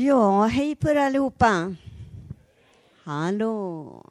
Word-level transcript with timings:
Ja, 0.00 0.46
hej 0.46 0.76
på 0.76 0.90
er 0.90 0.96
allihopa. 0.96 1.74
Hallå. 3.02 4.06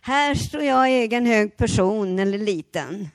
Här 0.00 0.34
står 0.34 0.62
jag 0.62 0.90
i 0.90 0.94
egen 0.94 1.26
hög 1.26 1.56
person, 1.56 2.18
eller 2.18 2.38
liten. 2.38 3.08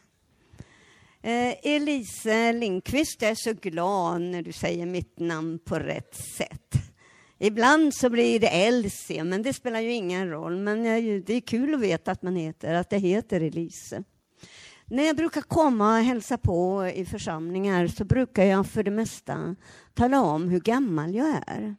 Eh, 1.22 1.54
Elise 1.64 2.54
Lindqvist 2.54 3.24
är 3.24 3.36
så 3.36 3.54
glad 3.54 4.22
när 4.22 4.42
du 4.42 4.52
säger 4.52 4.86
mitt 4.86 5.20
namn 5.20 5.60
på 5.60 5.80
rätt 5.80 6.16
sätt. 6.38 6.74
Ibland 7.38 7.94
så 7.96 8.10
blir 8.10 8.40
det 8.40 8.48
Elsie, 8.48 9.24
men 9.24 9.44
det 9.44 9.54
spelar 9.54 9.80
ju 9.80 9.92
ingen 9.92 10.30
roll. 10.30 10.58
Men 10.58 10.84
det 11.24 11.34
är 11.34 11.42
kul 11.42 11.74
att 11.74 11.82
veta 11.82 12.12
att 12.12 12.22
man 12.22 12.36
heter, 12.36 12.74
att 12.74 12.90
det 12.90 12.98
heter 12.98 13.42
Elise. 13.42 14.04
När 14.90 15.04
jag 15.04 15.16
brukar 15.16 15.42
komma 15.42 15.98
och 15.98 16.04
hälsa 16.04 16.38
på 16.38 16.88
i 16.88 17.06
församlingar 17.06 17.88
så 17.88 18.06
brukar 18.06 18.44
jag 18.44 18.68
för 18.68 18.84
det 18.84 18.92
mesta 18.92 19.56
tala 19.94 20.22
om 20.22 20.50
hur 20.50 20.60
gammal 20.60 21.16
jag 21.16 21.44
är. 21.48 21.76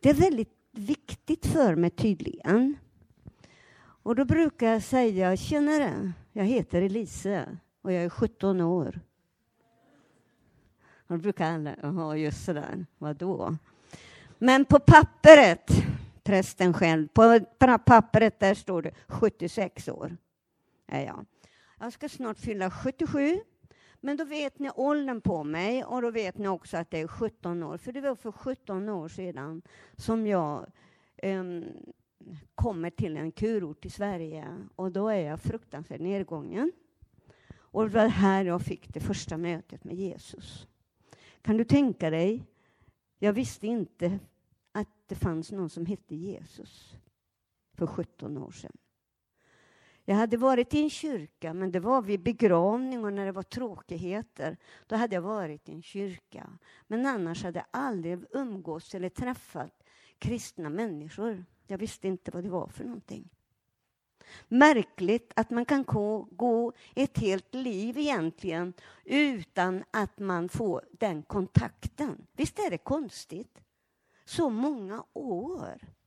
Det 0.00 0.10
är 0.10 0.14
väldigt 0.14 0.52
viktigt 0.72 1.46
för 1.46 1.74
mig 1.74 1.90
tydligen. 1.90 2.76
Och 4.02 4.16
då 4.16 4.24
brukar 4.24 4.66
jag 4.66 4.82
säga, 4.82 5.36
tjenare, 5.36 6.12
jag 6.32 6.44
heter 6.44 6.82
Elise 6.82 7.58
och 7.82 7.92
jag 7.92 8.04
är 8.04 8.08
17 8.08 8.60
år. 8.60 9.00
Och 11.06 11.16
då 11.16 11.22
brukar 11.22 11.52
alla, 11.52 11.74
jaha 11.82 12.16
just 12.16 12.44
sådär, 12.44 12.86
vadå? 12.98 13.56
Men 14.38 14.64
på 14.64 14.78
pappret, 14.78 15.70
prästen 16.22 16.74
själv, 16.74 17.08
på 17.08 17.40
pappret 17.84 18.40
där 18.40 18.54
står 18.54 18.82
det 18.82 18.90
76 19.06 19.88
år. 19.88 20.16
Ja, 20.86 21.00
ja 21.00 21.24
jag 21.78 21.92
ska 21.92 22.08
snart 22.08 22.38
fylla 22.38 22.70
77. 22.70 23.40
Men 24.00 24.16
då 24.16 24.24
vet 24.24 24.58
ni 24.58 24.70
åldern 24.74 25.20
på 25.20 25.44
mig 25.44 25.84
och 25.84 26.02
då 26.02 26.10
vet 26.10 26.38
ni 26.38 26.48
också 26.48 26.76
att 26.76 26.90
det 26.90 26.98
är 26.98 27.06
17 27.06 27.62
år. 27.62 27.78
För 27.78 27.92
det 27.92 28.00
var 28.00 28.14
för 28.14 28.32
17 28.32 28.88
år 28.88 29.08
sedan 29.08 29.62
som 29.96 30.26
jag 30.26 30.66
um, 31.22 31.64
kommer 32.54 32.90
till 32.90 33.16
en 33.16 33.32
kurort 33.32 33.84
i 33.84 33.90
Sverige 33.90 34.68
och 34.76 34.92
då 34.92 35.08
är 35.08 35.20
jag 35.20 35.40
fruktansvärt 35.40 36.00
nedgången. 36.00 36.72
Och 37.56 37.82
det 37.82 37.94
var 37.94 38.08
här 38.08 38.44
jag 38.44 38.62
fick 38.62 38.94
det 38.94 39.00
första 39.00 39.36
mötet 39.36 39.84
med 39.84 39.94
Jesus. 39.94 40.66
Kan 41.42 41.56
du 41.56 41.64
tänka 41.64 42.10
dig? 42.10 42.44
Jag 43.18 43.32
visste 43.32 43.66
inte 43.66 44.18
att 44.72 44.88
det 45.06 45.14
fanns 45.14 45.52
någon 45.52 45.70
som 45.70 45.86
hette 45.86 46.14
Jesus 46.14 46.96
för 47.72 47.86
17 47.86 48.38
år 48.38 48.50
sedan. 48.50 48.76
Jag 50.08 50.16
hade 50.16 50.36
varit 50.36 50.74
i 50.74 50.82
en 50.82 50.90
kyrka, 50.90 51.54
men 51.54 51.72
det 51.72 51.80
var 51.80 52.02
vid 52.02 52.20
begravning 52.20 53.04
och 53.04 53.12
när 53.12 53.26
det 53.26 53.32
var 53.32 53.42
tråkigheter. 53.42 54.56
Då 54.86 54.96
hade 54.96 55.14
jag 55.14 55.22
varit 55.22 55.68
i 55.68 55.72
en 55.72 55.82
kyrka. 55.82 56.50
Men 56.86 57.06
annars 57.06 57.44
hade 57.44 57.58
jag 57.58 57.66
aldrig 57.70 58.24
umgåtts 58.30 58.94
eller 58.94 59.08
träffat 59.08 59.82
kristna 60.18 60.68
människor. 60.68 61.44
Jag 61.66 61.78
visste 61.78 62.08
inte 62.08 62.30
vad 62.30 62.44
det 62.44 62.50
var 62.50 62.68
för 62.68 62.84
någonting. 62.84 63.28
Märkligt 64.48 65.32
att 65.36 65.50
man 65.50 65.64
kan 65.64 65.84
gå 66.30 66.72
ett 66.94 67.18
helt 67.18 67.54
liv 67.54 67.98
egentligen 67.98 68.72
utan 69.04 69.84
att 69.90 70.18
man 70.18 70.48
får 70.48 70.84
den 70.92 71.22
kontakten. 71.22 72.26
Visst 72.32 72.58
är 72.58 72.70
det 72.70 72.78
konstigt? 72.78 73.60
Så 74.24 74.50
många 74.50 75.04
år. 75.12 75.97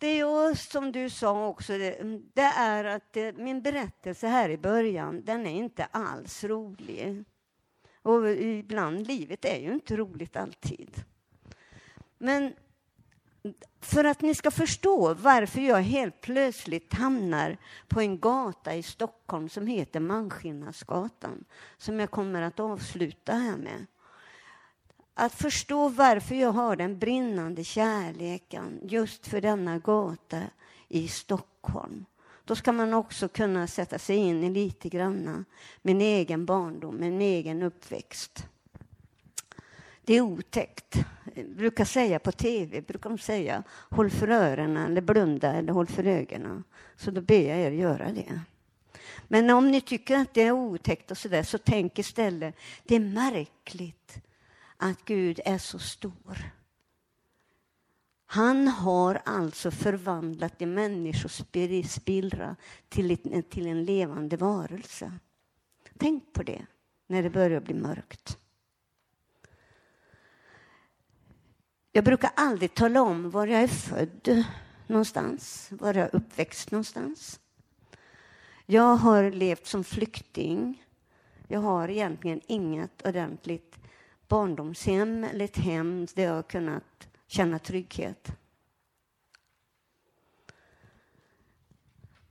Det 0.00 0.20
är 0.20 0.54
som 0.54 0.92
du 0.92 1.10
sa 1.10 1.46
också, 1.46 1.78
det 1.78 2.00
mm, 2.00 2.22
är 2.34 2.84
att 2.84 3.16
min 3.36 3.62
berättelse 3.62 4.26
här 4.26 4.48
i 4.48 4.58
början, 4.58 5.22
den 5.24 5.46
är 5.46 5.50
inte 5.50 5.84
alls 5.84 6.44
rolig. 6.44 7.24
Och 8.02 8.30
ibland, 8.30 9.06
livet 9.06 9.44
är 9.44 9.58
ju 9.58 9.72
inte 9.72 9.96
roligt 9.96 10.36
alltid. 10.36 11.04
Men 12.18 12.52
för 13.80 14.04
att 14.04 14.20
ni 14.20 14.34
ska 14.34 14.50
förstå 14.50 15.14
varför 15.14 15.60
jag 15.60 15.82
helt 15.82 16.20
plötsligt 16.20 16.92
hamnar 16.94 17.56
på 17.88 18.00
en 18.00 18.20
gata 18.20 18.74
i 18.74 18.82
Stockholm 18.82 19.48
som 19.48 19.66
heter 19.66 20.00
Manskinnasgatan, 20.00 21.44
som 21.78 22.00
jag 22.00 22.10
kommer 22.10 22.42
att 22.42 22.60
avsluta 22.60 23.32
här 23.32 23.56
med. 23.56 23.86
Att 25.14 25.34
förstå 25.34 25.88
varför 25.88 26.34
jag 26.34 26.52
har 26.52 26.76
den 26.76 26.98
brinnande 26.98 27.64
kärleken 27.64 28.80
just 28.82 29.26
för 29.26 29.40
denna 29.40 29.78
gata 29.78 30.42
i 30.88 31.08
Stockholm. 31.08 32.04
Då 32.44 32.56
ska 32.56 32.72
man 32.72 32.94
också 32.94 33.28
kunna 33.28 33.66
sätta 33.66 33.98
sig 33.98 34.16
in 34.16 34.44
i 34.44 34.50
lite 34.50 34.88
grann 34.88 35.44
min 35.82 36.00
egen 36.00 36.46
barndom, 36.46 36.96
min 37.00 37.20
egen 37.20 37.62
uppväxt. 37.62 38.46
Det 40.04 40.14
är 40.14 40.20
otäckt. 40.20 40.96
Jag 41.34 41.56
brukar 41.56 41.84
säga 41.84 42.18
på 42.18 42.32
tv, 42.32 42.80
brukar 42.80 43.10
de 43.10 43.18
säga 43.18 43.62
håll 43.70 44.10
för 44.10 44.28
öronen 44.28 44.90
eller 44.90 45.00
blunda 45.00 45.52
eller 45.52 45.72
håll 45.72 45.86
för 45.86 46.06
ögonen. 46.06 46.64
Så 46.96 47.10
då 47.10 47.20
ber 47.20 47.48
jag 47.48 47.58
er 47.58 47.70
göra 47.70 48.12
det. 48.12 48.40
Men 49.28 49.50
om 49.50 49.70
ni 49.70 49.80
tycker 49.80 50.16
att 50.16 50.34
det 50.34 50.42
är 50.42 50.52
otäckt 50.52 51.10
och 51.10 51.18
så 51.18 51.28
där, 51.28 51.42
så 51.42 51.58
tänk 51.58 51.98
istället, 51.98 52.56
det 52.84 52.94
är 52.94 53.00
märkligt 53.00 54.20
att 54.80 55.04
Gud 55.04 55.40
är 55.44 55.58
så 55.58 55.78
stor. 55.78 56.50
Han 58.26 58.68
har 58.68 59.22
alltså 59.24 59.70
förvandlat 59.70 60.62
en 60.62 60.74
människospillra 60.74 62.56
till, 62.88 63.42
till 63.50 63.66
en 63.66 63.84
levande 63.84 64.36
varelse. 64.36 65.12
Tänk 65.98 66.32
på 66.32 66.42
det 66.42 66.66
när 67.06 67.22
det 67.22 67.30
börjar 67.30 67.60
bli 67.60 67.74
mörkt. 67.74 68.38
Jag 71.92 72.04
brukar 72.04 72.30
aldrig 72.36 72.74
tala 72.74 73.02
om 73.02 73.30
var 73.30 73.46
jag 73.46 73.62
är 73.62 73.68
född 73.68 74.44
någonstans, 74.86 75.68
var 75.70 75.94
jag 75.94 76.04
är 76.04 76.16
uppväxt 76.16 76.70
någonstans. 76.70 77.40
Jag 78.66 78.96
har 78.96 79.30
levt 79.30 79.66
som 79.66 79.84
flykting. 79.84 80.84
Jag 81.48 81.60
har 81.60 81.88
egentligen 81.88 82.40
inget 82.46 83.06
ordentligt 83.06 83.79
barndomshem 84.30 85.24
eller 85.24 85.44
ett 85.44 85.56
hem 85.56 86.06
där 86.14 86.22
jag 86.22 86.34
har 86.34 86.42
kunnat 86.42 87.08
känna 87.26 87.58
trygghet. 87.58 88.32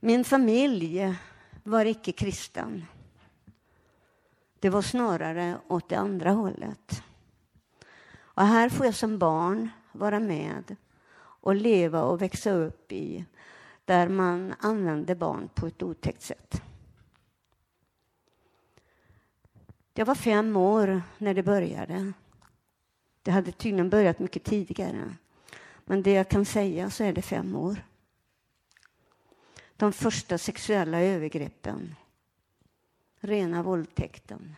Min 0.00 0.24
familj 0.24 1.16
var 1.62 1.84
icke 1.84 2.12
kristen. 2.12 2.84
Det 4.58 4.70
var 4.70 4.82
snarare 4.82 5.58
åt 5.68 5.88
det 5.88 5.96
andra 5.96 6.30
hållet. 6.30 7.02
Och 8.12 8.46
här 8.46 8.68
får 8.68 8.86
jag 8.86 8.94
som 8.94 9.18
barn 9.18 9.70
vara 9.92 10.20
med 10.20 10.76
och 11.18 11.54
leva 11.54 12.02
och 12.02 12.22
växa 12.22 12.50
upp 12.50 12.92
i 12.92 13.24
där 13.84 14.08
man 14.08 14.54
använder 14.58 15.14
barn 15.14 15.48
på 15.54 15.66
ett 15.66 15.82
otäckt 15.82 16.22
sätt. 16.22 16.62
Jag 19.94 20.06
var 20.06 20.14
fem 20.14 20.56
år 20.56 21.02
när 21.18 21.34
det 21.34 21.42
började. 21.42 22.12
Det 23.22 23.30
hade 23.30 23.52
tydligen 23.52 23.90
börjat 23.90 24.18
mycket 24.18 24.44
tidigare. 24.44 25.16
Men 25.84 26.02
det 26.02 26.12
jag 26.12 26.28
kan 26.28 26.44
säga 26.44 26.90
så 26.90 27.04
är 27.04 27.12
det 27.12 27.22
fem 27.22 27.56
år. 27.56 27.84
De 29.76 29.92
första 29.92 30.38
sexuella 30.38 31.00
övergreppen. 31.00 31.94
Rena 33.20 33.62
våldtäkten. 33.62 34.56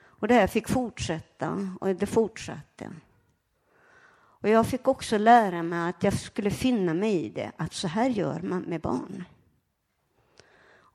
Och 0.00 0.28
det 0.28 0.34
här 0.34 0.46
fick 0.46 0.68
fortsätta 0.68 1.76
och 1.80 1.94
det 1.96 2.06
fortsatte. 2.06 2.90
Och 4.40 4.48
jag 4.48 4.66
fick 4.66 4.88
också 4.88 5.18
lära 5.18 5.62
mig 5.62 5.88
att 5.88 6.02
jag 6.02 6.14
skulle 6.14 6.50
finna 6.50 6.94
mig 6.94 7.24
i 7.24 7.28
det, 7.28 7.52
att 7.56 7.72
så 7.72 7.88
här 7.88 8.08
gör 8.08 8.40
man 8.40 8.62
med 8.62 8.80
barn. 8.80 9.24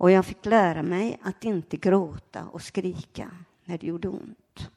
Och 0.04 0.12
jag 0.12 0.26
fick 0.26 0.46
lära 0.46 0.84
mig 0.84 1.20
att 1.22 1.44
inte 1.44 1.78
gråta 1.78 2.46
och 2.46 2.62
skrika 2.62 3.32
när 3.66 3.78
det 3.78 3.88
gjorde 3.88 4.08
ont. 4.08 4.70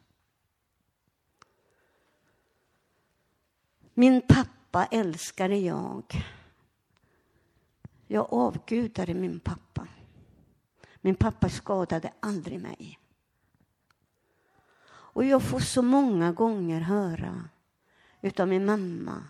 Min 3.95 4.21
pappa 4.21 4.85
älskade 4.85 5.57
jag. 5.57 6.05
Jag 8.07 8.27
avgudade 8.31 9.15
min 9.15 9.41
pappa. 9.41 9.89
Min 11.01 11.15
pappa 11.15 11.49
skadade 11.49 12.13
aldrig 12.21 12.61
mig. 12.61 12.99
Och 14.89 15.25
jag 15.25 15.43
får 15.43 15.61
så 15.61 15.83
många 15.83 16.33
gånger 16.33 16.81
höra 16.81 17.49
utav 18.21 18.49
min 18.49 18.65
mamma 18.65 19.25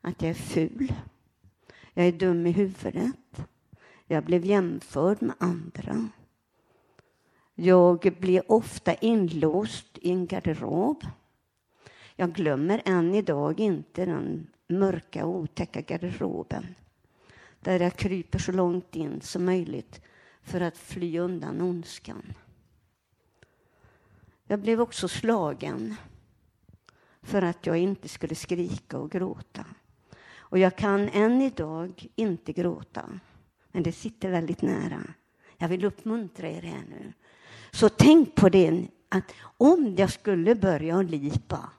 att 0.00 0.22
jag 0.22 0.30
är 0.30 0.34
ful. 0.34 0.92
Jag 1.92 2.06
är 2.06 2.12
dum 2.12 2.46
i 2.46 2.50
huvudet. 2.50 3.50
Jag 4.12 4.24
blev 4.24 4.44
jämförd 4.44 5.22
med 5.22 5.36
andra. 5.38 6.08
Jag 7.54 8.16
blir 8.20 8.52
ofta 8.52 8.94
inlåst 8.94 9.98
i 9.98 10.10
en 10.10 10.26
garderob. 10.26 11.04
Jag 12.16 12.32
glömmer 12.32 12.82
än 12.84 13.14
idag 13.14 13.60
inte 13.60 14.04
den 14.04 14.46
mörka 14.68 15.26
otäcka 15.26 15.80
garderoben 15.80 16.74
där 17.60 17.80
jag 17.80 17.96
kryper 17.96 18.38
så 18.38 18.52
långt 18.52 18.96
in 18.96 19.20
som 19.20 19.44
möjligt 19.44 20.00
för 20.42 20.60
att 20.60 20.78
fly 20.78 21.18
undan 21.18 21.60
ondskan. 21.60 22.32
Jag 24.44 24.60
blev 24.60 24.80
också 24.80 25.08
slagen 25.08 25.94
för 27.22 27.42
att 27.42 27.66
jag 27.66 27.78
inte 27.78 28.08
skulle 28.08 28.34
skrika 28.34 28.98
och 28.98 29.10
gråta. 29.10 29.64
Och 30.36 30.58
jag 30.58 30.76
kan 30.76 31.08
än 31.08 31.42
idag 31.42 32.06
inte 32.16 32.52
gråta, 32.52 33.20
men 33.72 33.82
det 33.82 33.92
sitter 33.92 34.30
väldigt 34.30 34.62
nära. 34.62 35.02
Jag 35.58 35.68
vill 35.68 35.84
uppmuntra 35.84 36.48
er 36.48 36.62
här 36.62 36.84
nu. 36.90 37.12
Så 37.70 37.88
tänk 37.88 38.34
på 38.34 38.48
det, 38.48 38.86
att 39.08 39.32
om 39.56 39.94
jag 39.98 40.12
skulle 40.12 40.54
börja 40.54 41.02
lipa, 41.02 41.70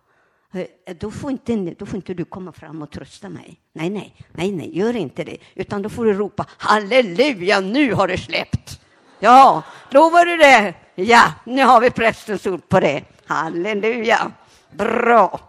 eh, 0.53 0.95
då 0.95 1.11
får, 1.11 1.31
inte, 1.31 1.55
då 1.55 1.85
får 1.85 1.95
inte 1.95 2.13
du 2.13 2.25
komma 2.25 2.51
fram 2.51 2.81
och 2.81 2.91
trösta 2.91 3.29
mig. 3.29 3.59
Nej, 3.73 3.89
nej, 3.89 4.15
nej, 4.31 4.51
nej, 4.51 4.77
gör 4.77 4.95
inte 4.95 5.23
det. 5.23 5.37
Utan 5.55 5.81
då 5.81 5.89
får 5.89 6.05
du 6.05 6.13
ropa 6.13 6.45
halleluja, 6.57 7.59
nu 7.59 7.93
har 7.93 8.07
det 8.07 8.17
släppt. 8.17 8.81
Ja, 9.19 9.63
lovar 9.89 10.25
du 10.25 10.37
det? 10.37 10.73
Ja, 10.95 11.33
nu 11.45 11.63
har 11.63 11.81
vi 11.81 11.89
prästens 11.89 12.47
ord 12.47 12.69
på 12.69 12.79
det. 12.79 13.03
Halleluja, 13.25 14.31
bra. 14.71 15.39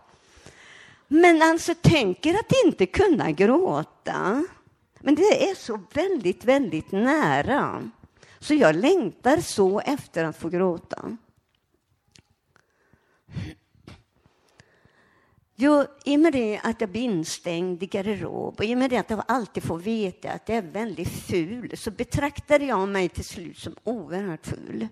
Men 1.09 1.43
alltså, 1.43 1.75
tänker 1.75 2.35
att 2.35 2.53
inte 2.65 2.87
kunna 2.87 3.31
gråta. 3.31 4.45
Men 5.02 5.14
det 5.14 5.50
är 5.50 5.54
så 5.54 5.81
väldigt, 5.94 6.44
väldigt 6.44 6.93
nära. 6.93 7.90
Så 8.38 8.54
jag 8.54 8.76
längtar 8.76 9.37
så 9.37 9.81
efter 9.81 10.25
att 10.25 10.37
få 10.37 10.49
gråta. 10.49 11.16
Jo, 15.54 15.84
I 16.04 16.16
och 16.16 16.20
med 16.20 16.32
det 16.32 16.60
att 16.62 16.81
jag 16.81 16.90
blir 16.90 17.02
instängd 17.02 17.82
i 17.82 17.87
garderob 17.87 18.54
och 18.58 18.64
i 18.64 18.75
och 18.75 18.78
med 18.78 18.90
det 18.90 18.96
att 18.96 19.10
jag 19.10 19.25
alltid 19.28 19.62
får 19.62 19.78
veta 19.78 20.31
att 20.31 20.49
jag 20.49 20.58
är 20.58 20.62
väldigt 20.62 21.08
ful 21.08 21.76
så 21.76 21.90
betraktade 21.90 22.64
jag 22.64 22.88
mig 22.88 23.08
till 23.08 23.25
slut 23.25 23.58
som 23.58 23.76
oerhört 23.84 24.46
ful. 24.46 24.88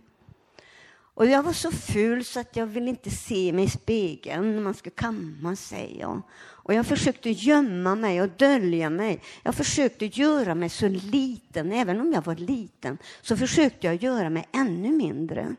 Och 1.20 1.26
jag 1.26 1.43
var 1.43 1.52
så 1.52 1.70
ful 1.70 2.25
så 2.25 2.40
att 2.40 2.56
jag 2.56 2.67
ville 2.67 2.90
inte 2.90 3.11
se 3.11 3.52
mig 3.52 3.64
i 3.64 3.70
spegeln 3.70 4.55
när 4.55 4.62
man 4.62 4.75
ska 4.75 4.90
kamma 4.90 5.56
sig. 5.56 6.05
Och, 6.05 6.19
och 6.40 6.75
jag 6.75 6.87
försökte 6.87 7.31
gömma 7.31 7.94
mig 7.94 8.22
och 8.22 8.28
dölja 8.28 8.90
mig. 8.90 9.22
Jag 9.43 9.55
försökte 9.55 10.06
göra 10.06 10.55
mig 10.55 10.69
så 10.69 10.88
liten, 10.88 11.72
även 11.72 12.00
om 12.00 12.12
jag 12.12 12.25
var 12.25 12.34
liten, 12.34 12.99
så 13.22 13.37
försökte 13.37 13.87
jag 13.87 13.96
göra 13.96 14.31
mig 14.31 14.49
ännu 14.52 14.90
mindre. 14.90 15.56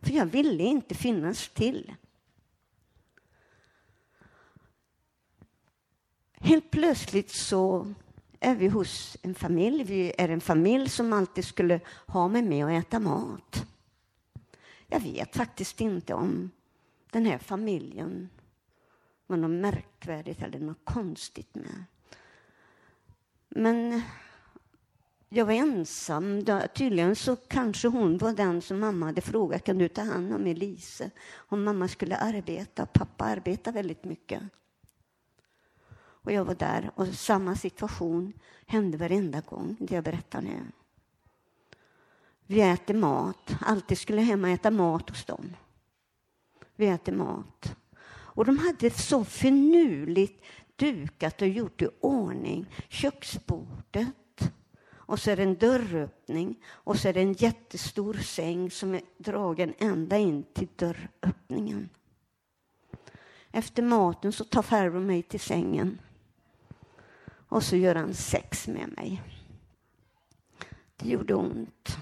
För 0.00 0.10
jag 0.10 0.26
ville 0.26 0.62
inte 0.62 0.94
finnas 0.94 1.48
till. 1.48 1.94
Helt 6.32 6.70
plötsligt 6.70 7.30
så 7.30 7.94
är 8.40 8.54
vi 8.54 8.68
hos 8.68 9.16
en 9.22 9.34
familj. 9.34 9.84
Vi 9.84 10.12
är 10.18 10.28
en 10.28 10.40
familj 10.40 10.88
som 10.88 11.12
alltid 11.12 11.44
skulle 11.44 11.80
ha 12.06 12.28
mig 12.28 12.42
med 12.42 12.64
och 12.64 12.72
äta 12.72 13.00
mat. 13.00 13.66
Jag 14.88 15.00
vet 15.00 15.36
faktiskt 15.36 15.80
inte 15.80 16.14
om 16.14 16.50
den 17.10 17.26
här 17.26 17.38
familjen 17.38 18.28
var 19.26 19.36
något 19.36 19.50
märkvärdigt 19.50 20.42
eller 20.42 20.58
något 20.58 20.84
konstigt 20.84 21.54
med. 21.54 21.84
Men 23.48 24.02
jag 25.28 25.44
var 25.44 25.52
ensam. 25.52 26.44
Tydligen 26.74 27.16
så 27.16 27.36
kanske 27.36 27.88
hon 27.88 28.18
var 28.18 28.32
den 28.32 28.62
som 28.62 28.80
mamma 28.80 29.06
hade 29.06 29.20
frågat 29.20 29.64
kan 29.64 29.78
du 29.78 29.88
ta 29.88 30.02
hand 30.02 30.34
om 30.34 30.46
Elise 30.46 31.10
om 31.34 31.64
mamma 31.64 31.88
skulle 31.88 32.16
arbeta. 32.16 32.86
Pappa 32.86 33.24
arbetade 33.24 33.74
väldigt 33.74 34.04
mycket. 34.04 34.42
Och 35.96 36.32
jag 36.32 36.44
var 36.44 36.54
där 36.54 36.90
och 36.94 37.08
samma 37.08 37.56
situation 37.56 38.32
hände 38.66 38.98
varenda 38.98 39.40
gång, 39.40 39.76
det 39.80 39.94
jag 39.94 40.04
berättar 40.04 40.42
nu. 40.42 40.60
Vi 42.50 42.60
äter 42.60 42.94
mat, 42.94 43.56
alltid 43.60 43.98
skulle 43.98 44.20
hem 44.20 44.44
och 44.44 44.50
äta 44.50 44.70
mat 44.70 45.10
hos 45.10 45.24
dem. 45.24 45.56
Vi 46.76 46.86
äter 46.86 47.12
mat. 47.12 47.76
Och 48.10 48.44
de 48.44 48.58
hade 48.58 48.90
så 48.90 49.24
finurligt 49.24 50.44
dukat 50.76 51.42
och 51.42 51.48
gjort 51.48 51.82
i 51.82 51.88
ordning 52.00 52.66
köksbordet. 52.88 54.52
Och 54.90 55.20
så 55.20 55.30
är 55.30 55.36
det 55.36 55.42
en 55.42 55.54
dörröppning 55.54 56.62
och 56.66 56.98
så 56.98 57.08
är 57.08 57.12
det 57.12 57.20
en 57.20 57.32
jättestor 57.32 58.14
säng 58.14 58.70
som 58.70 58.94
är 58.94 59.02
dragen 59.18 59.74
ända 59.78 60.18
in 60.18 60.42
till 60.42 60.68
dörröppningen. 60.76 61.88
Efter 63.52 63.82
maten 63.82 64.32
så 64.32 64.44
tar 64.44 64.62
farbror 64.62 65.00
mig 65.00 65.22
till 65.22 65.40
sängen 65.40 65.98
och 67.48 67.62
så 67.62 67.76
gör 67.76 67.94
han 67.94 68.14
sex 68.14 68.68
med 68.68 68.92
mig. 68.96 69.22
Det 70.96 71.08
gjorde 71.08 71.34
ont. 71.34 71.98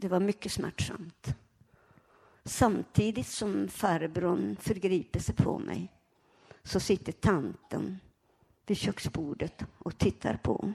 Det 0.00 0.08
var 0.08 0.20
mycket 0.20 0.52
smärtsamt. 0.52 1.34
Samtidigt 2.44 3.26
som 3.26 3.68
farbrorn 3.68 4.56
förgriper 4.60 5.20
sig 5.20 5.34
på 5.34 5.58
mig 5.58 5.92
så 6.62 6.80
sitter 6.80 7.12
tanten 7.12 8.00
vid 8.66 8.76
köksbordet 8.76 9.64
och 9.78 9.98
tittar 9.98 10.36
på. 10.36 10.72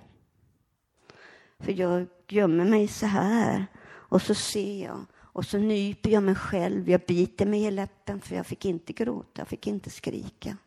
För 1.59 1.71
jag 1.71 2.07
gömmer 2.27 2.65
mig 2.65 2.87
så 2.87 3.05
här 3.05 3.65
och 3.87 4.21
så 4.21 4.35
ser 4.35 4.83
jag 4.83 5.05
och 5.15 5.45
så 5.45 5.57
nyper 5.57 6.09
jag 6.09 6.23
mig 6.23 6.35
själv. 6.35 6.89
Jag 6.89 7.01
biter 7.01 7.45
mig 7.45 7.63
i 7.63 7.71
läppen 7.71 8.21
för 8.21 8.35
jag 8.35 8.45
fick 8.45 8.65
inte 8.65 8.93
gråta, 8.93 9.41
jag 9.41 9.47
fick 9.47 9.67
inte 9.67 9.89
skrika. 9.89 10.57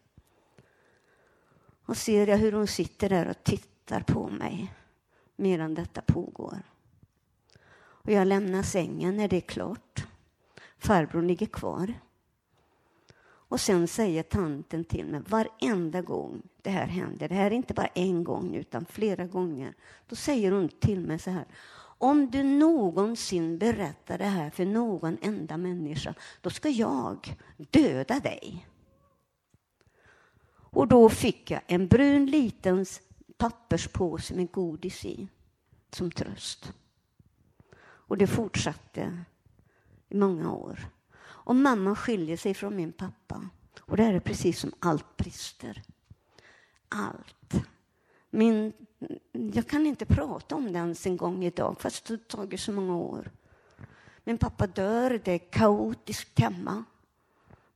Och 1.86 1.96
ser 1.96 2.26
jag 2.26 2.38
hur 2.38 2.52
hon 2.52 2.66
sitter 2.66 3.08
där 3.08 3.28
och 3.28 3.44
tittar 3.44 4.00
på 4.00 4.28
mig 4.28 4.74
medan 5.36 5.74
detta 5.74 6.02
pågår. 6.02 6.62
Och 8.02 8.12
jag 8.12 8.26
lämnar 8.26 8.62
sängen 8.62 9.16
när 9.16 9.28
det 9.28 9.36
är 9.36 9.40
klart. 9.40 10.06
Farbror 10.78 11.22
ligger 11.22 11.46
kvar. 11.46 11.94
Och 13.20 13.60
sen 13.60 13.88
säger 13.88 14.22
tanten 14.22 14.84
till 14.84 15.06
mig 15.06 15.20
varenda 15.28 16.02
gång 16.02 16.42
det 16.62 16.70
här 16.70 16.86
händer, 16.86 17.28
det 17.28 17.34
här 17.34 17.46
är 17.46 17.54
inte 17.54 17.74
bara 17.74 17.86
en 17.86 18.24
gång 18.24 18.54
utan 18.54 18.86
flera 18.86 19.26
gånger, 19.26 19.74
då 20.08 20.16
säger 20.16 20.52
hon 20.52 20.68
till 20.68 21.00
mig 21.00 21.18
så 21.18 21.30
här. 21.30 21.44
Om 22.00 22.30
du 22.30 22.42
någonsin 22.42 23.58
berättar 23.58 24.18
det 24.18 24.24
här 24.24 24.50
för 24.50 24.64
någon 24.64 25.18
enda 25.22 25.56
människa, 25.56 26.14
då 26.40 26.50
ska 26.50 26.68
jag 26.68 27.36
döda 27.56 28.20
dig. 28.20 28.66
Och 30.70 30.88
då 30.88 31.08
fick 31.08 31.50
jag 31.50 31.60
en 31.66 31.88
brun 31.88 32.26
liten 32.26 32.86
papperspåse 33.36 34.34
med 34.34 34.52
godis 34.52 35.04
i 35.04 35.28
som 35.90 36.10
tröst. 36.10 36.72
Och 38.08 38.18
det 38.18 38.26
fortsatte 38.26 39.24
i 40.08 40.16
många 40.16 40.52
år. 40.52 40.78
Och 41.20 41.56
mamma 41.56 41.96
skiljer 41.96 42.36
sig 42.36 42.54
från 42.54 42.76
min 42.76 42.92
pappa. 42.92 43.48
Och 43.80 43.96
det 43.96 44.04
är 44.04 44.20
precis 44.20 44.60
som 44.60 44.72
allt 44.78 45.16
brister. 45.16 45.82
Allt. 46.88 47.54
Min, 48.30 48.72
jag 49.54 49.66
kan 49.66 49.86
inte 49.86 50.06
prata 50.06 50.54
om 50.54 50.72
det 50.72 50.78
ens 50.78 51.06
en 51.06 51.16
gång 51.16 51.44
idag, 51.44 51.76
fast 51.80 52.04
det 52.04 52.14
har 52.14 52.18
tagit 52.18 52.60
så 52.60 52.72
många 52.72 52.96
år. 52.96 53.30
Min 54.24 54.38
pappa 54.38 54.66
dör, 54.66 55.20
det 55.24 55.32
är 55.32 55.38
kaotiskt 55.38 56.38
hemma. 56.38 56.84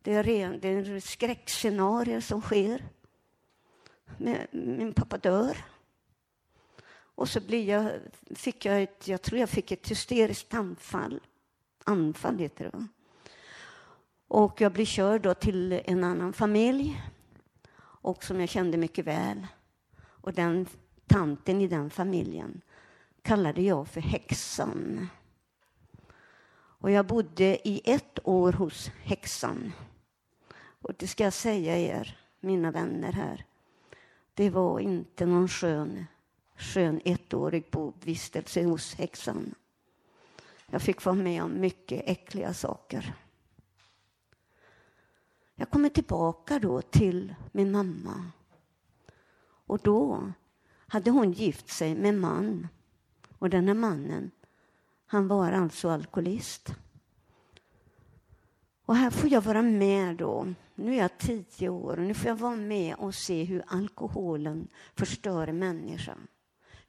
Det 0.02 0.14
är, 0.14 0.22
ren, 0.22 0.58
det 0.60 0.68
är 0.68 1.00
skräckscenarier 1.00 2.20
som 2.20 2.40
sker. 2.40 2.88
Min, 4.18 4.36
min 4.50 4.94
pappa 4.94 5.18
dör. 5.18 5.56
Och 7.14 7.28
så 7.28 7.40
blir 7.40 7.68
jag, 7.68 7.92
fick 8.34 8.64
jag 8.64 8.82
ett, 8.82 9.08
jag 9.08 9.22
tror 9.22 9.40
jag 9.40 9.48
fick 9.48 9.72
ett 9.72 9.90
hysteriskt 9.90 10.54
anfall. 10.54 11.20
Anfall 11.84 12.38
heter 12.38 12.64
det. 12.64 12.70
va? 12.78 12.88
Och 14.28 14.60
jag 14.60 14.72
blir 14.72 14.84
körd 14.84 15.22
då 15.22 15.34
till 15.34 15.72
en 15.84 16.04
annan 16.04 16.32
familj 16.32 17.02
och 18.02 18.24
som 18.24 18.40
jag 18.40 18.48
kände 18.48 18.76
mycket 18.76 19.06
väl. 19.06 19.46
Och 19.98 20.32
den 20.32 20.66
tanten 21.06 21.60
i 21.60 21.68
den 21.68 21.90
familjen 21.90 22.60
kallade 23.22 23.62
jag 23.62 23.88
för 23.88 24.00
häxan. 24.00 25.08
Och 26.82 26.90
jag 26.90 27.06
bodde 27.06 27.68
i 27.68 27.80
ett 27.84 28.18
år 28.24 28.52
hos 28.52 28.88
häxan. 28.88 29.72
Och 30.82 30.94
det 30.98 31.06
ska 31.06 31.24
jag 31.24 31.32
säga 31.32 31.78
er, 31.78 32.18
mina 32.40 32.70
vänner 32.70 33.12
här. 33.12 33.46
Det 34.34 34.50
var 34.50 34.80
inte 34.80 35.26
någon 35.26 35.48
skön 35.48 36.06
skön 36.62 37.00
ettårig 37.04 37.70
bovistelse 37.70 38.64
hos 38.64 38.94
häxan. 38.94 39.54
Jag 40.66 40.82
fick 40.82 41.04
vara 41.04 41.16
med 41.16 41.42
om 41.42 41.60
mycket 41.60 42.02
äckliga 42.06 42.54
saker. 42.54 43.14
Jag 45.54 45.70
kommer 45.70 45.88
tillbaka 45.88 46.58
då 46.58 46.82
till 46.82 47.34
min 47.52 47.70
mamma. 47.70 48.26
Och 49.66 49.78
då 49.78 50.32
hade 50.86 51.10
hon 51.10 51.32
gift 51.32 51.68
sig 51.68 51.94
med 51.94 52.08
en 52.08 52.20
man. 52.20 52.68
Och 53.38 53.50
den 53.50 53.68
här 53.68 53.74
mannen, 53.74 54.30
han 55.06 55.28
var 55.28 55.52
alltså 55.52 55.88
alkoholist. 55.88 56.74
Och 58.84 58.96
här 58.96 59.10
får 59.10 59.30
jag 59.30 59.40
vara 59.40 59.62
med 59.62 60.16
då. 60.16 60.54
Nu 60.74 60.94
är 60.94 60.98
jag 60.98 61.18
tio 61.18 61.68
år 61.68 61.96
och 61.96 62.06
nu 62.06 62.14
får 62.14 62.28
jag 62.28 62.36
vara 62.36 62.56
med 62.56 62.94
och 62.94 63.14
se 63.14 63.44
hur 63.44 63.62
alkoholen 63.66 64.68
förstör 64.94 65.52
människan 65.52 66.28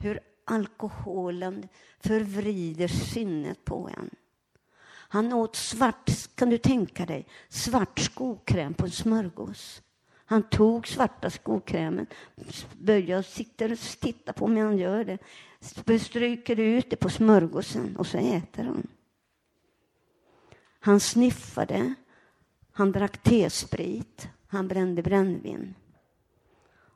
hur 0.04 0.20
alkoholen 0.46 1.68
förvrider 2.00 2.88
sinnet 2.88 3.66
på 3.66 3.90
en. 3.98 4.10
Han 4.86 5.34
åt 5.34 5.56
svart, 5.56 6.12
kan 6.36 6.50
du 6.50 6.58
tänka 6.58 7.06
dig, 7.06 7.28
svart 7.50 8.00
skokräm 8.00 8.74
på 8.74 8.86
en 8.86 8.92
smörgås. 8.92 9.82
Han 10.26 10.44
tog 10.44 10.88
svarta 10.88 11.30
skokrämen, 11.30 12.08
böjer 12.80 13.18
och 13.18 13.26
sitter 13.26 13.72
och 13.72 13.80
tittar 13.80 14.34
på 14.34 14.48
mig 14.48 14.64
han 14.64 14.78
gör 14.78 15.06
det. 15.06 15.18
Stryker 16.00 16.60
ut 16.60 16.90
det 16.90 16.96
på 16.96 17.10
smörgåsen 17.10 17.98
och 17.98 18.08
så 18.08 18.18
äter 18.18 18.64
han. 18.64 18.88
Han 20.80 21.00
sniffade, 21.00 21.94
han 22.72 22.92
drack 22.92 23.24
tesprit, 23.24 24.28
han 24.48 24.68
brände 24.68 25.04
brännvin. 25.04 25.76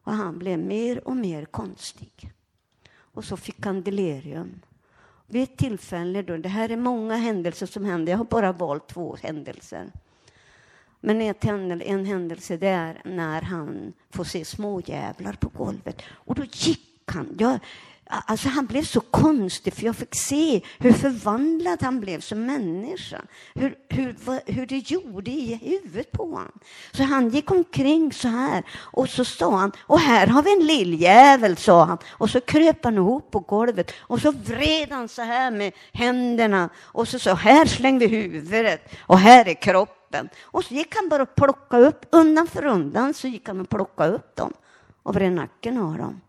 Och 0.03 0.13
han 0.13 0.39
blev 0.39 0.59
mer 0.59 1.07
och 1.07 1.15
mer 1.15 1.45
konstig. 1.45 2.31
Och 3.17 3.25
så 3.25 3.37
fick 3.37 3.65
han 3.65 3.81
delirium. 3.81 4.61
Vid 5.27 5.43
ett 5.43 5.57
tillfälle 5.57 6.21
då, 6.21 6.37
det 6.37 6.49
här 6.49 6.71
är 6.71 6.77
många 6.77 7.15
händelser 7.15 7.65
som 7.65 7.85
händer, 7.85 8.11
jag 8.11 8.17
har 8.17 8.25
bara 8.25 8.51
valt 8.51 8.87
två 8.87 9.17
händelser. 9.21 9.91
Men 10.99 11.21
en 11.81 12.05
händelse 12.05 12.57
det 12.57 12.67
är 12.67 13.01
när 13.05 13.41
han 13.41 13.93
får 14.09 14.23
se 14.23 14.45
småjävlar 14.45 15.33
på 15.33 15.49
golvet. 15.49 16.01
Och 16.09 16.35
då 16.35 16.43
gick 16.43 17.01
han. 17.05 17.35
Jag, 17.39 17.59
Alltså 18.09 18.49
han 18.49 18.65
blev 18.65 18.83
så 18.83 19.01
konstig, 19.01 19.73
för 19.73 19.83
jag 19.83 19.95
fick 19.95 20.15
se 20.15 20.61
hur 20.79 20.93
förvandlad 20.93 21.83
han 21.83 21.99
blev 21.99 22.19
som 22.19 22.45
människa. 22.45 23.21
Hur, 23.55 23.75
hur, 23.89 24.15
hur 24.51 24.65
det 24.65 24.91
gjorde 24.91 25.31
i 25.31 25.55
huvudet 25.55 26.11
på 26.11 26.23
honom. 26.23 26.59
Så 26.91 27.03
han 27.03 27.29
gick 27.29 27.51
omkring 27.51 28.13
så 28.13 28.27
här 28.27 28.63
och 28.73 29.09
så 29.09 29.25
sa 29.25 29.57
han, 29.57 29.71
och 29.79 29.99
här 29.99 30.27
har 30.27 30.43
vi 30.43 30.53
en 30.53 30.67
lilljävel, 30.67 31.57
sa 31.57 31.83
han. 31.83 31.97
Och 32.09 32.29
så 32.29 32.41
kröp 32.41 32.83
han 32.83 32.95
ihop 32.95 33.31
på 33.31 33.39
golvet 33.39 33.91
och 33.99 34.21
så 34.21 34.31
vred 34.31 34.91
han 34.91 35.07
så 35.07 35.21
här 35.21 35.51
med 35.51 35.73
händerna 35.93 36.69
och 36.79 37.07
så 37.07 37.19
sa, 37.19 37.33
här 37.33 37.65
slängde 37.65 38.05
huvudet 38.05 38.91
och 39.01 39.19
här 39.19 39.47
är 39.47 39.53
kroppen. 39.53 40.29
Och 40.41 40.63
så 40.63 40.73
gick 40.73 40.95
han 40.95 41.09
bara 41.09 41.23
och 41.23 41.35
plockade 41.35 41.87
upp, 41.87 42.05
undan 42.11 42.47
för 42.47 42.65
undan 42.65 43.13
så 43.13 43.27
gick 43.27 43.47
han 43.47 43.61
och 43.61 43.69
plockade 43.69 44.13
upp 44.13 44.35
dem 44.35 44.53
och 45.03 45.15
vred 45.15 45.31
nacken 45.31 45.77
av 45.77 45.97
dem. 45.97 46.21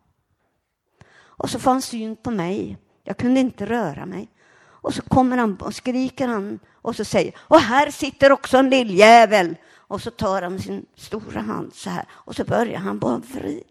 Och 1.38 1.50
så 1.50 1.58
får 1.58 1.70
han 1.70 1.82
syn 1.82 2.16
på 2.16 2.30
mig. 2.30 2.78
Jag 3.04 3.16
kunde 3.16 3.40
inte 3.40 3.66
röra 3.66 4.06
mig. 4.06 4.28
Och 4.60 4.94
så 4.94 5.02
kommer 5.02 5.36
han 5.36 5.56
och 5.56 5.74
skriker 5.74 6.28
han 6.28 6.58
och 6.72 6.96
så 6.96 7.04
säger 7.04 7.34
och 7.38 7.60
här 7.60 7.90
sitter 7.90 8.32
också 8.32 8.56
en 8.56 8.70
lilljävel. 8.70 9.56
Och 9.70 10.00
så 10.02 10.10
tar 10.10 10.42
han 10.42 10.58
sin 10.58 10.86
stora 10.94 11.40
hand 11.40 11.74
så 11.74 11.90
här 11.90 12.04
och 12.10 12.36
så 12.36 12.44
börjar 12.44 12.78
han 12.78 12.98
bara 12.98 13.18
vrida. 13.18 13.64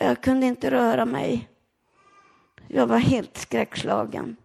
Jag 0.00 0.22
kunde 0.22 0.46
inte 0.46 0.70
röra 0.70 1.04
mig. 1.04 1.48
Jag 2.68 2.86
var 2.86 2.98
helt 2.98 3.36
skräckslagen. 3.36 4.36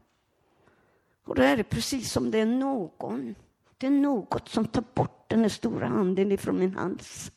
Och 1.25 1.35
då 1.35 1.41
är 1.41 1.57
det 1.57 1.63
precis 1.63 2.11
som 2.11 2.31
det 2.31 2.39
är 2.39 2.45
någon. 2.45 3.35
Det 3.77 3.87
är 3.87 3.91
något 3.91 4.49
som 4.49 4.65
tar 4.65 4.83
bort 4.93 5.25
den 5.27 5.49
stora 5.49 5.87
handen 5.87 6.31
ifrån 6.31 6.59
min 6.59 6.75
hals. 6.75 7.31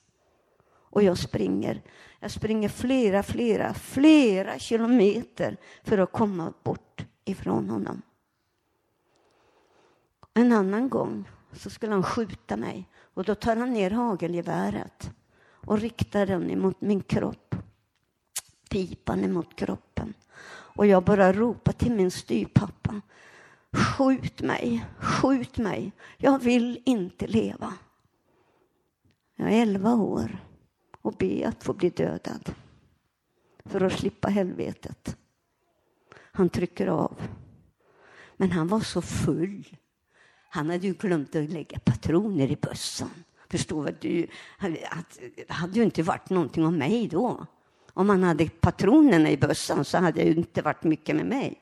Och 0.91 1.03
jag 1.03 1.19
springer. 1.19 1.83
Jag 2.23 2.31
springer 2.31 2.69
flera, 2.69 3.23
flera, 3.23 3.75
flera 3.75 4.59
kilometer 4.59 5.57
för 5.85 5.99
att 5.99 6.13
komma 6.13 6.53
bort 6.63 7.05
ifrån 7.25 7.71
honom. 7.71 8.03
En 10.35 10.53
annan 10.53 10.89
gång 10.89 11.29
så 11.53 11.71
skulle 11.71 11.93
han 11.93 12.03
skjuta 12.03 12.57
mig 12.57 12.89
och 13.15 13.25
då 13.25 13.35
tar 13.35 13.57
han 13.57 13.73
ner 13.73 13.91
hagelgeväret 13.91 15.11
och 15.51 15.79
riktar 15.79 16.27
den 16.27 16.51
emot 16.51 16.81
min 16.81 17.03
kropp. 17.03 17.55
Pipan 18.71 19.25
emot 19.25 19.57
kroppen. 19.57 20.15
Och 20.49 20.87
jag 20.87 21.05
bara 21.05 21.33
ropar 21.33 21.73
till 21.73 21.93
min 21.93 22.11
styrpappa. 22.11 23.01
Skjut 23.73 24.43
mig, 24.43 24.85
skjut 24.99 25.59
mig. 25.59 25.93
Jag 26.17 26.39
vill 26.39 26.83
inte 26.85 27.27
leva. 27.27 27.75
Jag 29.37 29.53
är 29.53 29.63
elva 29.63 29.95
år 29.95 30.39
och 31.03 31.13
be 31.13 31.49
att 31.49 31.65
få 31.65 31.73
bli 31.73 31.91
dödad 31.91 32.55
för 33.65 33.81
att 33.81 33.93
slippa 33.93 34.29
helvetet. 34.29 35.17
Han 36.15 36.49
trycker 36.49 36.87
av. 36.87 37.23
Men 38.37 38.51
han 38.51 38.69
var 38.69 38.81
så 38.81 39.03
full. 39.03 39.77
Han 40.49 40.71
hade 40.71 40.87
ju 40.87 40.95
glömt 40.95 41.37
att 41.37 41.51
lägga 41.51 41.79
patroner 41.79 42.51
i 42.51 42.57
bössan. 42.57 43.25
Förstår 43.49 43.97
du? 44.01 44.27
Det 44.61 45.53
hade 45.53 45.79
ju 45.79 45.83
inte 45.83 46.03
varit 46.03 46.31
någonting 46.31 46.67
om 46.67 46.77
mig 46.77 47.09
då. 47.09 47.47
Om 47.93 48.09
han 48.09 48.23
hade 48.23 48.49
patronerna 48.49 49.31
i 49.31 49.37
bössan 49.37 49.85
så 49.85 49.99
hade 49.99 50.21
det 50.21 50.29
ju 50.29 50.35
inte 50.35 50.63
varit 50.63 50.85
mycket 50.85 51.17
med 51.17 51.27
mig. 51.27 51.61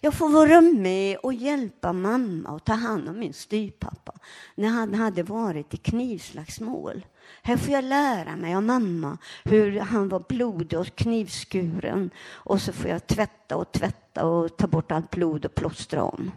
Jag 0.00 0.14
får 0.14 0.28
vara 0.28 0.60
med 0.60 1.16
och 1.16 1.34
hjälpa 1.34 1.92
mamma 1.92 2.50
och 2.50 2.64
ta 2.64 2.72
hand 2.72 3.08
om 3.08 3.18
min 3.18 3.32
styvpappa 3.32 4.12
när 4.54 4.68
han 4.68 4.94
hade 4.94 5.22
varit 5.22 5.74
i 5.74 5.76
knivslagsmål. 5.76 7.06
Här 7.42 7.56
får 7.56 7.72
jag 7.72 7.84
lära 7.84 8.36
mig 8.36 8.54
av 8.54 8.62
mamma 8.62 9.18
hur 9.44 9.80
han 9.80 10.08
var 10.08 10.24
blodig 10.28 10.78
och 10.78 10.96
knivskuren 10.96 12.10
och 12.30 12.60
så 12.60 12.72
får 12.72 12.90
jag 12.90 13.06
tvätta 13.06 13.56
och 13.56 13.72
tvätta 13.72 14.26
och 14.26 14.56
ta 14.56 14.66
bort 14.66 14.92
allt 14.92 15.10
blod 15.10 15.44
och 15.44 15.54
plåstra 15.54 16.02
om. 16.02 16.32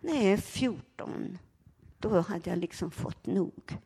När 0.00 0.14
jag 0.14 0.24
är 0.24 0.36
14, 0.36 1.38
då 1.98 2.20
hade 2.20 2.50
jag 2.50 2.58
liksom 2.58 2.90
fått 2.90 3.26
nog. 3.26 3.76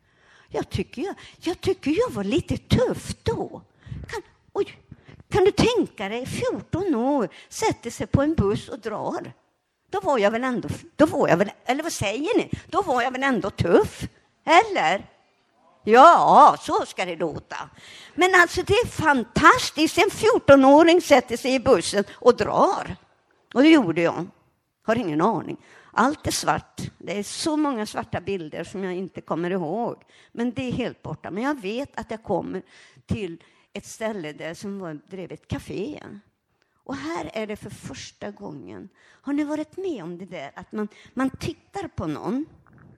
Jag 0.49 0.69
tycker 0.69 1.01
jag, 1.01 1.15
jag, 1.39 1.61
tycker 1.61 1.91
jag 1.91 2.09
var 2.11 2.23
lite 2.23 2.57
tuff 2.57 3.15
då. 3.23 3.61
Kan, 4.07 4.21
oj, 4.53 4.77
kan 5.29 5.43
du 5.43 5.51
tänka 5.51 6.09
dig 6.09 6.25
14 6.25 6.95
år, 6.95 7.29
sätter 7.49 7.89
sig 7.89 8.07
på 8.07 8.21
en 8.21 8.35
buss 8.35 8.69
och 8.69 8.79
drar. 8.79 9.33
Då 9.89 9.99
var 9.99 10.17
jag 10.17 10.31
väl 10.31 10.43
ändå, 10.43 10.69
då 10.95 11.05
var 11.05 11.27
jag 11.27 11.37
väl, 11.37 11.51
eller 11.65 11.83
vad 11.83 11.93
säger 11.93 12.37
ni? 12.37 12.51
Då 12.67 12.81
var 12.81 13.01
jag 13.01 13.11
väl 13.11 13.23
ändå 13.23 13.49
tuff, 13.49 14.07
eller? 14.43 15.16
Ja, 15.89 16.55
så 16.59 16.85
ska 16.85 17.05
det 17.05 17.15
låta. 17.15 17.69
Men 18.15 18.29
alltså 18.35 18.63
det 18.63 18.73
är 18.73 18.87
fantastiskt. 18.87 19.97
En 19.97 20.09
14-åring 20.09 21.01
sätter 21.01 21.37
sig 21.37 21.55
i 21.55 21.59
bussen 21.59 22.03
och 22.13 22.37
drar. 22.37 22.95
Och 23.53 23.61
det 23.61 23.69
gjorde 23.69 24.01
jag. 24.01 24.27
Har 24.83 24.95
ingen 24.95 25.21
aning. 25.21 25.57
Allt 25.91 26.27
är 26.27 26.31
svart. 26.31 26.81
Det 26.97 27.19
är 27.19 27.23
så 27.23 27.57
många 27.57 27.85
svarta 27.85 28.21
bilder 28.21 28.63
som 28.63 28.83
jag 28.83 28.95
inte 28.95 29.21
kommer 29.21 29.51
ihåg. 29.51 30.03
Men 30.31 30.51
det 30.51 30.63
är 30.63 30.71
helt 30.71 31.01
borta. 31.01 31.31
Men 31.31 31.43
jag 31.43 31.61
vet 31.61 31.99
att 31.99 32.11
jag 32.11 32.23
kommer 32.23 32.61
till 33.05 33.43
ett 33.73 33.85
ställe 33.85 34.33
där 34.33 34.53
som 34.53 34.79
var, 34.79 34.93
drev 34.93 35.31
ett 35.31 35.47
café. 35.47 36.03
Och 36.83 36.95
här 36.95 37.29
är 37.33 37.47
det 37.47 37.55
för 37.55 37.69
första 37.69 38.31
gången. 38.31 38.89
Har 39.21 39.33
ni 39.33 39.43
varit 39.43 39.77
med 39.77 40.03
om 40.03 40.17
det 40.17 40.25
där 40.25 40.51
att 40.55 40.71
man, 40.71 40.87
man 41.13 41.29
tittar 41.29 41.87
på 41.87 42.07
någon? 42.07 42.45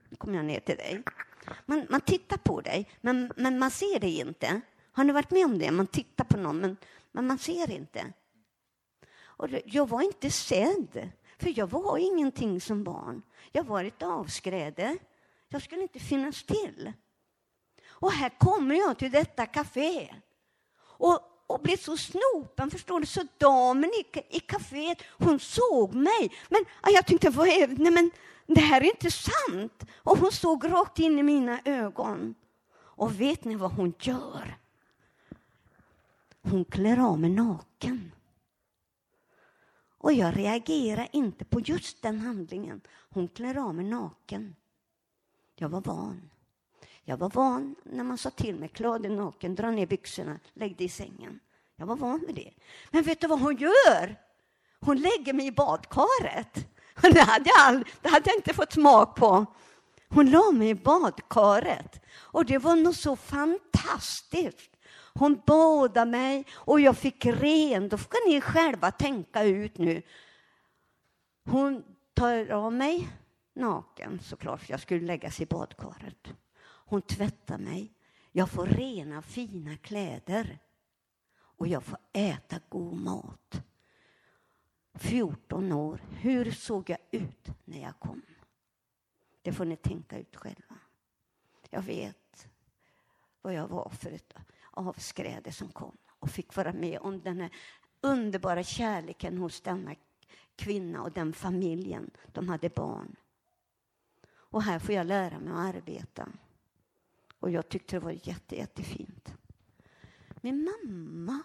Nu 0.08 0.16
kommer 0.16 0.36
jag 0.36 0.44
ner 0.44 0.60
till 0.60 0.76
dig. 0.76 1.02
Man, 1.66 1.86
man 1.90 2.00
tittar 2.00 2.36
på 2.36 2.60
dig, 2.60 2.88
men, 3.00 3.32
men 3.36 3.58
man 3.58 3.70
ser 3.70 4.00
dig 4.00 4.18
inte. 4.20 4.60
Har 4.92 5.04
ni 5.04 5.12
varit 5.12 5.30
med 5.30 5.44
om 5.44 5.58
det? 5.58 5.70
Man 5.70 5.86
tittar 5.86 6.24
på 6.24 6.36
någon, 6.36 6.60
men, 6.60 6.76
men 7.12 7.26
man 7.26 7.38
ser 7.38 7.70
inte. 7.70 8.12
Och 9.22 9.48
jag 9.64 9.88
var 9.88 10.02
inte 10.02 10.30
sedd, 10.30 11.10
för 11.38 11.58
jag 11.58 11.66
var 11.70 11.98
ingenting 11.98 12.60
som 12.60 12.84
barn. 12.84 13.22
Jag 13.52 13.64
var 13.64 13.84
ett 13.84 14.02
avskräde. 14.02 14.96
Jag 15.48 15.62
skulle 15.62 15.82
inte 15.82 15.98
finnas 15.98 16.42
till. 16.42 16.92
Och 17.88 18.12
här 18.12 18.38
kommer 18.38 18.74
jag 18.74 18.98
till 18.98 19.10
detta 19.10 19.46
café 19.46 20.14
och, 20.80 21.20
och 21.46 21.60
blev 21.60 21.76
så 21.76 21.96
snopen, 21.96 22.70
förstår 22.70 23.00
du. 23.00 23.06
Så 23.06 23.26
damen 23.38 23.90
i, 23.90 24.36
i 24.36 24.40
kaféet, 24.40 25.02
hon 25.18 25.40
såg 25.40 25.94
mig. 25.94 26.32
Men 26.48 26.64
ah, 26.80 26.90
jag 26.90 27.06
tänkte, 27.06 27.30
vad 27.30 27.48
är 27.48 27.66
Nej, 27.66 27.92
men 27.92 28.10
det 28.54 28.60
här 28.60 28.80
är 28.80 28.84
inte 28.84 29.10
sant. 29.10 29.84
Och 29.96 30.18
hon 30.18 30.32
såg 30.32 30.72
rakt 30.72 30.98
in 30.98 31.18
i 31.18 31.22
mina 31.22 31.60
ögon. 31.64 32.34
Och 32.72 33.20
vet 33.20 33.44
ni 33.44 33.54
vad 33.56 33.72
hon 33.72 33.94
gör? 33.98 34.58
Hon 36.42 36.64
klär 36.64 36.98
av 36.98 37.18
mig 37.18 37.30
naken. 37.30 38.12
Och 39.98 40.12
jag 40.12 40.36
reagerar 40.36 41.08
inte 41.12 41.44
på 41.44 41.60
just 41.60 42.02
den 42.02 42.20
handlingen. 42.20 42.80
Hon 43.10 43.28
klär 43.28 43.58
av 43.58 43.74
mig 43.74 43.84
naken. 43.84 44.56
Jag 45.56 45.68
var 45.68 45.80
van. 45.80 46.30
Jag 47.04 47.16
var 47.16 47.30
van 47.30 47.74
när 47.84 48.04
man 48.04 48.18
sa 48.18 48.30
till 48.30 48.56
mig, 48.56 48.68
klä 48.68 48.98
dig 48.98 49.10
naken, 49.10 49.54
dra 49.54 49.70
ner 49.70 49.86
byxorna, 49.86 50.40
lägg 50.52 50.76
dig 50.76 50.86
i 50.86 50.88
sängen. 50.88 51.40
Jag 51.76 51.86
var 51.86 51.96
van 51.96 52.24
vid 52.26 52.34
det. 52.34 52.52
Men 52.90 53.02
vet 53.02 53.20
du 53.20 53.26
vad 53.26 53.40
hon 53.40 53.56
gör? 53.56 54.16
Hon 54.80 54.96
lägger 54.96 55.32
mig 55.32 55.46
i 55.46 55.52
badkaret. 55.52 56.66
Det 57.00 57.20
hade 57.20 57.50
jag, 57.50 57.58
all, 57.58 57.84
det 58.02 58.08
hade 58.08 58.30
jag 58.30 58.36
inte 58.36 58.54
fått 58.54 58.72
smak 58.72 59.16
på. 59.16 59.46
Hon 60.08 60.30
la 60.30 60.52
mig 60.52 60.68
i 60.68 60.74
badkaret 60.74 62.00
och 62.14 62.44
det 62.44 62.58
var 62.58 62.76
nog 62.76 62.94
så 62.94 63.16
fantastiskt. 63.16 64.70
Hon 65.14 65.42
badade 65.46 66.10
mig 66.10 66.46
och 66.52 66.80
jag 66.80 66.96
fick 66.96 67.26
ren. 67.26 67.88
Då 67.88 67.98
ska 67.98 68.18
ni 68.26 68.40
själva 68.40 68.90
tänka 68.90 69.44
ut 69.44 69.78
nu. 69.78 70.02
Hon 71.44 71.84
tar 72.14 72.50
av 72.50 72.72
mig 72.72 73.08
naken 73.54 74.20
såklart, 74.22 74.60
för 74.60 74.70
jag 74.70 74.80
skulle 74.80 75.06
läggas 75.06 75.40
i 75.40 75.46
badkaret. 75.46 76.28
Hon 76.62 77.02
tvättar 77.02 77.58
mig. 77.58 77.92
Jag 78.32 78.50
får 78.50 78.66
rena 78.66 79.22
fina 79.22 79.76
kläder 79.76 80.58
och 81.56 81.68
jag 81.68 81.84
får 81.84 81.98
äta 82.12 82.56
god 82.68 83.00
mat. 83.00 83.62
14 84.94 85.72
år. 85.72 86.00
Hur 86.10 86.50
såg 86.50 86.90
jag 86.90 86.98
ut 87.10 87.48
när 87.64 87.82
jag 87.82 87.98
kom? 87.98 88.22
Det 89.42 89.52
får 89.52 89.64
ni 89.64 89.76
tänka 89.76 90.18
ut 90.18 90.36
själva. 90.36 90.76
Jag 91.70 91.82
vet 91.82 92.48
vad 93.42 93.54
jag 93.54 93.68
var 93.68 93.88
för 93.88 94.10
ett 94.10 94.34
avskräde 94.70 95.52
som 95.52 95.68
kom 95.68 95.96
och 96.06 96.30
fick 96.30 96.56
vara 96.56 96.72
med 96.72 96.98
om 97.00 97.20
den 97.20 97.40
här 97.40 97.50
underbara 98.00 98.62
kärleken 98.62 99.38
hos 99.38 99.60
denna 99.60 99.94
kvinna 100.56 101.02
och 101.02 101.12
den 101.12 101.32
familjen. 101.32 102.10
De 102.32 102.48
hade 102.48 102.68
barn. 102.68 103.16
Och 104.32 104.62
här 104.62 104.78
får 104.78 104.94
jag 104.94 105.06
lära 105.06 105.40
mig 105.40 105.52
att 105.52 105.74
arbeta. 105.74 106.28
Och 107.38 107.50
jag 107.50 107.68
tyckte 107.68 107.96
det 107.96 108.00
var 108.00 108.28
jätte, 108.28 108.56
jättefint. 108.56 109.34
Min 110.40 110.64
mamma 110.64 111.42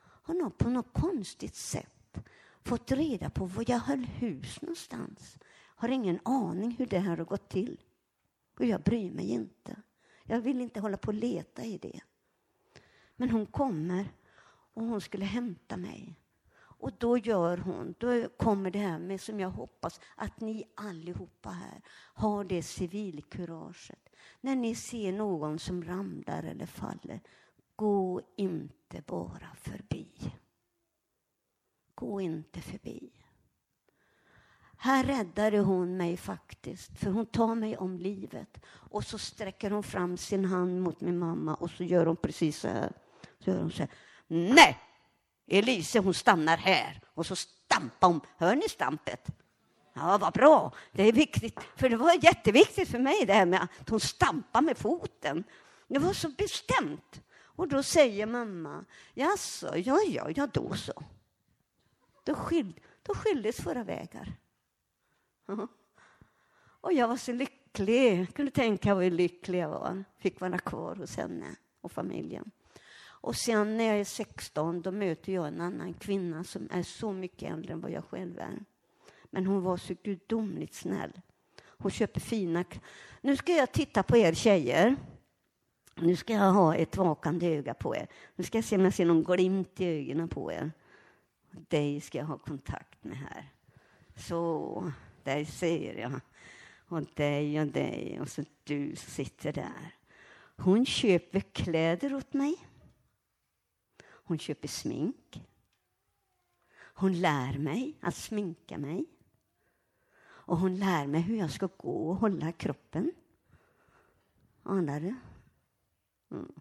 har 0.00 0.34
nog 0.34 0.58
på 0.58 0.68
något 0.68 0.92
konstigt 0.92 1.54
sätt 1.54 2.18
fått 2.64 2.92
reda 2.92 3.30
på 3.30 3.44
var 3.44 3.64
jag 3.66 3.78
höll 3.78 4.04
hus 4.04 4.62
någonstans. 4.62 5.38
Har 5.76 5.88
ingen 5.88 6.20
aning 6.22 6.70
hur 6.78 6.86
det 6.86 6.98
här 6.98 7.16
har 7.16 7.24
gått 7.24 7.48
till. 7.48 7.80
Och 8.58 8.64
jag 8.64 8.82
bryr 8.82 9.10
mig 9.10 9.30
inte. 9.30 9.76
Jag 10.24 10.40
vill 10.40 10.60
inte 10.60 10.80
hålla 10.80 10.96
på 10.96 11.08
och 11.08 11.14
leta 11.14 11.64
i 11.64 11.78
det. 11.78 12.00
Men 13.16 13.30
hon 13.30 13.46
kommer 13.46 14.08
och 14.74 14.82
hon 14.82 15.00
skulle 15.00 15.24
hämta 15.24 15.76
mig. 15.76 16.16
Och 16.78 16.92
då 16.98 17.18
gör 17.18 17.58
hon, 17.58 17.94
då 17.98 18.28
kommer 18.28 18.70
det 18.70 18.78
här 18.78 18.98
med 18.98 19.20
som 19.20 19.40
jag 19.40 19.50
hoppas 19.50 20.00
att 20.16 20.40
ni 20.40 20.64
allihopa 20.74 21.50
här 21.50 21.82
har 22.14 22.44
det 22.44 22.62
civilkuraget. 22.62 24.08
När 24.40 24.56
ni 24.56 24.74
ser 24.74 25.12
någon 25.12 25.58
som 25.58 25.84
ramlar 25.84 26.42
eller 26.42 26.66
faller, 26.66 27.20
gå 27.76 28.20
inte 28.36 29.02
bara 29.06 29.54
förbi. 29.54 30.32
Gå 31.98 32.20
inte 32.20 32.60
förbi. 32.60 33.10
Här 34.76 35.04
räddade 35.04 35.58
hon 35.58 35.96
mig 35.96 36.16
faktiskt, 36.16 36.98
för 36.98 37.10
hon 37.10 37.26
tar 37.26 37.54
mig 37.54 37.76
om 37.76 37.98
livet. 37.98 38.60
Och 38.66 39.04
så 39.04 39.18
sträcker 39.18 39.70
hon 39.70 39.82
fram 39.82 40.16
sin 40.16 40.44
hand 40.44 40.82
mot 40.82 41.00
min 41.00 41.18
mamma 41.18 41.54
och 41.54 41.70
så 41.70 41.84
gör 41.84 42.06
hon 42.06 42.16
precis 42.16 42.58
så 42.58 42.68
här. 42.68 42.92
Så 43.38 43.50
gör 43.50 43.58
hon 43.58 43.70
så 43.70 43.78
här. 43.82 43.90
Nej, 44.26 44.78
Elise 45.46 45.98
hon 45.98 46.14
stannar 46.14 46.56
här. 46.56 47.00
Och 47.14 47.26
så 47.26 47.36
stampar 47.36 48.08
hon. 48.08 48.20
Hör 48.36 48.56
ni 48.56 48.68
stampet? 48.68 49.26
Ja, 49.94 50.18
vad 50.18 50.32
bra. 50.32 50.74
Det 50.92 51.02
är 51.02 51.12
viktigt. 51.12 51.60
För 51.76 51.88
det 51.88 51.96
var 51.96 52.24
jätteviktigt 52.24 52.88
för 52.88 52.98
mig 52.98 53.26
det 53.26 53.32
här 53.32 53.46
med 53.46 53.62
att 53.62 53.88
hon 53.88 54.00
stampar 54.00 54.62
med 54.62 54.78
foten. 54.78 55.44
Det 55.88 55.98
var 55.98 56.12
så 56.12 56.28
bestämt. 56.28 57.22
Och 57.40 57.68
då 57.68 57.82
säger 57.82 58.26
mamma, 58.26 58.84
jaså, 59.14 59.76
ja, 59.76 59.98
ja, 60.08 60.30
ja, 60.30 60.46
då 60.46 60.74
så. 60.74 61.04
Då, 62.28 62.34
skild, 62.34 62.80
då 63.02 63.14
skildes 63.14 63.66
våra 63.66 63.84
vägar. 63.84 64.32
Och 66.80 66.92
jag 66.92 67.08
var 67.08 67.16
så 67.16 67.32
lycklig. 67.32 68.20
Jag 68.20 68.34
kunde 68.34 68.50
tänka 68.50 68.94
hur 68.94 69.10
lycklig 69.10 69.58
jag 69.58 69.68
var. 69.68 70.04
Fick 70.18 70.40
vara 70.40 70.58
kvar 70.58 70.96
hos 70.96 71.16
henne 71.16 71.56
och 71.80 71.92
familjen. 71.92 72.50
Och 73.00 73.36
sen 73.36 73.76
när 73.76 73.84
jag 73.84 74.00
är 74.00 74.04
16 74.04 74.82
då 74.82 74.90
möter 74.90 75.32
jag 75.32 75.48
en 75.48 75.60
annan 75.60 75.94
kvinna 75.94 76.44
som 76.44 76.68
är 76.70 76.82
så 76.82 77.12
mycket 77.12 77.52
äldre 77.52 77.72
än 77.72 77.80
vad 77.80 77.90
jag 77.90 78.04
själv 78.04 78.38
är. 78.38 78.64
Men 79.30 79.46
hon 79.46 79.62
var 79.62 79.76
så 79.76 79.94
gudomligt 80.02 80.74
snäll. 80.74 81.20
Hon 81.64 81.90
köper 81.90 82.20
fina... 82.20 82.64
Nu 83.20 83.36
ska 83.36 83.52
jag 83.52 83.72
titta 83.72 84.02
på 84.02 84.16
er 84.16 84.32
tjejer. 84.32 84.96
Nu 85.94 86.16
ska 86.16 86.32
jag 86.32 86.52
ha 86.52 86.74
ett 86.74 86.96
vakande 86.96 87.46
öga 87.56 87.74
på 87.74 87.96
er. 87.96 88.06
Nu 88.36 88.44
ska 88.44 88.58
jag 88.58 88.64
se 88.64 88.76
om 88.76 88.84
jag 88.84 88.94
ser 88.94 89.04
någon 89.04 89.22
glimt 89.24 89.80
i 89.80 89.84
ögonen 89.84 90.28
på 90.28 90.52
er. 90.52 90.72
Dig 91.50 92.00
ska 92.00 92.18
jag 92.18 92.26
ha 92.26 92.38
kontakt 92.38 93.04
med 93.04 93.16
här. 93.16 93.52
Så, 94.16 94.92
dig 95.22 95.44
ser 95.44 95.94
jag. 95.94 96.20
Och 96.88 97.02
dig 97.14 97.60
och 97.60 97.66
dig 97.66 98.20
och 98.20 98.28
så 98.28 98.44
du 98.64 98.96
sitter 98.96 99.52
där. 99.52 99.94
Hon 100.56 100.86
köper 100.86 101.40
kläder 101.40 102.14
åt 102.14 102.32
mig. 102.32 102.56
Hon 104.02 104.38
köper 104.38 104.68
smink. 104.68 105.42
Hon 106.78 107.20
lär 107.20 107.58
mig 107.58 107.96
att 108.00 108.14
sminka 108.14 108.78
mig. 108.78 109.06
Och 110.20 110.58
hon 110.58 110.76
lär 110.76 111.06
mig 111.06 111.20
hur 111.20 111.36
jag 111.36 111.50
ska 111.50 111.68
gå 111.76 112.08
och 112.08 112.16
hålla 112.16 112.52
kroppen. 112.52 113.12
Anar 114.62 115.00
du? 115.00 115.14
Mm. 116.30 116.52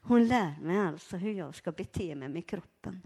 Hon 0.00 0.28
lär 0.28 0.60
mig 0.60 0.78
alltså 0.78 1.16
hur 1.16 1.32
jag 1.32 1.54
ska 1.54 1.72
bete 1.72 2.14
mig 2.14 2.28
med 2.28 2.46
kroppen. 2.46 3.02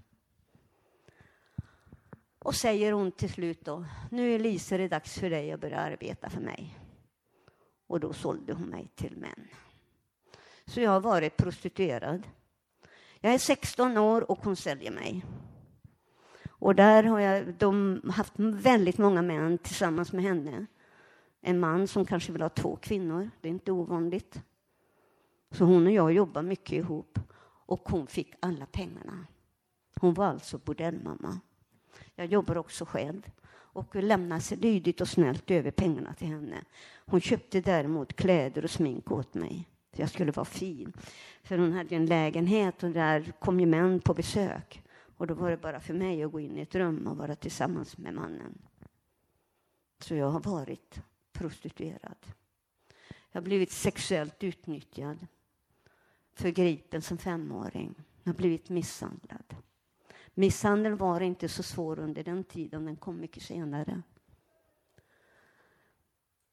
Och 2.44 2.54
säger 2.54 2.92
hon 2.92 3.12
till 3.12 3.32
slut 3.32 3.64
då, 3.64 3.84
nu 4.10 4.34
Elisa 4.34 4.76
är 4.76 4.88
dags 4.88 5.18
för 5.18 5.30
dig 5.30 5.52
att 5.52 5.60
börja 5.60 5.78
arbeta 5.78 6.30
för 6.30 6.40
mig. 6.40 6.78
Och 7.86 8.00
då 8.00 8.12
sålde 8.12 8.52
hon 8.52 8.68
mig 8.68 8.88
till 8.94 9.16
män. 9.16 9.48
Så 10.66 10.80
jag 10.80 10.90
har 10.90 11.00
varit 11.00 11.36
prostituerad. 11.36 12.22
Jag 13.20 13.34
är 13.34 13.38
16 13.38 13.96
år 13.98 14.30
och 14.30 14.38
hon 14.44 14.56
säljer 14.56 14.90
mig. 14.90 15.24
Och 16.48 16.74
där 16.74 17.04
har 17.04 17.20
jag 17.20 17.54
de 17.54 18.00
haft 18.14 18.32
väldigt 18.36 18.98
många 18.98 19.22
män 19.22 19.58
tillsammans 19.58 20.12
med 20.12 20.24
henne. 20.24 20.66
En 21.40 21.60
man 21.60 21.88
som 21.88 22.04
kanske 22.04 22.32
vill 22.32 22.42
ha 22.42 22.48
två 22.48 22.76
kvinnor, 22.76 23.30
det 23.40 23.48
är 23.48 23.52
inte 23.52 23.72
ovanligt. 23.72 24.42
Så 25.50 25.64
hon 25.64 25.86
och 25.86 25.92
jag 25.92 26.12
jobbar 26.12 26.42
mycket 26.42 26.72
ihop 26.72 27.18
och 27.66 27.88
hon 27.88 28.06
fick 28.06 28.34
alla 28.40 28.66
pengarna. 28.66 29.26
Hon 30.00 30.14
var 30.14 30.26
alltså 30.26 30.58
bordellmamma. 30.58 31.40
Jag 32.16 32.26
jobbar 32.26 32.58
också 32.58 32.84
själv 32.84 33.30
och 33.74 33.94
lämnar 33.96 34.40
sig 34.40 34.58
lydigt 34.58 35.00
och 35.00 35.08
snällt 35.08 35.50
över 35.50 35.70
pengarna 35.70 36.14
till 36.14 36.28
henne. 36.28 36.64
Hon 37.06 37.20
köpte 37.20 37.60
däremot 37.60 38.16
kläder 38.16 38.64
och 38.64 38.70
smink 38.70 39.10
åt 39.10 39.34
mig. 39.34 39.68
för 39.92 40.00
jag 40.00 40.10
skulle 40.10 40.32
vara 40.32 40.44
fin. 40.44 40.92
För 41.42 41.58
hon 41.58 41.72
hade 41.72 41.96
en 41.96 42.06
lägenhet 42.06 42.82
och 42.82 42.90
där 42.90 43.32
kom 43.40 43.60
ju 43.60 43.66
män 43.66 44.00
på 44.00 44.14
besök. 44.14 44.82
Och 45.16 45.26
då 45.26 45.34
var 45.34 45.50
det 45.50 45.56
bara 45.56 45.80
för 45.80 45.94
mig 45.94 46.22
att 46.22 46.32
gå 46.32 46.40
in 46.40 46.58
i 46.58 46.60
ett 46.60 46.74
rum 46.74 47.06
och 47.06 47.16
vara 47.16 47.36
tillsammans 47.36 47.98
med 47.98 48.14
mannen. 48.14 48.58
Så 49.98 50.14
jag 50.14 50.30
har 50.30 50.40
varit 50.40 51.02
prostituerad. 51.32 52.26
Jag 53.32 53.40
har 53.40 53.44
blivit 53.44 53.70
sexuellt 53.70 54.44
utnyttjad, 54.44 55.26
förgripen 56.34 57.02
som 57.02 57.18
femåring. 57.18 57.94
Jag 58.22 58.32
har 58.32 58.36
blivit 58.36 58.68
misshandlad. 58.68 59.56
Misshandel 60.34 60.94
var 60.94 61.20
inte 61.20 61.48
så 61.48 61.62
svår 61.62 61.98
under 61.98 62.24
den 62.24 62.44
tiden, 62.44 62.84
den 62.84 62.96
kom 62.96 63.20
mycket 63.20 63.42
senare. 63.42 64.02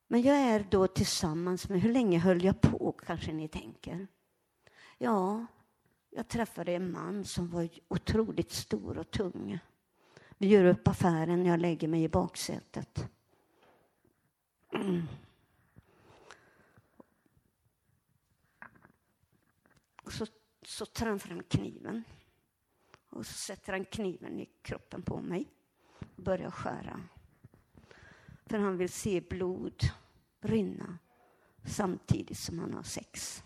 Men 0.07 0.21
jag 0.21 0.37
är 0.37 0.65
då 0.69 0.87
tillsammans 0.87 1.69
med, 1.69 1.81
hur 1.81 1.93
länge 1.93 2.19
höll 2.19 2.43
jag 2.43 2.61
på 2.61 2.91
kanske 2.91 3.33
ni 3.33 3.47
tänker? 3.47 4.07
Ja, 4.97 5.45
jag 6.09 6.27
träffade 6.27 6.71
en 6.71 6.91
man 6.91 7.25
som 7.25 7.49
var 7.49 7.69
otroligt 7.87 8.51
stor 8.51 8.97
och 8.97 9.11
tung. 9.11 9.59
Vi 10.37 10.47
gör 10.47 10.65
upp 10.65 10.87
affären, 10.87 11.45
jag 11.45 11.59
lägger 11.59 11.87
mig 11.87 12.03
i 12.03 12.09
baksätet. 12.09 13.09
Mm. 14.73 15.01
Så, 20.07 20.25
så 20.61 20.85
tar 20.85 21.05
han 21.05 21.19
fram 21.19 21.43
kniven. 21.43 22.03
Och 23.11 23.25
så 23.25 23.33
sätter 23.33 23.73
han 23.73 23.85
kniven 23.85 24.39
i 24.39 24.49
kroppen 24.61 25.01
på 25.01 25.21
mig 25.21 25.47
och 26.17 26.23
börjar 26.23 26.51
skära. 26.51 27.01
För 28.45 28.57
han 28.57 28.77
vill 28.77 28.89
se 28.89 29.21
blod 29.21 29.83
rinna 30.39 30.97
samtidigt 31.65 32.37
som 32.37 32.59
han 32.59 32.73
har 32.73 32.83
sex. 32.83 33.43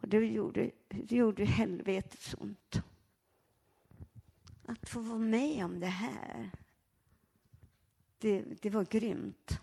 Och 0.00 0.08
det 0.08 0.16
gjorde, 0.16 0.70
det 0.88 1.16
gjorde 1.16 1.44
helvetets 1.44 2.34
ont. 2.38 2.82
Att 4.64 4.88
få 4.88 5.00
vara 5.00 5.18
med 5.18 5.64
om 5.64 5.80
det 5.80 5.86
här, 5.86 6.50
det, 8.18 8.42
det 8.42 8.70
var 8.70 8.84
grymt. 8.84 9.60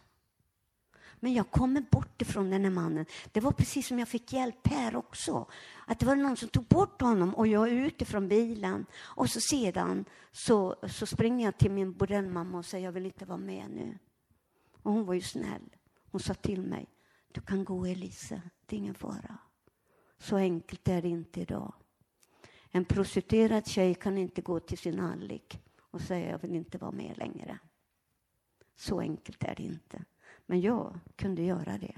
Men 1.19 1.34
jag 1.34 1.51
kommer 1.51 1.82
bort 1.82 2.21
ifrån 2.21 2.49
den 2.49 2.63
här 2.63 2.71
mannen. 2.71 3.06
Det 3.32 3.39
var 3.39 3.51
precis 3.51 3.88
som 3.88 3.99
jag 3.99 4.08
fick 4.08 4.34
hjälp 4.34 4.67
här 4.67 4.95
också. 4.95 5.45
Att 5.86 5.99
det 5.99 6.06
var 6.06 6.15
någon 6.15 6.38
som 6.38 6.49
tog 6.49 6.65
bort 6.65 7.01
honom 7.01 7.36
och 7.36 7.47
jag 7.47 7.67
är 7.67 7.73
ute 7.73 8.06
från 8.06 8.27
bilen. 8.27 8.86
Och 8.95 9.30
så 9.30 9.41
sedan 9.41 10.06
så, 10.32 10.75
så 10.89 11.06
springer 11.06 11.45
jag 11.45 11.58
till 11.58 11.71
min 11.71 11.93
bordellmamma 11.93 12.58
och 12.58 12.65
säger 12.65 12.86
jag 12.86 12.91
vill 12.91 13.06
inte 13.06 13.25
vara 13.25 13.38
med 13.38 13.69
nu. 13.69 13.97
Och 14.82 14.91
hon 14.91 15.06
var 15.06 15.13
ju 15.13 15.21
snäll. 15.21 15.75
Hon 16.12 16.21
sa 16.21 16.34
till 16.34 16.62
mig, 16.62 16.86
du 17.32 17.41
kan 17.41 17.65
gå 17.65 17.86
Elise, 17.86 18.41
det 18.65 18.75
är 18.75 18.77
ingen 18.77 18.95
fara. 18.95 19.38
Så 20.17 20.36
enkelt 20.36 20.88
är 20.88 21.01
det 21.01 21.08
inte 21.08 21.41
idag. 21.41 21.73
En 22.71 22.86
prostituerad 22.86 23.67
tjej 23.67 23.95
kan 23.95 24.17
inte 24.17 24.41
gå 24.41 24.60
till 24.60 24.77
sin 24.77 24.99
hallick 24.99 25.62
och 25.80 26.01
säga 26.01 26.32
jag 26.32 26.39
vill 26.39 26.56
inte 26.56 26.77
vara 26.77 26.91
med 26.91 27.17
längre. 27.17 27.60
Så 28.75 28.99
enkelt 28.99 29.43
är 29.43 29.56
det 29.56 29.63
inte. 29.63 30.06
Men 30.47 30.62
jag 30.62 30.99
kunde 31.15 31.41
göra 31.41 31.77
det. 31.77 31.95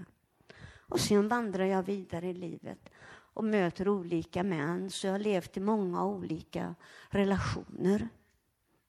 Och 0.89 0.99
sen 0.99 1.27
vandrar 1.27 1.65
jag 1.65 1.83
vidare 1.83 2.27
i 2.27 2.33
livet 2.33 2.89
och 3.33 3.43
möter 3.43 3.87
olika 3.87 4.43
män, 4.43 4.89
så 4.89 5.07
jag 5.07 5.13
har 5.13 5.19
levt 5.19 5.57
i 5.57 5.59
många 5.59 6.05
olika 6.05 6.75
relationer. 7.09 8.09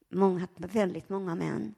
Många, 0.08 0.48
väldigt 0.56 1.08
många 1.08 1.34
män. 1.34 1.74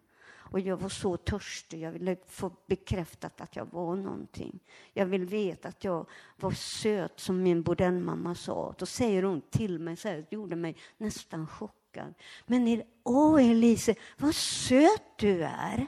Och 0.52 0.60
jag 0.60 0.76
var 0.76 0.88
så 0.88 1.16
törstig. 1.16 1.80
Jag 1.80 1.92
ville 1.92 2.16
få 2.28 2.50
bekräftat 2.66 3.40
att 3.40 3.56
jag 3.56 3.66
var 3.72 3.96
någonting. 3.96 4.60
Jag 4.92 5.06
vill 5.06 5.24
veta 5.24 5.68
att 5.68 5.84
jag 5.84 6.06
var 6.36 6.50
söt, 6.50 7.20
som 7.20 7.42
min 7.42 7.62
bordellmamma 7.62 8.34
sa. 8.34 8.74
Då 8.78 8.86
säger 8.86 9.22
hon 9.22 9.40
till 9.40 9.78
mig, 9.78 9.96
så 9.96 10.08
här, 10.08 10.16
det 10.16 10.36
gjorde 10.36 10.56
mig 10.56 10.76
nästan 10.98 11.46
chockad. 11.46 12.14
Men 12.46 12.82
åh 13.02 13.50
Elise, 13.50 13.94
vad 14.18 14.34
söt 14.34 15.18
du 15.18 15.42
är! 15.44 15.86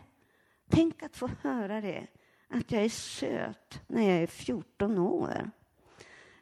Tänk 0.69 1.03
att 1.03 1.17
få 1.17 1.31
höra 1.43 1.81
det, 1.81 2.07
att 2.49 2.73
jag 2.73 2.85
är 2.85 2.89
söt 2.89 3.81
när 3.87 4.03
jag 4.11 4.23
är 4.23 4.27
14 4.27 4.99
år. 4.99 5.51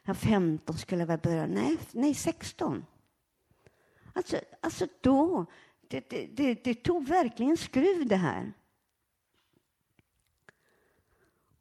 Ja, 0.03 0.13
15 0.13 0.77
skulle 0.77 1.01
jag 1.01 1.07
väl 1.07 1.19
börja, 1.19 1.47
nej, 1.47 1.77
nej 1.91 2.13
16. 2.13 2.85
Alltså, 4.13 4.39
alltså 4.61 4.87
då, 5.01 5.45
det, 5.87 6.09
det, 6.09 6.25
det, 6.25 6.63
det 6.63 6.73
tog 6.73 7.07
verkligen 7.07 7.57
skruv 7.57 8.07
det 8.07 8.15
här. 8.15 8.53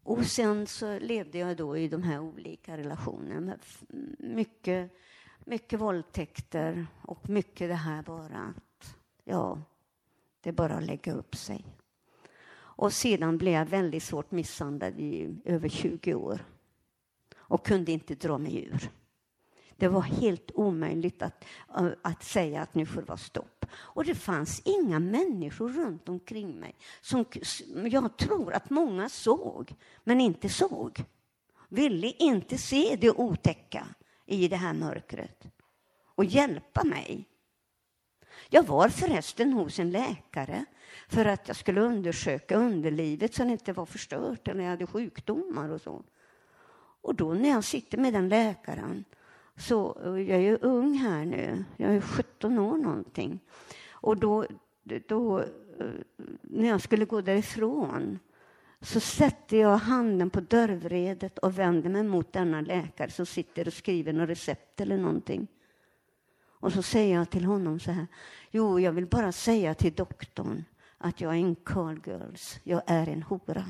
Och 0.02 0.26
sen 0.26 0.66
så 0.66 0.98
levde 0.98 1.38
jag 1.38 1.56
då 1.56 1.76
i 1.76 1.88
de 1.88 2.02
här 2.02 2.20
olika 2.20 2.76
relationerna. 2.76 3.58
Mycket, 4.18 4.92
mycket 5.44 5.80
våldtäkter 5.80 6.86
och 7.02 7.28
mycket 7.28 7.68
det 7.68 7.74
här 7.74 8.02
bara 8.02 8.38
att, 8.38 8.96
ja, 9.24 9.62
det 10.40 10.48
är 10.48 10.52
bara 10.54 10.74
att 10.74 10.84
lägga 10.84 11.12
upp 11.12 11.36
sig. 11.36 11.66
Och 12.82 12.92
sedan 12.92 13.38
blev 13.38 13.54
jag 13.54 13.66
väldigt 13.66 14.02
svårt 14.02 14.30
misshandlad 14.30 15.00
i 15.00 15.36
över 15.44 15.68
20 15.68 16.14
år 16.14 16.44
och 17.36 17.66
kunde 17.66 17.92
inte 17.92 18.14
dra 18.14 18.38
mig 18.38 18.64
ur. 18.64 18.90
Det 19.76 19.88
var 19.88 20.00
helt 20.00 20.50
omöjligt 20.54 21.22
att, 21.22 21.44
eh, 21.76 21.88
att 22.02 22.24
säga 22.24 22.62
att 22.62 22.74
nu 22.74 22.86
får 22.86 23.00
det 23.00 23.08
vara 23.08 23.18
stopp. 23.18 23.66
Och 23.72 24.04
det 24.04 24.14
fanns 24.14 24.62
inga 24.64 24.98
människor 24.98 25.68
runt 25.68 26.08
omkring 26.08 26.60
mig 26.60 26.74
som 27.00 27.24
jag 27.90 28.16
tror 28.16 28.52
att 28.52 28.70
många 28.70 29.08
såg, 29.08 29.74
men 30.04 30.20
inte 30.20 30.48
såg. 30.48 31.04
Ville 31.68 32.12
inte 32.18 32.58
se 32.58 32.96
det 33.00 33.10
otäcka 33.10 33.86
i 34.26 34.48
det 34.48 34.56
här 34.56 34.74
mörkret 34.74 35.46
och 36.14 36.24
hjälpa 36.24 36.84
mig. 36.84 37.28
Jag 38.50 38.66
var 38.66 38.88
förresten 38.88 39.52
hos 39.52 39.78
en 39.78 39.90
läkare 39.90 40.64
för 41.08 41.24
att 41.24 41.48
jag 41.48 41.56
skulle 41.56 41.80
undersöka 41.80 42.56
underlivet 42.56 43.34
så 43.34 43.44
det 43.44 43.50
inte 43.50 43.72
var 43.72 43.86
förstört 43.86 44.48
eller 44.48 44.62
jag 44.62 44.70
hade 44.70 44.86
sjukdomar 44.86 45.68
och 45.68 45.80
så. 45.80 46.02
Och 47.02 47.14
då 47.14 47.34
när 47.34 47.48
jag 47.48 47.64
sitter 47.64 47.98
med 47.98 48.12
den 48.12 48.28
läkaren 48.28 49.04
så 49.56 49.96
jag 50.04 50.28
är 50.28 50.38
ju 50.38 50.56
ung 50.56 50.94
här 50.94 51.24
nu, 51.24 51.64
jag 51.76 51.94
är 51.94 52.00
17 52.00 52.58
år 52.58 52.76
någonting. 52.76 53.40
Och 53.90 54.16
då, 54.16 54.46
då, 55.08 55.44
när 56.42 56.68
jag 56.68 56.80
skulle 56.80 57.04
gå 57.04 57.20
därifrån 57.20 58.18
så 58.80 59.00
sätter 59.00 59.56
jag 59.56 59.76
handen 59.76 60.30
på 60.30 60.40
dörrvredet 60.40 61.38
och 61.38 61.58
vänder 61.58 61.90
mig 61.90 62.02
mot 62.02 62.32
denna 62.32 62.60
läkare 62.60 63.10
som 63.10 63.26
sitter 63.26 63.66
och 63.66 63.72
skriver 63.72 64.12
något 64.12 64.28
recept 64.28 64.80
eller 64.80 64.98
någonting. 64.98 65.46
Och 66.44 66.72
så 66.72 66.82
säger 66.82 67.14
jag 67.14 67.30
till 67.30 67.44
honom 67.44 67.80
så 67.80 67.90
här. 67.90 68.06
Jo, 68.50 68.80
jag 68.80 68.92
vill 68.92 69.06
bara 69.06 69.32
säga 69.32 69.74
till 69.74 69.94
doktorn 69.94 70.64
att 71.02 71.20
jag 71.20 71.32
är 71.32 71.38
en 71.38 71.54
call 71.54 72.00
girls. 72.06 72.60
Jag 72.62 72.82
är 72.86 73.08
en 73.08 73.22
hora. 73.22 73.64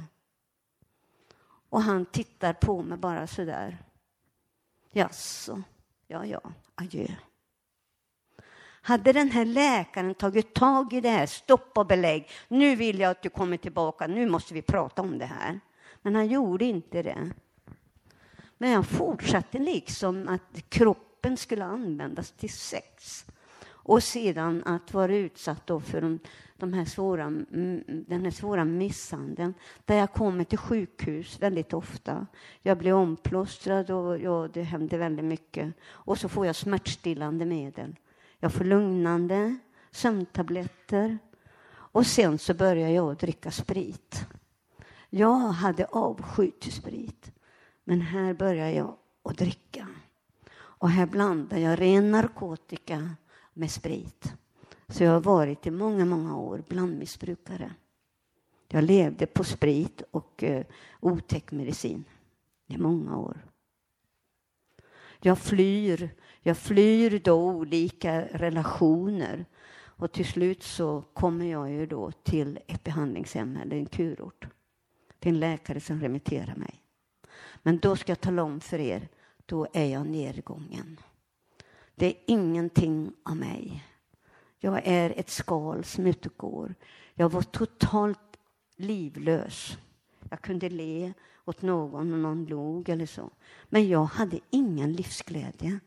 Och 1.69 1.83
han 1.83 2.07
tittar 2.07 2.53
på 2.53 2.83
mig 2.83 2.99
bara 2.99 3.27
så 3.27 3.45
där. 3.45 3.79
Jaså, 4.93 5.63
ja, 6.07 6.27
ja, 6.27 6.41
adjö. 6.75 7.07
Hade 8.85 9.13
den 9.13 9.31
här 9.31 9.45
läkaren 9.45 10.15
tagit 10.15 10.55
tag 10.55 10.93
i 10.93 11.01
det 11.01 11.11
här, 11.11 11.27
stopp 11.27 11.79
och 11.79 11.87
belägg, 11.87 12.31
nu 12.49 12.77
vill 12.77 13.01
jag 13.01 13.11
att 13.11 13.23
du 13.23 13.29
kommer 13.29 13.57
tillbaka, 13.57 14.07
nu 14.07 14.29
måste 14.29 14.55
vi 14.55 14.63
prata 14.63 15.03
om 15.03 15.19
det 15.19 15.27
här. 15.27 15.61
Men 16.03 16.15
han 16.15 16.27
gjorde 16.27 16.65
inte 16.65 17.03
det. 17.03 17.31
Men 18.59 18.71
jag 18.71 18.87
fortsatte 18.87 19.59
liksom 19.59 20.29
att 20.29 20.69
kroppen 20.69 21.37
skulle 21.37 21.65
användas 21.65 22.31
till 22.31 22.53
sex. 22.53 23.27
Och 23.85 24.03
sedan 24.03 24.63
att 24.67 24.95
vara 24.95 25.17
utsatt 25.17 25.71
för 25.85 26.01
de, 26.01 26.19
de 26.57 26.73
här 26.73 26.85
svåra, 26.85 27.23
mm, 27.23 27.85
den 27.87 28.25
här 28.25 28.31
svåra 28.31 28.65
misshandeln, 28.65 29.55
där 29.85 29.97
jag 29.97 30.13
kommer 30.13 30.45
till 30.45 30.59
sjukhus 30.59 31.43
väldigt 31.43 31.73
ofta. 31.73 32.27
Jag 32.63 32.79
blir 32.79 32.93
omplåstrad 32.93 33.91
och 33.91 34.19
ja, 34.19 34.49
det 34.53 34.63
händer 34.63 34.99
väldigt 34.99 35.25
mycket. 35.25 35.75
Och 35.85 36.19
så 36.19 36.29
får 36.29 36.47
jag 36.47 36.57
smärtstillande 36.57 37.45
medel. 37.45 37.97
Jag 38.39 38.53
får 38.53 38.65
lugnande, 38.65 39.59
sömntabletter 39.91 41.19
och 41.93 42.07
sen 42.07 42.39
så 42.39 42.55
börjar 42.55 42.89
jag 42.89 43.17
dricka 43.17 43.51
sprit. 43.51 44.27
Jag 45.11 45.39
hade 45.39 45.85
avsky 45.85 46.51
till 46.51 46.73
sprit, 46.73 47.33
men 47.85 48.01
här 48.01 48.35
börjar 48.35 48.69
jag 48.69 48.97
att 49.25 49.39
dricka. 49.39 49.89
Och 50.55 50.91
här 50.91 51.07
blandar 51.07 51.59
jag 51.59 51.81
ren 51.81 52.11
narkotika 52.11 53.11
med 53.53 53.71
sprit. 53.71 54.35
Så 54.89 55.05
jag 55.05 55.11
har 55.11 55.21
varit 55.21 55.67
i 55.67 55.71
många, 55.71 56.05
många 56.05 56.37
år 56.37 56.63
blandmissbrukare. 56.69 57.75
Jag 58.69 58.85
levde 58.85 59.27
på 59.27 59.45
sprit 59.45 60.03
och 60.11 60.43
eh, 60.43 60.67
otäck 61.01 61.53
medicin 61.53 62.05
i 62.67 62.79
många 62.79 63.19
år. 63.19 63.47
Jag 65.21 65.39
flyr, 65.39 66.11
jag 66.41 66.59
flyr 66.59 67.21
då 67.25 67.51
olika 67.51 68.23
relationer 68.23 69.45
och 69.75 70.13
till 70.13 70.27
slut 70.27 70.63
så 70.63 71.03
kommer 71.13 71.47
jag 71.47 71.71
ju 71.71 71.87
då 71.87 72.11
till 72.11 72.59
ett 72.67 72.85
behandlingshem 72.85 73.57
eller 73.57 73.77
en 73.77 73.87
kurort. 73.87 74.47
Till 75.19 75.35
en 75.35 75.41
läkare 75.41 75.81
som 75.81 76.01
remitterar 76.01 76.57
mig. 76.57 76.83
Men 77.63 77.79
då 77.79 77.97
ska 77.97 78.11
jag 78.11 78.21
tala 78.21 78.43
om 78.43 78.61
för 78.61 78.79
er, 78.79 79.09
då 79.47 79.67
är 79.73 79.85
jag 79.85 80.07
nedgången. 80.07 81.01
Det 81.95 82.07
är 82.07 82.15
ingenting 82.27 83.13
av 83.23 83.37
mig. 83.37 83.85
Jag 84.59 84.81
är 84.85 85.15
ett 85.17 85.31
skal 85.31 85.85
som 85.85 86.07
utgår. 86.07 86.75
Jag 87.15 87.29
var 87.29 87.43
totalt 87.43 88.39
livlös. 88.77 89.79
Jag 90.31 90.41
kunde 90.41 90.69
le 90.71 91.13
åt 91.45 91.63
någon 91.63 92.13
och 92.13 92.19
någon 92.19 92.45
log 92.45 92.89
eller 92.89 93.07
så. 93.07 93.31
Men 93.69 93.89
jag 93.89 94.05
hade 94.05 94.41
ingen 94.51 94.93
livsglädje. 94.93 95.81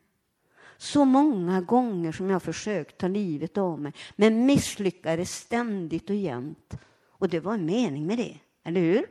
Så 0.77 1.05
många 1.05 1.61
gånger 1.61 2.11
som 2.11 2.29
jag 2.29 2.43
försökt 2.43 2.97
ta 2.97 3.07
livet 3.07 3.57
av 3.57 3.81
mig, 3.81 3.93
men 4.15 4.45
misslyckades 4.45 5.35
ständigt 5.35 6.09
och 6.09 6.15
jämt. 6.15 6.77
Och 7.07 7.29
det 7.29 7.39
var 7.39 7.53
en 7.53 7.65
mening 7.65 8.07
med 8.07 8.17
det, 8.17 8.39
eller 8.63 8.81
hur? 8.81 9.05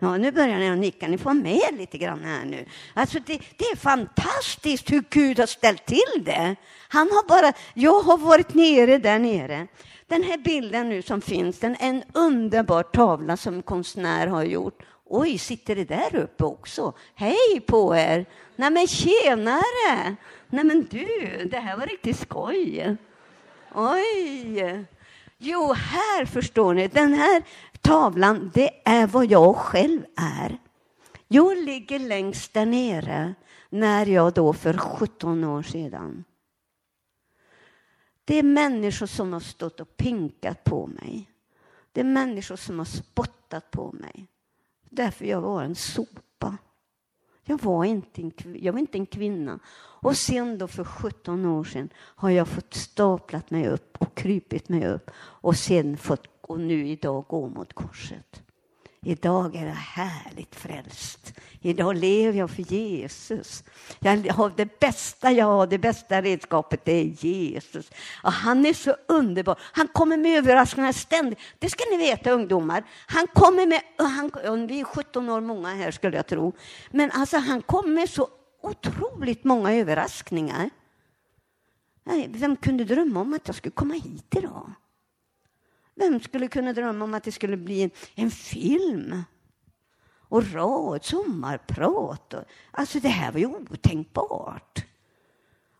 Ja, 0.00 0.16
nu 0.16 0.32
börjar 0.32 0.58
ni 0.58 0.70
att 0.70 0.78
nicka. 0.78 1.08
Ni 1.08 1.18
får 1.18 1.34
med 1.34 1.78
lite 1.78 1.98
grann 1.98 2.24
här 2.24 2.44
nu. 2.44 2.64
Alltså 2.94 3.18
det, 3.26 3.40
det, 3.56 3.64
är 3.64 3.76
fantastiskt 3.76 4.92
hur 4.92 5.04
Gud 5.10 5.38
har 5.38 5.46
ställt 5.46 5.86
till 5.86 6.24
det. 6.24 6.56
Han 6.88 7.08
har 7.10 7.28
bara, 7.28 7.52
jag 7.74 8.00
har 8.00 8.18
varit 8.18 8.54
nere 8.54 8.98
där 8.98 9.18
nere. 9.18 9.66
Den 10.06 10.22
här 10.22 10.38
bilden 10.38 10.88
nu 10.88 11.02
som 11.02 11.20
finns, 11.20 11.58
den 11.58 11.72
är 11.74 11.88
en 11.88 12.02
underbar 12.14 12.82
tavla 12.82 13.36
som 13.36 13.62
konstnär 13.62 14.26
har 14.26 14.44
gjort. 14.44 14.82
Oj, 15.04 15.38
sitter 15.38 15.76
det 15.76 15.84
där 15.84 16.16
uppe 16.16 16.44
också? 16.44 16.92
Hej 17.14 17.60
på 17.66 17.96
er! 17.96 18.26
Nej 18.56 18.70
men 18.70 18.86
tjenare! 18.86 20.16
Nej 20.48 20.64
men 20.64 20.86
du, 20.90 21.06
det 21.50 21.58
här 21.58 21.76
var 21.76 21.86
riktigt 21.86 22.18
skoj. 22.18 22.96
Oj! 23.74 24.84
Jo, 25.40 25.72
här 25.72 26.24
förstår 26.24 26.74
ni, 26.74 26.88
den 26.88 27.14
här 27.14 27.42
tavlan, 27.88 28.50
det 28.54 28.70
är 28.84 29.06
vad 29.06 29.26
jag 29.26 29.56
själv 29.56 30.02
är. 30.16 30.58
Jag 31.28 31.58
ligger 31.58 31.98
längst 31.98 32.54
där 32.54 32.66
nere 32.66 33.34
när 33.68 34.06
jag 34.06 34.32
då 34.32 34.52
för 34.52 34.78
17 34.78 35.44
år 35.44 35.62
sedan. 35.62 36.24
Det 38.24 38.34
är 38.34 38.42
människor 38.42 39.06
som 39.06 39.32
har 39.32 39.40
stått 39.40 39.80
och 39.80 39.96
pinkat 39.96 40.64
på 40.64 40.86
mig. 40.86 41.30
Det 41.92 42.00
är 42.00 42.04
människor 42.04 42.56
som 42.56 42.78
har 42.78 42.86
spottat 42.86 43.70
på 43.70 43.92
mig. 43.92 44.26
Därför 44.90 45.24
jag 45.24 45.40
var 45.40 45.62
en 45.62 45.74
sopa. 45.74 46.56
Jag 47.44 47.62
var 47.62 47.84
inte 47.84 48.22
en, 48.22 48.32
jag 48.58 48.72
var 48.72 48.80
inte 48.80 48.98
en 48.98 49.06
kvinna. 49.06 49.58
Och 50.02 50.16
sen 50.16 50.58
då 50.58 50.68
för 50.68 50.84
17 50.84 51.46
år 51.46 51.64
sedan 51.64 51.88
har 51.96 52.30
jag 52.30 52.48
fått 52.48 52.74
staplat 52.74 53.50
mig 53.50 53.68
upp 53.68 53.96
och 54.00 54.14
krypit 54.14 54.68
mig 54.68 54.86
upp 54.86 55.10
och 55.16 55.56
sen 55.56 55.96
fått 55.96 56.37
och 56.48 56.60
nu 56.60 56.88
idag 56.88 57.24
gå 57.28 57.48
mot 57.48 57.72
korset. 57.72 58.42
Idag 59.02 59.56
är 59.56 59.66
jag 59.66 59.74
härligt 59.74 60.54
frälst. 60.54 61.32
Idag 61.60 61.96
lever 61.96 62.38
jag 62.38 62.50
för 62.50 62.72
Jesus. 62.72 63.64
Jag 64.00 64.32
har 64.32 64.52
det 64.56 64.80
bästa 64.80 65.32
jag 65.32 65.46
har, 65.46 65.66
det 65.66 65.78
bästa 65.78 66.22
redskapet, 66.22 66.84
det 66.84 66.92
är 66.92 67.04
Jesus. 67.04 67.90
Och 68.22 68.32
han 68.32 68.66
är 68.66 68.72
så 68.72 68.96
underbar. 69.08 69.58
Han 69.60 69.88
kommer 69.88 70.16
med 70.16 70.38
överraskningar 70.38 70.92
ständigt. 70.92 71.38
Det 71.58 71.70
ska 71.70 71.84
ni 71.90 71.96
veta 71.96 72.30
ungdomar. 72.30 72.84
Han 73.06 73.26
kommer 73.26 73.66
med, 73.66 73.80
han, 73.96 74.66
vi 74.66 74.80
är 74.80 74.84
17 74.84 75.28
år 75.28 75.40
många 75.40 75.68
här 75.68 75.90
skulle 75.90 76.16
jag 76.16 76.26
tro. 76.26 76.52
Men 76.90 77.10
alltså 77.10 77.36
han 77.36 77.62
kommer 77.62 77.94
med 77.94 78.10
så 78.10 78.28
otroligt 78.62 79.44
många 79.44 79.72
överraskningar. 79.72 80.70
Vem 82.28 82.56
kunde 82.56 82.84
drömma 82.84 83.20
om 83.20 83.34
att 83.34 83.46
jag 83.46 83.56
skulle 83.56 83.72
komma 83.72 83.94
hit 83.94 84.34
idag? 84.36 84.72
Vem 85.98 86.20
skulle 86.20 86.48
kunna 86.48 86.72
drömma 86.72 87.04
om 87.04 87.14
att 87.14 87.24
det 87.24 87.32
skulle 87.32 87.56
bli 87.56 87.82
en, 87.82 87.90
en 88.14 88.30
film? 88.30 89.22
Och 90.30 90.52
rad, 90.52 91.04
sommarprat. 91.04 92.34
Och, 92.34 92.44
alltså 92.70 93.00
det 93.00 93.08
här 93.08 93.32
var 93.32 93.40
ju 93.40 93.46
otänkbart. 93.46 94.84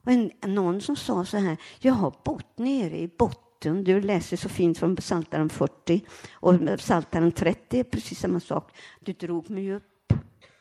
Och 0.05 0.13
en, 0.13 0.31
någon 0.47 0.81
som 0.81 0.97
sa 0.97 1.25
så 1.25 1.37
här, 1.37 1.57
jag 1.79 1.93
har 1.93 2.15
bott 2.25 2.59
nere 2.59 2.99
i 2.99 3.09
botten. 3.19 3.85
Du 3.85 4.01
läser 4.01 4.37
så 4.37 4.49
fint 4.49 4.79
från 4.79 4.97
Psaltaren 4.97 5.49
40 5.49 6.05
och 6.33 6.79
Psaltaren 6.79 7.33
30 7.33 7.81
är 7.81 7.85
precis 7.85 8.21
samma 8.21 8.41
sak. 8.41 8.77
Du 9.01 9.13
drog 9.13 9.51
mig 9.51 9.73
upp 9.73 10.13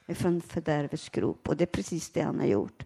från 0.08 0.42
fördärvets 0.42 1.10
grop 1.10 1.50
och 1.50 1.58
det 1.58 1.64
är 1.64 1.66
precis 1.66 2.10
det 2.10 2.22
han 2.22 2.40
har 2.40 2.48
gjort. 2.48 2.84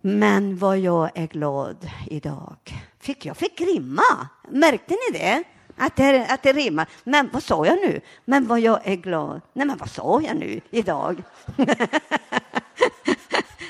Men 0.00 0.56
vad 0.56 0.78
jag 0.78 1.10
är 1.14 1.26
glad 1.26 1.90
idag. 2.06 2.87
Fick 3.08 3.26
jag 3.26 3.36
fick 3.36 3.60
rimma. 3.60 4.28
Märkte 4.48 4.94
ni 4.94 5.18
det? 5.18 5.44
Att 5.76 5.96
det, 5.96 6.26
att 6.26 6.42
det 6.42 6.52
rimmar. 6.52 6.88
Men 7.04 7.28
vad 7.32 7.42
sa 7.42 7.66
jag 7.66 7.78
nu? 7.78 8.00
Men 8.24 8.46
vad 8.46 8.60
jag 8.60 8.80
är 8.84 8.96
glad. 8.96 9.40
Nej, 9.52 9.66
men 9.66 9.76
vad 9.76 9.90
sa 9.90 10.20
jag 10.22 10.36
nu 10.36 10.60
idag? 10.70 11.22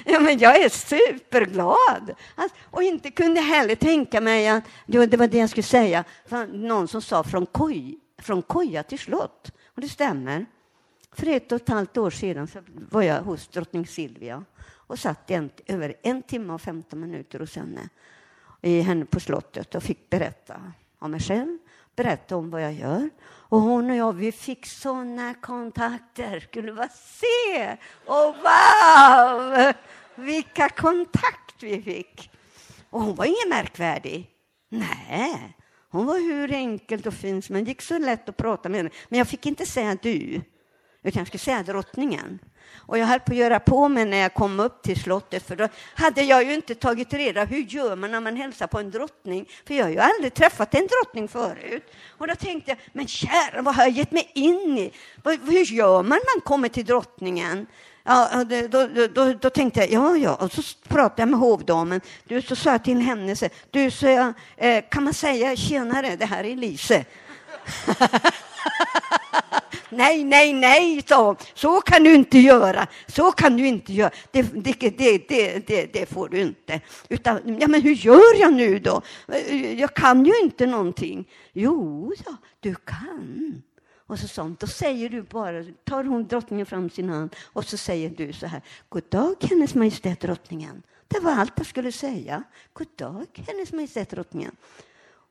ja, 0.05 0.21
men 0.21 0.39
jag 0.39 0.57
är 0.57 0.69
superglad. 0.69 2.15
Alltså, 2.35 2.57
och 2.71 2.83
inte 2.83 3.11
kunde 3.11 3.41
heller 3.41 3.75
tänka 3.75 4.21
mig 4.21 4.49
att, 4.49 4.65
jo, 4.87 5.07
det 5.07 5.17
var 5.17 5.27
det 5.27 5.39
jag 5.39 5.51
skulle 5.51 5.63
säga, 5.63 6.05
någon 6.53 6.89
som 6.89 7.03
sa 7.03 7.25
från, 7.25 7.47
koj, 7.47 7.99
från 8.19 8.43
koja 8.43 8.83
till 8.83 8.99
slott. 8.99 9.53
Och 9.75 9.81
det 9.81 9.89
stämmer. 9.89 10.47
För 11.13 11.27
ett 11.27 11.53
och 11.53 11.63
ett 11.63 11.69
halvt 11.69 11.97
år 11.97 12.11
sedan 12.11 12.49
så 12.49 12.59
var 12.91 13.03
jag 13.03 13.23
hos 13.23 13.49
drottning 13.49 13.87
Silvia 13.87 14.45
och 14.89 14.99
satt 14.99 15.31
en, 15.31 15.51
över 15.67 15.95
en 16.03 16.23
timme 16.23 16.53
och 16.53 16.61
15 16.61 17.01
minuter 17.01 17.39
hos 17.39 17.57
henne, 17.57 17.89
i 18.63 18.81
henne 18.81 19.05
på 19.05 19.21
slottet 19.21 19.75
och 19.75 19.83
fick 19.83 20.11
berätta 20.11 20.73
om 20.99 21.11
mig 21.11 21.21
själv, 21.21 21.59
berätta 21.97 22.37
om 22.37 22.51
vad 22.51 22.63
jag 22.63 22.73
gör. 22.73 23.11
Och 23.27 23.61
hon 23.61 23.91
och 23.91 23.97
jag, 23.97 24.13
vi 24.13 24.33
fick 24.33 24.67
såna 24.67 25.35
kontakter. 25.35 26.41
Skulle 26.41 26.73
bara 26.73 26.89
se! 26.89 27.77
Och 28.07 28.35
wow! 28.35 29.73
Vilka 30.15 30.69
kontakt 30.69 31.63
vi 31.63 31.83
fick! 31.83 32.31
Och 32.91 33.01
hon 33.01 33.15
var 33.15 33.25
ingen 33.25 33.49
märkvärdig. 33.49 34.31
Nej, 34.69 35.57
hon 35.91 36.07
var 36.07 36.19
hur 36.19 36.53
enkelt 36.53 37.07
och 37.07 37.15
fin 37.15 37.43
men 37.49 37.65
det 37.65 37.69
gick 37.69 37.83
så 37.83 37.99
lätt 37.99 38.29
att 38.29 38.37
prata 38.37 38.69
med 38.69 38.79
henne. 38.79 38.91
Men 39.09 39.19
jag 39.19 39.29
fick 39.29 39.47
inte 39.47 39.67
säga 39.67 39.99
du, 40.03 40.41
utan 41.03 41.21
jag 41.21 41.27
skulle 41.27 41.39
säga 41.39 41.63
drottningen. 41.63 42.39
Och 42.89 42.99
jag 42.99 43.07
höll 43.07 43.21
på 43.21 43.33
att 43.33 43.39
göra 43.39 43.61
på 43.61 43.89
mig 43.89 44.05
när 44.05 44.17
jag 44.17 44.35
kom 44.35 44.61
upp 44.61 44.83
till 44.83 45.01
slottet, 45.01 45.47
för 45.47 45.57
då 45.57 45.69
hade 45.95 46.23
jag 46.23 46.45
ju 46.45 46.55
inte 46.55 46.75
tagit 46.75 47.13
reda 47.13 47.45
hur 47.45 47.59
gör 47.59 47.97
man 47.97 48.11
när 48.11 48.21
man 48.21 48.37
hälsar 48.37 48.67
på 48.67 48.79
en 48.79 48.91
drottning, 48.91 49.49
för 49.67 49.75
jag 49.75 49.85
har 49.85 49.91
ju 49.91 49.99
aldrig 49.99 50.35
träffat 50.35 50.75
en 50.75 50.87
drottning 50.87 51.29
förut. 51.29 51.93
Och 52.09 52.27
då 52.27 52.35
tänkte 52.35 52.71
jag, 52.71 52.79
men 52.93 53.07
kära, 53.09 53.63
vad 53.63 53.75
har 53.75 53.83
jag 53.83 53.93
gett 53.93 54.13
mig 54.13 54.31
in 54.35 54.79
i? 54.79 54.93
Hur 55.25 55.73
gör 55.73 56.03
man 56.03 56.09
när 56.09 56.37
man 56.37 56.41
kommer 56.45 56.69
till 56.69 56.85
drottningen? 56.85 57.67
Ja, 58.05 58.45
då, 58.45 58.87
då, 58.87 59.07
då, 59.15 59.33
då, 59.33 59.51
tänkte 59.51 59.81
jag, 59.81 59.91
ja, 59.91 60.17
ja, 60.17 60.35
och 60.35 60.53
så 60.53 60.63
pratade 60.89 61.23
jag 61.23 61.29
med 61.29 61.41
hovdamen. 61.41 62.01
Du, 62.25 62.43
så 62.43 62.57
sa 62.57 62.71
jag 62.71 62.85
till 62.85 63.01
henne, 63.01 63.37
du, 63.71 63.91
så 63.91 64.07
jag, 64.07 64.33
eh, 64.57 64.85
kan 64.91 65.05
man 65.05 65.15
säga 65.15 65.57
tjenare, 65.57 66.17
det 66.17 66.27
här 66.27 66.45
är 66.45 66.53
Elise. 66.53 67.05
nej, 69.91 70.25
nej, 70.25 70.53
nej, 70.53 71.03
sa 71.09 71.27
hon. 71.27 71.37
Så 71.55 71.81
kan 71.81 72.03
du 72.03 72.15
inte 72.15 72.39
göra. 72.39 72.87
Så 73.07 73.33
kan 73.33 73.57
du 73.57 73.67
inte 73.67 73.93
göra. 73.93 74.11
Det, 74.31 74.43
det, 74.43 74.91
det, 74.91 75.59
det, 75.67 75.93
det, 75.93 76.07
får 76.07 76.29
du 76.29 76.41
inte. 76.41 76.81
Utan, 77.09 77.59
ja, 77.61 77.69
men 77.69 77.83
hur 77.83 77.95
gör 77.95 78.41
jag 78.41 78.53
nu 78.53 78.79
då? 78.79 79.03
Jag 79.77 79.95
kan 79.95 80.25
ju 80.25 80.33
inte 80.43 80.67
någonting. 80.67 81.29
Jo, 81.53 82.13
ja, 82.27 82.37
du 82.61 82.75
kan. 82.75 83.63
Och 84.07 84.19
så 84.19 84.29
sånt. 84.29 84.61
Då 84.61 84.67
säger 84.67 85.09
du 85.09 85.23
bara, 85.23 85.65
tar 85.85 86.05
hon 86.05 86.27
drottningen 86.27 86.67
fram 86.67 86.91
sin 86.91 87.11
hand 87.11 87.37
och 87.45 87.65
så 87.65 87.77
säger 87.77 88.11
du 88.11 88.33
så 88.33 88.47
här. 88.47 88.63
God 88.89 89.05
dag, 89.09 89.35
hennes 89.41 89.75
majestät 89.75 90.21
drottningen. 90.21 90.83
Det 91.09 91.21
var 91.21 91.33
allt 91.33 91.53
jag 91.57 91.67
skulle 91.67 91.93
säga. 91.93 92.43
God 92.73 92.89
dag, 92.97 93.27
hennes 93.47 93.73
majestät 93.73 94.11
drottningen. 94.11 94.57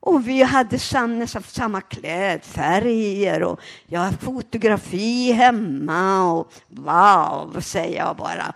Och 0.00 0.28
vi 0.28 0.42
hade 0.42 0.78
samma, 0.78 1.26
samma 1.26 1.80
klädfärger 1.80 3.42
och 3.42 3.60
jag 3.86 4.00
har 4.00 4.12
fotografi 4.12 5.32
hemma 5.32 6.32
och 6.32 6.52
wow, 6.68 7.60
säger 7.60 7.98
jag 7.98 8.16
bara. 8.16 8.54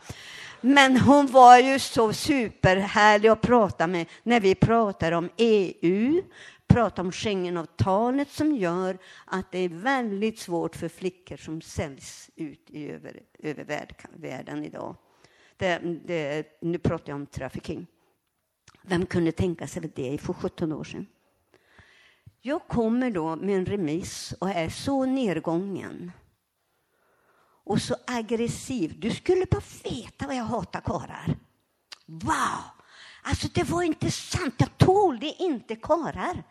Men 0.61 0.97
hon 0.97 1.27
var 1.27 1.59
ju 1.59 1.79
så 1.79 2.13
superhärlig 2.13 3.29
att 3.29 3.41
prata 3.41 3.87
med 3.87 4.07
när 4.23 4.41
vi 4.41 4.55
pratar 4.55 5.13
om 5.13 5.31
EU, 5.37 6.23
pratar 6.67 7.03
om 7.03 7.13
Schengenavtalet 7.13 8.31
som 8.31 8.57
gör 8.57 8.99
att 9.25 9.53
det 9.53 9.59
är 9.59 9.69
väldigt 9.69 10.39
svårt 10.39 10.77
för 10.77 10.89
flickor 10.89 11.37
som 11.37 11.61
säljs 11.61 12.31
ut 12.37 12.71
i 12.71 12.91
över, 12.91 13.21
över 13.39 13.87
världen 14.17 14.65
idag. 14.65 14.97
Det, 15.57 15.79
det, 16.05 16.47
nu 16.61 16.79
pratar 16.79 17.13
jag 17.13 17.17
om 17.17 17.27
trafficking. 17.27 17.87
Vem 18.83 19.07
kunde 19.07 19.33
tänka 19.33 19.67
sig 19.67 19.93
det 19.95 20.19
för 20.19 20.33
17 20.33 20.73
år 20.73 20.85
sedan? 20.85 21.07
Jag 22.45 22.69
kommer 22.69 23.11
då 23.11 23.37
med 23.37 23.57
en 23.57 23.67
remiss 23.67 24.35
och 24.41 24.51
är 24.51 24.69
så 24.69 25.07
nedgången 25.07 26.13
och 27.65 27.83
så 27.83 27.97
aggressiv. 28.07 29.01
Du 29.01 29.11
skulle 29.11 29.47
bara 29.47 29.63
veta 29.85 30.27
vad 30.27 30.37
jag 30.37 30.45
hatar 30.45 30.81
karlar. 30.81 31.37
Wow! 32.07 32.63
Alltså, 33.23 33.49
det 33.55 33.63
var 33.65 33.83
inte 33.83 34.11
sant. 34.11 34.55
Jag 34.59 34.79
tålde 34.79 35.27
inte 35.27 35.77
karlar. 35.77 36.45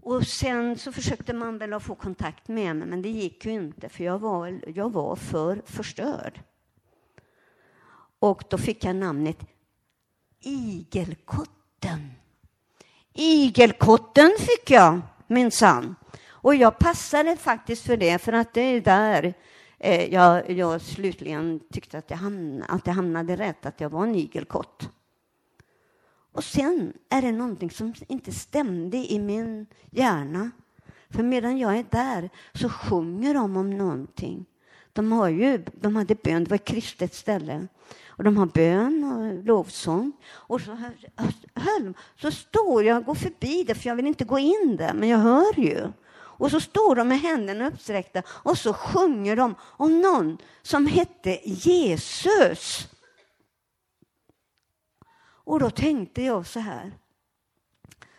Och 0.00 0.26
sen 0.26 0.78
så 0.78 0.92
försökte 0.92 1.32
man 1.32 1.58
väl 1.58 1.72
att 1.72 1.82
få 1.82 1.94
kontakt 1.94 2.48
med 2.48 2.76
mig, 2.76 2.88
men 2.88 3.02
det 3.02 3.08
gick 3.08 3.44
ju 3.46 3.52
inte, 3.52 3.88
för 3.88 4.04
jag 4.04 4.18
var, 4.18 4.60
jag 4.66 4.92
var 4.92 5.16
för 5.16 5.62
förstörd. 5.66 6.40
Och 8.18 8.44
då 8.50 8.58
fick 8.58 8.84
jag 8.84 8.96
namnet 8.96 9.38
Igelkotten. 10.40 12.10
Igelkotten 13.16 14.30
fick 14.38 14.70
jag 14.70 15.00
minsann. 15.26 15.94
Och 16.28 16.54
jag 16.54 16.78
passade 16.78 17.36
faktiskt 17.36 17.86
för 17.86 17.96
det, 17.96 18.18
för 18.18 18.32
att 18.32 18.54
det 18.54 18.60
är 18.60 18.80
där 18.80 19.34
eh, 19.78 20.14
jag, 20.14 20.50
jag 20.50 20.80
slutligen 20.80 21.60
tyckte 21.72 21.98
att 21.98 22.10
jag, 22.10 22.16
hamnade, 22.16 22.72
att 22.72 22.86
jag 22.86 22.94
hamnade 22.94 23.36
rätt, 23.36 23.66
att 23.66 23.80
jag 23.80 23.90
var 23.90 24.02
en 24.02 24.14
igelkott. 24.14 24.90
Och 26.32 26.44
sen 26.44 26.92
är 27.08 27.22
det 27.22 27.32
någonting 27.32 27.70
som 27.70 27.94
inte 28.08 28.32
stämde 28.32 28.96
i 28.96 29.18
min 29.18 29.66
hjärna. 29.90 30.50
För 31.10 31.22
medan 31.22 31.58
jag 31.58 31.78
är 31.78 31.86
där 31.90 32.30
så 32.54 32.68
sjunger 32.68 33.34
de 33.34 33.56
om 33.56 33.70
någonting. 33.70 34.44
De, 34.92 35.12
har 35.12 35.28
ju, 35.28 35.64
de 35.72 35.96
hade 35.96 36.14
bön, 36.14 36.44
det 36.44 36.50
var 36.50 36.54
ett 36.54 36.64
kristet 36.64 37.14
ställe. 37.14 37.68
Och 38.16 38.24
de 38.24 38.36
har 38.36 38.46
bön 38.46 39.04
och 39.04 39.44
lovsång. 39.44 40.12
Och 40.28 40.60
så, 40.60 40.74
hör, 41.54 41.94
så 42.20 42.30
står 42.30 42.84
jag 42.84 42.98
och 42.98 43.04
går 43.04 43.14
förbi 43.14 43.64
det, 43.64 43.74
för 43.74 43.88
jag 43.88 43.96
vill 43.96 44.06
inte 44.06 44.24
gå 44.24 44.38
in 44.38 44.76
där, 44.78 44.94
men 44.94 45.08
jag 45.08 45.18
hör 45.18 45.60
ju. 45.60 45.92
Och 46.38 46.50
så 46.50 46.60
står 46.60 46.94
de 46.94 47.08
med 47.08 47.20
händerna 47.20 47.68
uppsträckta 47.68 48.22
och 48.28 48.58
så 48.58 48.72
sjunger 48.72 49.36
de 49.36 49.54
om 49.60 50.00
någon 50.00 50.38
som 50.62 50.86
hette 50.86 51.40
Jesus. 51.44 52.88
Och 55.46 55.60
då 55.60 55.70
tänkte 55.70 56.22
jag 56.22 56.46
så 56.46 56.60
här. 56.60 56.92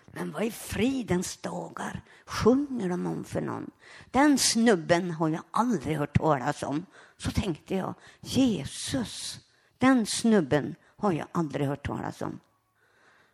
Men 0.05 0.31
vad 0.31 0.43
i 0.43 0.51
fridens 0.51 1.38
dagar 1.38 2.01
sjunger 2.25 2.89
de 2.89 3.05
om 3.05 3.23
för 3.23 3.41
någon? 3.41 3.71
Den 4.12 4.38
snubben 4.38 5.12
har 5.12 5.29
jag 5.29 5.43
aldrig 5.51 5.97
hört 5.97 6.17
talas 6.17 6.63
om. 6.63 6.86
Så 7.17 7.31
tänkte 7.31 7.75
jag, 7.75 7.93
Jesus. 8.21 9.39
Den 9.77 10.05
snubben 10.05 10.75
har 10.97 11.11
jag 11.11 11.27
aldrig 11.31 11.67
hört 11.67 11.87
talas 11.87 12.21
om. 12.21 12.39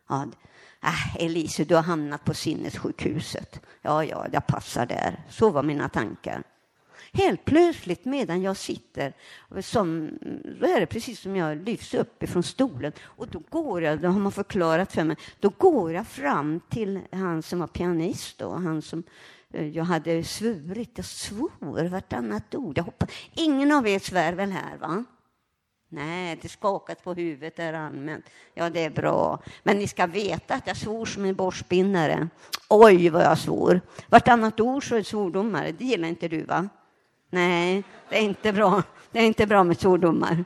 Ja, 0.08 0.26
äh, 0.82 1.16
Elise, 1.16 1.64
du 1.64 1.74
har 1.74 1.82
hamnat 1.82 2.24
på 2.24 2.34
sinnessjukhuset. 2.34 3.60
Ja, 3.82 4.04
ja, 4.04 4.26
jag 4.32 4.46
passar 4.46 4.86
där. 4.86 5.24
Så 5.28 5.50
var 5.50 5.62
mina 5.62 5.88
tankar. 5.88 6.42
Helt 7.12 7.44
plötsligt 7.44 8.04
medan 8.04 8.42
jag 8.42 8.56
sitter, 8.56 9.12
som, 9.60 10.18
då 10.60 10.66
är 10.66 10.80
det 10.80 10.86
precis 10.86 11.20
som 11.20 11.36
jag 11.36 11.68
lyfts 11.68 11.94
upp 11.94 12.22
ifrån 12.22 12.42
stolen 12.42 12.92
och 13.02 13.28
då 13.28 13.42
går 13.50 13.82
jag, 13.82 14.00
det 14.00 14.08
har 14.08 14.20
man 14.20 14.32
förklarat 14.32 14.92
för 14.92 15.04
mig, 15.04 15.16
då 15.40 15.48
går 15.48 15.92
jag 15.92 16.06
fram 16.06 16.60
till 16.68 17.00
han 17.12 17.42
som 17.42 17.58
var 17.58 17.66
pianist 17.66 18.40
och 18.40 18.60
han 18.60 18.82
som 18.82 19.02
eh, 19.50 19.68
jag 19.68 19.84
hade 19.84 20.24
svurit, 20.24 20.90
jag 20.94 21.06
svor 21.06 21.88
vartannat 21.88 22.54
ord. 22.54 22.78
Jag 22.78 22.84
hoppas, 22.84 23.08
ingen 23.34 23.72
av 23.72 23.88
er 23.88 23.98
svär 23.98 24.32
väl 24.32 24.50
här? 24.50 24.76
va? 24.76 25.04
Nej, 25.88 26.38
det 26.42 26.48
skakat 26.48 27.04
på 27.04 27.14
huvudet 27.14 27.58
är 27.58 27.72
allmänt. 27.72 28.24
Ja, 28.54 28.70
det 28.70 28.84
är 28.84 28.90
bra. 28.90 29.38
Men 29.62 29.78
ni 29.78 29.88
ska 29.88 30.06
veta 30.06 30.54
att 30.54 30.66
jag 30.66 30.76
svor 30.76 31.06
som 31.06 31.24
en 31.24 31.34
borstspinnare. 31.34 32.28
Oj, 32.68 33.08
vad 33.08 33.24
jag 33.24 33.38
svor. 33.38 33.80
Vartannat 34.08 34.60
ord 34.60 34.88
så 34.88 34.96
är 34.96 35.02
svordomar. 35.02 35.72
Det 35.78 35.84
gillar 35.84 36.08
inte 36.08 36.28
du, 36.28 36.42
va? 36.44 36.68
Nej, 37.30 37.84
det 38.08 38.16
är 38.18 38.22
inte 38.22 38.52
bra. 38.52 38.82
Det 39.12 39.18
är 39.18 39.26
inte 39.26 39.46
bra 39.46 39.64
med 39.64 39.80
svordomar. 39.80 40.44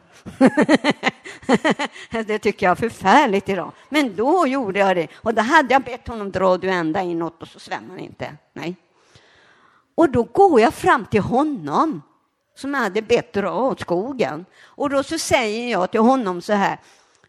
det 2.27 2.38
tycker 2.38 2.66
jag 2.66 2.70
är 2.70 2.88
förfärligt 2.88 3.48
idag. 3.48 3.72
Men 3.88 4.16
då 4.16 4.46
gjorde 4.46 4.79
jag 4.79 4.96
det. 4.96 5.09
Och 5.14 5.35
då 5.35 5.42
hade 5.42 5.74
jag 5.74 5.83
bett 5.83 6.09
honom 6.09 6.31
dra 6.31 6.57
du 6.57 6.70
ända 6.70 7.03
inåt 7.03 7.42
och 7.42 7.48
så 7.48 7.61
svämmar 7.61 7.88
han 7.88 7.98
inte. 7.98 8.37
Nej. 8.53 8.77
Och 9.94 10.11
då 10.11 10.22
går 10.22 10.61
jag 10.61 10.74
fram 10.74 11.07
till 11.07 11.20
honom 11.20 12.03
som 12.59 12.75
jag 12.75 12.81
hade 12.81 13.03
bett 13.03 13.33
dra 13.33 13.61
åt 13.61 13.81
skogen. 13.81 14.44
Och 14.62 14.90
då 14.90 15.03
så 15.03 15.18
säger 15.18 15.71
jag 15.71 15.90
till 15.90 16.01
honom 16.01 16.42
så 16.42 16.53
här, 16.53 16.79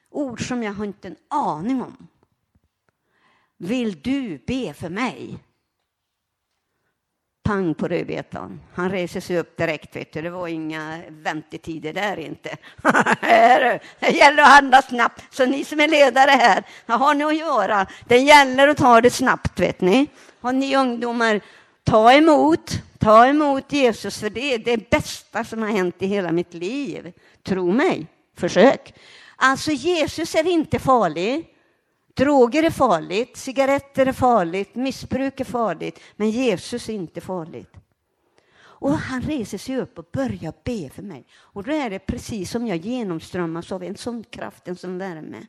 ord 0.10 0.48
som 0.48 0.63
jag 0.63 0.74
har 0.74 0.86
inte 0.86 1.08
en 1.08 1.15
aning 1.28 1.82
om. 1.82 2.08
Vill 3.58 4.02
du 4.02 4.38
be 4.48 4.74
för 4.74 4.89
mig? 4.89 5.38
Pang 7.44 7.74
på 7.74 7.88
rödbetan. 7.88 8.62
Han 8.74 8.92
reser 8.92 9.20
sig 9.20 9.38
upp 9.38 9.58
direkt. 9.58 9.96
Vet 9.96 10.13
du. 10.13 10.22
Det 10.22 10.30
var 10.30 10.48
inga 10.48 11.02
väntetider 11.10 11.94
där 11.94 12.20
inte. 12.20 12.58
det 14.00 14.10
gäller 14.10 14.44
att 14.44 14.50
handla 14.50 14.82
snabbt. 14.82 15.24
Så 15.36 15.46
ni 15.46 15.63
som 15.63 15.80
är 15.80 15.88
ledare 15.88 16.32
här, 16.32 16.63
vad 16.86 17.00
har 17.00 17.13
ni 17.13 17.24
att 17.24 17.38
göra? 17.38 17.88
Det 18.08 18.18
gäller 18.18 18.68
att 18.68 18.78
ta 18.78 19.02
det 19.02 19.10
snabbt, 19.10 19.60
vet 19.60 19.82
ni. 19.82 20.08
Har 20.42 20.54
ni 20.54 20.76
ungdomar, 20.76 21.42
ta 21.84 22.13
emot. 22.13 22.82
Ta 22.99 23.27
emot 23.27 23.71
Jesus, 23.71 24.19
för 24.19 24.29
det 24.29 24.53
är 24.53 24.59
det 24.59 24.89
bästa 24.89 25.43
som 25.43 25.62
har 25.62 25.69
hänt 25.69 25.95
i 25.99 26.07
hela 26.07 26.31
mitt 26.31 26.53
liv. 26.53 27.13
Tro 27.43 27.71
mig, 27.71 28.07
försök. 28.35 28.93
Alltså, 29.35 29.71
Jesus 29.71 30.35
är 30.35 30.47
inte 30.47 30.79
farlig. 30.79 31.55
Droger 32.13 32.63
är 32.63 32.69
farligt, 32.69 33.38
cigaretter 33.38 34.05
är 34.05 34.12
farligt, 34.13 34.75
missbruk 34.75 35.39
är 35.39 35.45
farligt, 35.45 35.99
men 36.15 36.29
Jesus 36.29 36.89
är 36.89 36.93
inte 36.93 37.21
farligt. 37.21 37.73
Och 38.62 38.91
han 38.91 39.21
reser 39.21 39.57
sig 39.57 39.77
upp 39.77 39.99
och 39.99 40.09
börjar 40.12 40.53
be 40.63 40.89
för 40.89 41.01
mig. 41.01 41.27
Och 41.33 41.63
då 41.63 41.71
är 41.71 41.89
det 41.89 41.99
precis 41.99 42.51
som 42.51 42.67
jag 42.67 42.77
genomströmmas 42.77 43.71
av 43.71 43.83
en 43.83 43.97
sån 43.97 44.23
kraft, 44.23 44.67
en 44.67 44.75
sån 44.75 44.97
värme. 44.97 45.47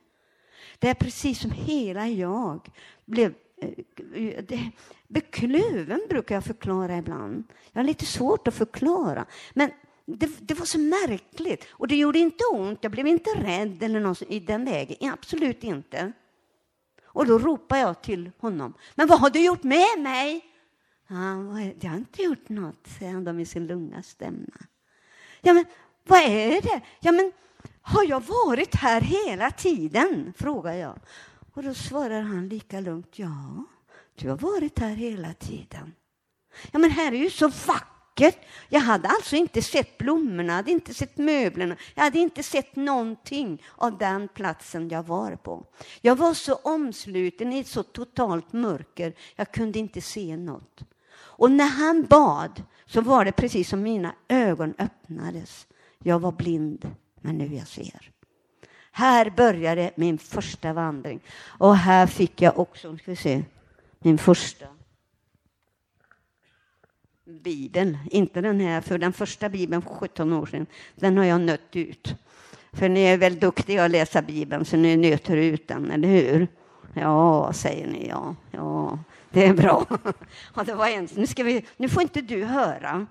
Det 0.78 0.88
är 0.88 0.94
precis 0.94 1.40
som 1.40 1.50
hela 1.50 2.08
jag 2.08 2.68
blev 3.04 3.34
Eh, 3.60 4.44
eh, 4.48 4.68
bekluven, 5.08 6.00
brukar 6.08 6.34
jag 6.34 6.44
förklara 6.44 6.96
ibland. 6.96 7.44
Jag 7.72 7.80
har 7.80 7.86
lite 7.86 8.06
svårt 8.06 8.48
att 8.48 8.54
förklara. 8.54 9.26
Men 9.52 9.70
det, 10.04 10.30
det, 10.40 10.54
var 10.54 10.66
så 10.66 10.78
märkligt. 10.78 11.66
Och 11.70 11.88
det 11.88 11.96
gjorde 11.96 12.18
inte 12.18 12.44
ont. 12.52 12.78
Jag 12.82 12.92
blev 12.92 13.06
inte 13.06 13.30
rädd 13.30 13.82
eller 13.82 14.00
något 14.00 14.22
i 14.22 14.40
den 14.40 14.64
vägen. 14.64 15.12
Absolut 15.12 15.64
inte. 15.64 16.12
Och 17.04 17.26
då 17.26 17.38
ropar 17.38 17.76
jag 17.76 18.02
till 18.02 18.30
honom. 18.38 18.74
Men 18.94 19.06
vad 19.06 19.20
har 19.20 19.30
du 19.30 19.44
gjort 19.44 19.62
med 19.62 19.98
mig? 19.98 20.44
Ja, 21.08 21.60
jag 21.80 21.90
har 21.90 21.96
inte 21.96 22.22
gjort 22.22 22.48
något, 22.48 22.86
säger 22.98 23.12
han 23.12 23.24
då 23.24 23.32
med 23.32 23.48
sin 23.48 23.66
lugna 23.66 24.02
stämma. 24.02 24.56
Ja, 25.40 25.52
men 25.52 25.64
vad 26.06 26.20
är 26.20 26.62
det? 26.62 26.80
Ja, 27.00 27.12
men 27.12 27.32
har 27.80 28.04
jag 28.04 28.20
varit 28.20 28.74
här 28.74 29.00
hela 29.00 29.50
tiden? 29.50 30.32
frågar 30.36 30.74
jag. 30.74 30.98
Och 31.52 31.62
då 31.62 31.74
svarar 31.74 32.20
han 32.20 32.48
lika 32.48 32.80
lugnt. 32.80 33.18
Ja, 33.18 33.64
du 34.14 34.28
har 34.28 34.36
varit 34.36 34.78
här 34.78 34.94
hela 34.94 35.32
tiden. 35.32 35.94
Ja, 36.70 36.78
men 36.78 36.90
här 36.90 37.12
är 37.12 37.16
ju 37.16 37.30
så 37.30 37.48
vackert. 37.48 38.38
Jag 38.68 38.80
hade 38.80 39.08
alltså 39.08 39.36
inte 39.36 39.62
sett 39.62 39.98
blommorna, 39.98 40.52
hade 40.52 40.70
inte 40.70 40.94
sett 40.94 41.18
möblerna, 41.18 41.76
jag 41.94 42.02
hade 42.02 42.18
inte 42.18 42.42
sett 42.42 42.76
någonting 42.76 43.62
av 43.76 43.98
den 43.98 44.28
platsen 44.28 44.88
jag 44.88 45.02
var 45.02 45.36
på. 45.36 45.66
Jag 46.00 46.16
var 46.16 46.34
så 46.34 46.54
omsluten 46.54 47.52
i 47.52 47.58
ett 47.58 47.66
så 47.66 47.82
totalt 47.82 48.52
mörker, 48.52 49.14
jag 49.36 49.52
kunde 49.52 49.78
inte 49.78 50.00
se 50.00 50.36
något. 50.36 50.80
Och 51.12 51.50
när 51.50 51.66
han 51.66 52.02
bad 52.02 52.62
så 52.86 53.00
var 53.00 53.24
det 53.24 53.32
precis 53.32 53.68
som 53.68 53.82
mina 53.82 54.14
ögon 54.28 54.74
öppnades. 54.78 55.66
Jag 55.98 56.20
var 56.20 56.32
blind, 56.32 56.94
men 57.20 57.38
nu 57.38 57.54
jag 57.54 57.68
ser. 57.68 58.10
Här 58.90 59.30
började 59.30 59.90
min 59.94 60.18
första 60.18 60.72
vandring. 60.72 61.20
Och 61.58 61.76
här 61.76 62.06
fick 62.06 62.42
jag 62.42 62.58
också, 62.58 62.96
ska 62.96 63.10
vi 63.10 63.16
se, 63.16 63.42
min 63.98 64.18
första 64.18 64.66
Bibeln, 67.24 67.98
inte 68.10 68.40
den 68.40 68.60
här, 68.60 68.80
för 68.80 68.98
den 68.98 69.12
första 69.12 69.48
Bibeln 69.48 69.82
för 69.82 69.90
17 69.90 70.32
år 70.32 70.46
sedan, 70.46 70.66
den 70.94 71.16
har 71.16 71.24
jag 71.24 71.40
nött 71.40 71.76
ut. 71.76 72.14
För 72.72 72.88
ni 72.88 73.00
är 73.00 73.16
väl 73.16 73.38
duktiga 73.38 73.84
att 73.84 73.90
läsa 73.90 74.22
Bibeln, 74.22 74.64
så 74.64 74.76
ni 74.76 74.96
nöter 74.96 75.36
ut 75.36 75.68
den, 75.68 75.90
eller 75.90 76.08
hur? 76.08 76.48
Ja, 76.94 77.52
säger 77.52 77.86
ni, 77.86 78.08
ja. 78.08 78.36
ja 78.50 78.98
det 79.30 79.46
är 79.46 79.54
bra. 79.54 79.86
Ja, 80.54 80.64
det 80.64 80.74
var 80.74 80.88
en, 80.88 81.08
nu, 81.14 81.26
ska 81.26 81.42
vi, 81.42 81.66
nu 81.76 81.88
får 81.88 82.02
inte 82.02 82.20
du 82.20 82.44
höra. 82.44 83.06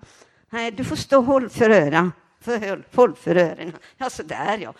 Nej, 0.50 0.72
du 0.72 0.84
får 0.84 0.96
stå 0.96 1.18
och 1.18 1.24
håll 1.24 1.50
för 1.50 1.70
öra. 1.70 2.12
För, 2.42 2.84
håll 2.96 3.16
för 3.16 3.36
öronen. 3.36 3.74
Ja, 3.98 4.10
så 4.10 4.24
där 4.24 4.58
ja. 4.58 4.74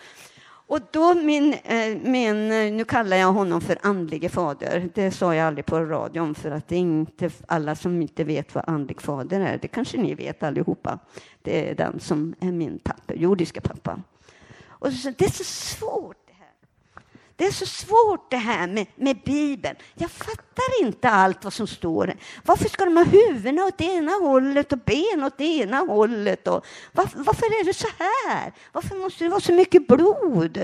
Och 0.70 0.80
då 0.90 1.14
min, 1.14 1.52
eh, 1.52 1.96
min, 2.02 2.52
eh, 2.52 2.72
nu 2.72 2.84
kallar 2.84 3.16
jag 3.16 3.32
honom 3.32 3.60
för 3.60 3.78
andlige 3.82 4.28
fader. 4.28 4.90
Det 4.94 5.10
sa 5.10 5.34
jag 5.34 5.46
aldrig 5.46 5.66
på 5.66 5.80
radion 5.80 6.34
för 6.34 6.50
att 6.50 6.68
det 6.68 6.74
är 6.74 6.80
inte 6.80 7.30
alla 7.46 7.74
som 7.74 8.02
inte 8.02 8.24
vet 8.24 8.54
vad 8.54 8.64
andlig 8.66 9.00
fader 9.00 9.40
är. 9.40 9.58
Det 9.58 9.68
kanske 9.68 9.98
ni 9.98 10.14
vet 10.14 10.42
allihopa. 10.42 10.98
Det 11.42 11.70
är 11.70 11.74
den 11.74 12.00
som 12.00 12.34
är 12.40 12.52
min 12.52 12.78
pappa, 12.78 13.14
jordiska 13.14 13.60
pappa. 13.60 14.02
Och 14.66 14.92
så, 14.92 15.12
det 15.18 15.24
är 15.24 15.30
så 15.30 15.44
svårt 15.44 16.29
det 17.40 17.46
är 17.46 17.52
så 17.52 17.66
svårt 17.66 18.30
det 18.30 18.36
här 18.36 18.66
med, 18.66 18.86
med 18.94 19.20
Bibeln. 19.24 19.76
Jag 19.94 20.10
fattar 20.10 20.82
inte 20.82 21.08
allt 21.08 21.44
vad 21.44 21.52
som 21.52 21.66
står. 21.66 22.14
Varför 22.44 22.68
ska 22.68 22.84
de 22.84 22.96
ha 22.96 23.04
huvudena 23.04 23.64
åt 23.64 23.78
det 23.78 23.84
ena 23.84 24.12
hållet 24.12 24.72
och 24.72 24.78
ben 24.78 25.24
åt 25.24 25.38
det 25.38 25.44
ena 25.44 25.76
hållet? 25.76 26.48
Och 26.48 26.66
varför, 26.92 27.18
varför 27.18 27.46
är 27.46 27.64
det 27.64 27.74
så 27.74 27.88
här? 27.98 28.52
Varför 28.72 28.96
måste 28.96 29.24
det 29.24 29.30
vara 29.30 29.40
så 29.40 29.52
mycket 29.52 29.86
blod? 29.86 30.56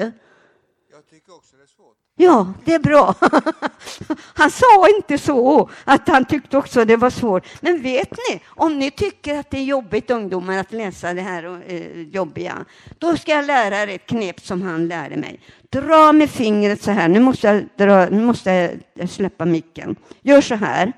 Jag 0.91 1.07
tycker 1.11 1.35
också 1.35 1.57
det 1.57 1.62
är 1.62 1.67
svårt. 1.67 2.06
Ja, 2.18 2.52
det 2.64 2.74
är 2.74 2.79
bra. 2.79 3.14
Han 4.35 4.50
sa 4.50 4.88
inte 4.96 5.18
så, 5.18 5.70
att 5.85 6.09
han 6.09 6.24
tyckte 6.24 6.57
också 6.57 6.85
det 6.85 6.96
var 6.96 7.11
svårt. 7.11 7.46
Men 7.61 7.83
vet 7.83 8.11
ni, 8.11 8.40
om 8.46 8.79
ni 8.79 8.90
tycker 8.90 9.38
att 9.38 9.50
det 9.50 9.59
är 9.59 9.64
jobbigt 9.64 10.11
ungdomar 10.11 10.59
att 10.59 10.72
läsa 10.72 11.14
det 11.14 11.20
här 11.20 11.62
eh, 11.66 12.00
jobbiga, 12.02 12.64
då 12.98 13.16
ska 13.16 13.33
jag 13.33 13.46
lära 13.46 13.83
er 13.83 13.88
ett 13.88 14.07
knep 14.07 14.40
som 14.40 14.62
han 14.62 14.88
lärde 14.88 15.16
mig. 15.16 15.40
Dra 15.70 16.12
med 16.12 16.31
fingret 16.31 16.83
så 16.83 16.90
här. 16.90 17.09
Nu 17.09 17.20
måste 17.20 17.46
jag, 17.46 17.64
dra, 17.76 18.09
nu 18.09 18.20
måste 18.24 18.79
jag 18.94 19.11
släppa 19.11 19.44
micken. 19.44 19.96
Gör 20.22 20.40
så 20.40 20.55
här. 20.55 20.92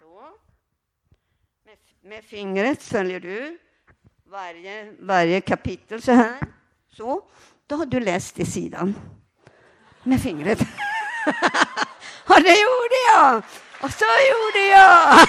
Så. 0.00 0.20
Med, 1.66 2.10
med 2.10 2.24
fingret 2.24 2.82
följer 2.82 3.20
du 3.20 3.58
varje, 4.30 4.92
varje 5.00 5.40
kapitel 5.40 6.02
så 6.02 6.12
här. 6.12 6.36
Så. 6.96 7.20
Då 7.66 7.76
har 7.76 7.86
du 7.86 8.00
läst 8.00 8.38
i 8.38 8.46
sidan 8.46 8.94
med 10.04 10.22
fingret. 10.22 10.60
och 12.26 12.42
det 12.42 12.56
gjorde 12.64 12.98
jag! 13.14 13.42
Och 13.80 13.90
så 13.90 14.04
gjorde 14.30 14.66
jag! 14.66 15.18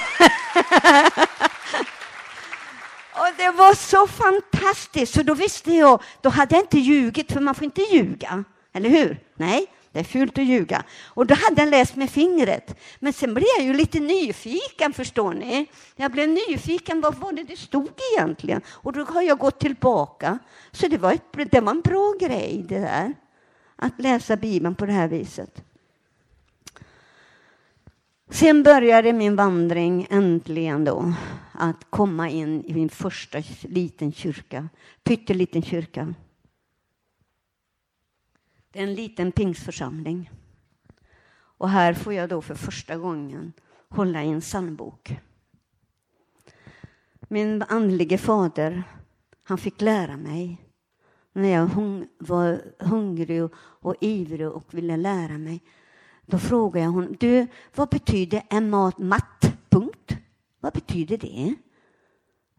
och 3.21 3.27
det 3.37 3.51
var 3.51 3.73
så 3.73 4.07
fantastiskt, 4.07 5.13
så 5.13 5.23
då 5.23 5.33
visste 5.33 5.71
jag, 5.71 6.01
då 6.21 6.29
hade 6.29 6.55
jag 6.55 6.63
inte 6.63 6.79
ljugit, 6.79 7.31
för 7.31 7.39
man 7.39 7.55
får 7.55 7.63
inte 7.63 7.81
ljuga, 7.81 8.43
eller 8.73 8.89
hur? 8.89 9.19
Nej, 9.35 9.67
det 9.91 9.99
är 9.99 10.03
fult 10.03 10.37
att 10.37 10.45
ljuga. 10.45 10.83
Och 11.03 11.25
då 11.25 11.35
hade 11.35 11.61
jag 11.61 11.69
läst 11.69 11.95
med 11.95 12.09
fingret. 12.09 12.79
Men 12.99 13.13
sen 13.13 13.33
blev 13.33 13.47
jag 13.57 13.65
ju 13.65 13.73
lite 13.73 13.99
nyfiken, 13.99 14.93
förstår 14.93 15.33
ni. 15.33 15.71
Jag 15.95 16.11
blev 16.11 16.29
nyfiken, 16.29 17.01
vad 17.01 17.15
var 17.15 17.31
det 17.31 17.43
det 17.43 17.57
stod 17.57 17.89
egentligen? 18.13 18.61
Och 18.67 18.93
då 18.93 19.03
har 19.03 19.21
jag 19.21 19.37
gått 19.37 19.59
tillbaka. 19.59 20.39
Så 20.71 20.87
det 20.87 20.97
var, 20.97 21.13
ett, 21.13 21.51
det 21.51 21.61
var 21.61 21.71
en 21.71 21.81
bra 21.81 22.13
grej 22.19 22.65
det 22.69 22.79
där 22.79 23.13
att 23.75 23.99
läsa 23.99 24.37
Bibeln 24.37 24.75
på 24.75 24.85
det 24.85 24.91
här 24.91 25.07
viset. 25.07 25.63
Sen 28.29 28.63
började 28.63 29.13
min 29.13 29.35
vandring 29.35 30.07
äntligen 30.09 30.83
då 30.83 31.13
att 31.51 31.89
komma 31.89 32.29
in 32.29 32.65
i 32.65 32.73
min 32.73 32.89
första 32.89 33.43
liten 33.61 34.11
kyrka, 34.11 34.69
pytteliten 35.03 35.61
kyrka. 35.61 36.13
Det 38.71 38.79
är 38.79 38.83
en 38.83 38.95
liten 38.95 39.31
pingsförsamling. 39.31 40.29
Och 41.57 41.69
här 41.69 41.93
får 41.93 42.13
jag 42.13 42.29
då 42.29 42.41
för 42.41 42.55
första 42.55 42.97
gången 42.97 43.53
hålla 43.89 44.23
i 44.23 44.29
en 44.29 44.41
psalmbok. 44.41 45.17
Min 47.27 47.61
andlige 47.61 48.17
fader, 48.17 48.83
han 49.43 49.57
fick 49.57 49.81
lära 49.81 50.17
mig 50.17 50.64
när 51.35 51.49
jag 51.49 51.67
hung, 51.67 52.07
var 52.17 52.61
hungrig 52.79 53.43
och, 53.43 53.53
och 53.57 53.95
ivrig 54.01 54.47
och 54.47 54.73
ville 54.73 54.97
lära 54.97 55.37
mig, 55.37 55.61
då 56.25 56.39
frågade 56.39 56.85
jag 56.85 56.91
honom, 56.91 57.15
du, 57.19 57.47
vad 57.75 57.89
betyder 57.89 58.43
en 58.49 58.69
mat 58.69 58.97
matt? 58.97 59.53
Punkt. 59.69 60.17
Vad 60.59 60.73
betyder 60.73 61.17
det? 61.17 61.55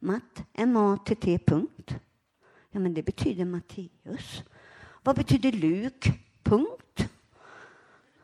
Matt, 0.01 0.45
M-A-T-T, 0.53 1.39
punkt. 1.47 1.95
Ja, 2.71 2.81
men 2.81 2.95
det 2.95 3.03
betyder 3.03 3.45
Matteus. 3.45 4.43
Vad 5.03 5.17
betyder 5.17 5.53
Luk? 5.53 6.11
Punkt. 6.43 7.09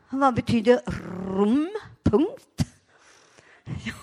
Vad 0.09 0.35
betyder 0.35 0.81
rum? 1.35 1.69
Punkt. 2.03 2.65
Ja, 3.85 3.93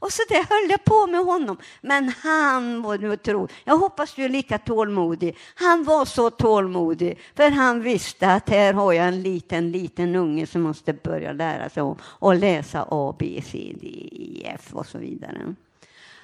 och 0.00 0.12
så 0.12 0.22
det 0.28 0.34
höll 0.34 0.70
jag 0.70 0.84
på 0.84 1.06
med 1.06 1.24
honom. 1.24 1.56
Men 1.80 2.08
han 2.22 2.82
var 2.82 2.98
nu 2.98 3.16
tro. 3.16 3.48
Jag 3.64 3.76
hoppas 3.76 4.14
du 4.14 4.24
är 4.24 4.28
lika 4.28 4.58
tålmodig. 4.58 5.36
Han 5.54 5.84
var 5.84 6.04
så 6.04 6.30
tålmodig, 6.30 7.18
för 7.34 7.50
han 7.50 7.82
visste 7.82 8.32
att 8.32 8.48
här 8.48 8.72
har 8.72 8.92
jag 8.92 9.08
en 9.08 9.22
liten, 9.22 9.70
liten 9.70 10.16
unge 10.16 10.46
som 10.46 10.62
måste 10.62 10.92
börja 10.92 11.32
lära 11.32 11.68
sig 11.68 11.82
om 11.82 11.96
och 12.02 12.34
läsa 12.34 12.86
A, 12.90 13.16
B, 13.18 13.42
C, 13.46 13.76
D, 13.80 14.08
E, 14.12 14.52
F 14.54 14.68
och 14.72 14.86
så 14.86 14.98
vidare. 14.98 15.54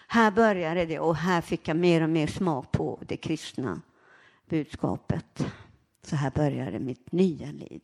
Här 0.09 0.31
började 0.31 0.87
det 0.87 0.99
och 0.99 1.17
här 1.17 1.41
fick 1.41 1.69
jag 1.69 1.77
mer 1.77 2.03
och 2.03 2.11
mer 2.11 2.27
smak 2.27 2.73
på 2.73 2.99
det 3.07 3.17
kristna 3.17 3.81
budskapet. 4.49 5.47
Så 6.03 6.17
här 6.17 6.31
började 6.31 6.79
mitt 6.79 7.13
nya 7.13 7.47
liv. 7.47 7.81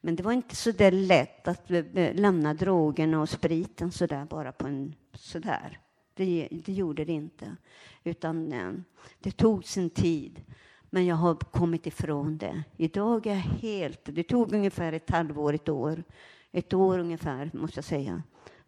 Men 0.00 0.16
det 0.16 0.22
var 0.22 0.32
inte 0.32 0.56
så 0.56 0.70
där 0.70 0.92
lätt 0.92 1.48
att 1.48 1.70
lämna 2.14 2.54
drogerna 2.54 3.20
och 3.20 3.28
spriten 3.28 3.92
så 3.92 4.06
där 4.06 4.24
bara 4.24 4.52
på 4.52 4.66
en 4.66 4.94
sådär. 5.14 5.78
Det, 6.14 6.48
det 6.50 6.72
gjorde 6.72 7.04
det 7.04 7.12
inte. 7.12 7.56
Utan 8.04 8.52
eh, 8.52 8.72
det 9.18 9.30
tog 9.30 9.64
sin 9.64 9.90
tid. 9.90 10.44
Men 10.90 11.06
jag 11.06 11.16
har 11.16 11.34
kommit 11.34 11.86
ifrån 11.86 12.38
det. 12.38 12.62
Idag 12.76 13.26
är 13.26 13.30
jag 13.30 13.40
helt... 13.40 14.00
Det 14.04 14.22
tog 14.22 14.52
ungefär 14.54 14.92
ett 14.92 15.10
halvår, 15.10 15.52
ett 15.52 15.68
år. 15.68 16.04
Ett 16.52 16.74
år 16.74 16.98
ungefär, 16.98 17.50
måste 17.54 17.78
jag 17.78 17.84
säga. 17.84 18.22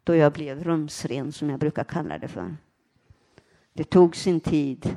Då 0.05 0.15
jag 0.15 0.33
blev 0.33 0.65
rumsren, 0.65 1.33
som 1.33 1.51
jag 1.51 1.61
brukar 1.61 1.85
kalla 1.85 2.19
det 2.19 2.29
för. 2.29 2.57
Det 3.73 3.85
tog 3.85 4.17
sin 4.17 4.41
tid. 4.41 4.97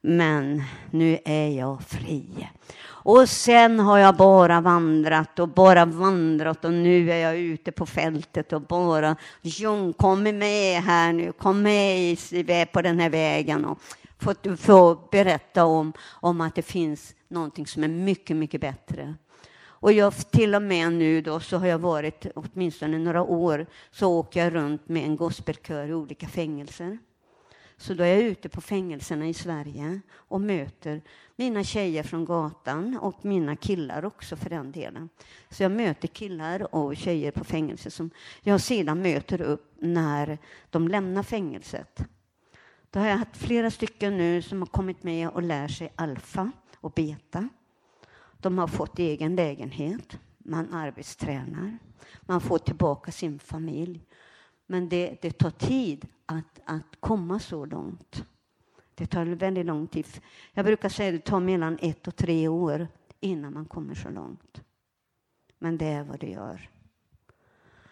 Men 0.00 0.62
nu 0.90 1.18
är 1.24 1.48
jag 1.48 1.82
fri. 1.82 2.48
Och 2.82 3.28
sen 3.28 3.80
har 3.80 3.98
jag 3.98 4.16
bara 4.16 4.60
vandrat 4.60 5.38
och 5.38 5.48
bara 5.48 5.84
vandrat 5.84 6.64
och 6.64 6.72
nu 6.72 7.10
är 7.10 7.16
jag 7.16 7.38
ute 7.38 7.72
på 7.72 7.86
fältet 7.86 8.52
och 8.52 8.62
bara 8.62 9.16
John, 9.42 9.92
kom 9.92 10.22
med 10.22 10.82
här 10.82 11.12
nu, 11.12 11.32
kom 11.32 11.62
med 11.62 12.72
på 12.72 12.82
den 12.82 13.00
här 13.00 13.10
vägen 13.10 13.64
och 13.64 13.78
få, 14.18 14.34
få 14.56 14.94
berätta 15.10 15.64
om, 15.64 15.92
om 16.10 16.40
att 16.40 16.54
det 16.54 16.62
finns 16.62 17.14
någonting 17.28 17.66
som 17.66 17.84
är 17.84 17.88
mycket, 17.88 18.36
mycket 18.36 18.60
bättre. 18.60 19.14
Och 19.62 19.92
jag, 19.92 20.30
till 20.30 20.54
och 20.54 20.62
med 20.62 20.92
nu 20.92 21.20
då 21.20 21.40
så 21.40 21.56
har 21.56 21.66
jag 21.66 21.78
varit 21.78 22.26
åtminstone 22.34 22.98
några 22.98 23.22
år 23.22 23.66
så 23.90 24.18
åker 24.18 24.44
jag 24.44 24.54
runt 24.54 24.88
med 24.88 25.04
en 25.04 25.16
gospelkör 25.16 25.88
i 25.88 25.94
olika 25.94 26.28
fängelser. 26.28 26.98
Så 27.80 27.94
då 27.94 28.04
är 28.04 28.14
jag 28.14 28.22
ute 28.22 28.48
på 28.48 28.60
fängelserna 28.60 29.28
i 29.28 29.34
Sverige 29.34 30.00
och 30.12 30.40
möter 30.40 31.02
mina 31.36 31.64
tjejer 31.64 32.02
från 32.02 32.24
gatan 32.24 32.98
och 32.98 33.24
mina 33.24 33.56
killar 33.56 34.04
också 34.04 34.36
för 34.36 34.50
den 34.50 34.72
delen. 34.72 35.08
Så 35.50 35.62
jag 35.62 35.72
möter 35.72 36.08
killar 36.08 36.74
och 36.74 36.96
tjejer 36.96 37.30
på 37.30 37.44
fängelse 37.44 37.90
som 37.90 38.10
jag 38.42 38.60
sedan 38.60 39.02
möter 39.02 39.40
upp 39.40 39.74
när 39.78 40.38
de 40.70 40.88
lämnar 40.88 41.22
fängelset. 41.22 42.04
Då 42.90 43.00
har 43.00 43.06
jag 43.06 43.16
haft 43.16 43.36
flera 43.36 43.70
stycken 43.70 44.16
nu 44.16 44.42
som 44.42 44.58
har 44.58 44.66
kommit 44.66 45.02
med 45.02 45.28
och 45.28 45.42
lär 45.42 45.68
sig 45.68 45.92
alfa 45.94 46.52
och 46.80 46.92
beta. 46.92 47.48
De 48.40 48.58
har 48.58 48.66
fått 48.66 48.98
egen 48.98 49.36
lägenhet, 49.36 50.18
man 50.38 50.74
arbetstränar, 50.74 51.78
man 52.20 52.40
får 52.40 52.58
tillbaka 52.58 53.12
sin 53.12 53.38
familj. 53.38 54.06
Men 54.66 54.88
det, 54.88 55.18
det 55.22 55.30
tar 55.30 55.50
tid 55.50 56.06
att, 56.30 56.60
att 56.64 57.00
komma 57.00 57.38
så 57.38 57.64
långt. 57.64 58.24
Det 58.94 59.06
tar 59.06 59.26
väldigt 59.26 59.66
lång 59.66 59.86
tid. 59.86 60.06
Jag 60.52 60.64
brukar 60.64 60.88
säga 60.88 61.08
att 61.08 61.24
det 61.24 61.30
tar 61.30 61.40
mellan 61.40 61.78
ett 61.80 62.08
och 62.08 62.16
tre 62.16 62.48
år 62.48 62.88
innan 63.20 63.52
man 63.52 63.64
kommer 63.64 63.94
så 63.94 64.10
långt. 64.10 64.62
Men 65.58 65.78
det 65.78 65.86
är 65.86 66.04
vad 66.04 66.20
det 66.20 66.30
gör. 66.30 66.70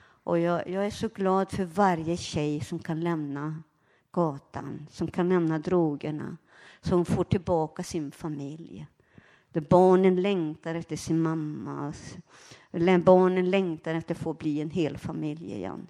Och 0.00 0.38
jag, 0.38 0.68
jag 0.68 0.86
är 0.86 0.90
så 0.90 1.08
glad 1.08 1.50
för 1.50 1.64
varje 1.64 2.16
tjej 2.16 2.60
som 2.60 2.78
kan 2.78 3.00
lämna 3.00 3.62
gatan, 4.10 4.86
som 4.90 5.10
kan 5.10 5.28
lämna 5.28 5.58
drogerna, 5.58 6.36
som 6.80 7.04
får 7.04 7.24
tillbaka 7.24 7.82
sin 7.82 8.10
familj. 8.10 8.86
Där 9.52 9.60
barnen 9.60 10.22
längtar 10.22 10.74
efter 10.74 10.96
sin 10.96 11.20
mamma. 11.20 11.92
Barnen 13.04 13.50
längtar 13.50 13.94
efter 13.94 14.14
att 14.14 14.20
få 14.20 14.34
bli 14.34 14.60
en 14.60 14.70
hel 14.70 14.98
familj 14.98 15.52
igen. 15.52 15.86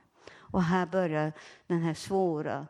Och 0.51 0.63
här 0.63 0.87
börjar 0.87 1.33
den 1.67 1.83
här 1.83 1.95
svåra 1.95 2.67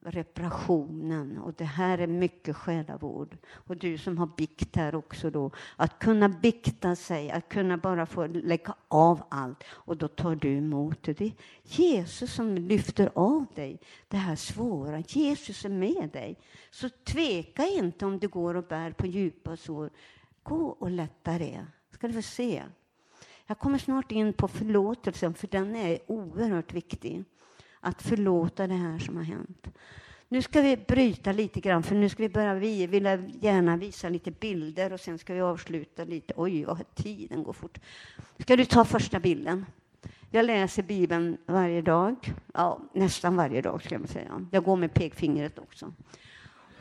reparationen. 0.00 1.38
Och 1.38 1.54
det 1.54 1.64
här 1.64 1.98
är 1.98 2.06
mycket 2.06 2.56
själavård. 2.56 3.36
Och 3.50 3.76
du 3.76 3.98
som 3.98 4.18
har 4.18 4.26
bikt 4.36 4.76
här 4.76 4.94
också 4.94 5.30
då, 5.30 5.50
att 5.76 5.98
kunna 5.98 6.28
bikta 6.28 6.96
sig, 6.96 7.30
att 7.30 7.48
kunna 7.48 7.76
bara 7.76 8.06
få 8.06 8.26
lägga 8.26 8.74
av 8.88 9.22
allt 9.28 9.64
och 9.70 9.96
då 9.96 10.08
tar 10.08 10.34
du 10.34 10.56
emot 10.56 11.02
det. 11.02 11.12
Det 11.12 11.24
är 11.24 11.32
Jesus 11.62 12.32
som 12.34 12.54
lyfter 12.54 13.10
av 13.14 13.46
dig 13.54 13.80
det 14.08 14.16
här 14.16 14.36
svåra. 14.36 14.98
Jesus 14.98 15.64
är 15.64 15.68
med 15.68 16.10
dig. 16.12 16.38
Så 16.70 16.88
tveka 16.88 17.66
inte 17.66 18.06
om 18.06 18.18
det 18.18 18.26
går 18.26 18.54
och 18.54 18.64
bär 18.64 18.90
på 18.92 19.06
djupa 19.06 19.56
sår. 19.56 19.90
Gå 20.42 20.66
och 20.66 20.90
lätta 20.90 21.38
det. 21.38 21.66
Ska 21.90 22.08
du 22.08 22.14
få 22.14 22.22
se. 22.22 22.62
Jag 23.50 23.58
kommer 23.58 23.78
snart 23.78 24.12
in 24.12 24.32
på 24.32 24.48
förlåtelsen, 24.48 25.34
för 25.34 25.46
den 25.46 25.76
är 25.76 25.98
oerhört 26.06 26.72
viktig. 26.72 27.24
Att 27.80 28.02
förlåta 28.02 28.66
det 28.66 28.74
här 28.74 28.98
som 28.98 29.16
har 29.16 29.22
hänt. 29.22 29.66
Nu 30.28 30.42
ska 30.42 30.60
vi 30.60 30.76
bryta 30.76 31.32
lite 31.32 31.60
grann, 31.60 31.82
för 31.82 31.94
nu 31.94 32.08
ska 32.08 32.22
vi 32.22 32.28
börja, 32.28 32.54
vi 32.54 32.86
vill 32.86 33.04
gärna 33.40 33.76
visa 33.76 34.08
lite 34.08 34.30
bilder 34.30 34.92
och 34.92 35.00
sen 35.00 35.18
ska 35.18 35.34
vi 35.34 35.40
avsluta 35.40 36.04
lite. 36.04 36.34
Oj, 36.36 36.64
vad 36.64 36.94
tiden 36.94 37.42
går 37.42 37.52
fort. 37.52 37.78
Ska 38.38 38.56
du 38.56 38.64
ta 38.64 38.84
första 38.84 39.20
bilden? 39.20 39.66
Jag 40.30 40.44
läser 40.44 40.82
Bibeln 40.82 41.36
varje 41.46 41.82
dag. 41.82 42.34
Ja, 42.54 42.80
nästan 42.92 43.36
varje 43.36 43.62
dag, 43.62 43.82
ska 43.82 43.94
jag 43.94 44.08
säga. 44.08 44.46
Jag 44.50 44.64
går 44.64 44.76
med 44.76 44.94
pekfingret 44.94 45.58
också. 45.58 45.92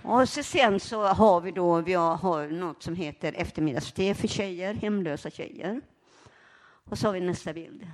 Och 0.01 0.29
så 0.29 0.43
sen 0.43 0.79
så 0.79 1.05
har 1.05 1.41
vi 1.41 1.51
då, 1.51 1.81
vi 1.81 1.93
har 1.93 2.47
något 2.47 2.83
som 2.83 2.95
heter 2.95 3.33
eftermiddagste 3.37 4.13
för 4.13 4.27
tjejer, 4.27 4.73
hemlösa 4.73 5.29
tjejer. 5.29 5.81
Och 6.89 6.97
så 6.97 7.07
har 7.07 7.13
vi 7.13 7.19
nästa 7.19 7.53
bild. 7.53 7.87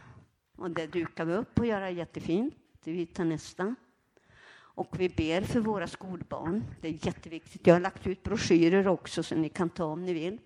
Och 0.57 0.71
det 0.71 0.87
dukar 0.87 1.25
vi 1.25 1.33
upp 1.33 1.59
och 1.59 1.65
gör 1.65 1.87
jättefint. 1.87 2.55
Vi 2.83 3.05
tar 3.05 3.25
nästa. 3.25 3.75
Och 4.55 4.99
vi 4.99 5.09
ber 5.09 5.41
för 5.41 5.59
våra 5.59 5.87
skolbarn. 5.87 6.63
Det 6.81 6.87
är 6.87 7.05
jätteviktigt. 7.05 7.67
Jag 7.67 7.75
har 7.75 7.79
lagt 7.79 8.07
ut 8.07 8.23
broschyrer 8.23 8.87
också 8.87 9.23
så 9.23 9.35
ni 9.35 9.49
kan 9.49 9.69
ta 9.69 9.85
om 9.85 10.05
ni 10.05 10.13
vill. 10.13 10.39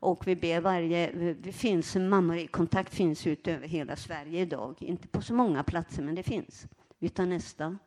Och 0.00 0.26
vi 0.26 0.36
ber 0.36 0.60
varje... 0.60 1.34
Det 1.34 1.52
finns 1.52 1.96
mammor 1.96 2.36
i 2.36 2.46
kontakt 2.46 2.94
finns 2.94 3.26
ut 3.26 3.48
över 3.48 3.68
hela 3.68 3.96
Sverige 3.96 4.40
idag. 4.40 4.76
Inte 4.78 5.08
på 5.08 5.22
så 5.22 5.34
många 5.34 5.62
platser, 5.62 6.02
men 6.02 6.14
det 6.14 6.22
finns. 6.22 6.66
Vi 6.98 7.08
tar 7.08 7.26
nästa. 7.26 7.78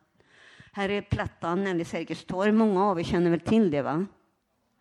Här 0.72 0.88
är 0.88 1.02
Plattan 1.02 1.66
eller 1.66 1.84
Sergels 1.84 2.24
torg. 2.24 2.52
Många 2.52 2.84
av 2.84 3.00
er 3.00 3.04
känner 3.04 3.30
väl 3.30 3.40
till 3.40 3.70
det? 3.70 3.82
va? 3.82 4.06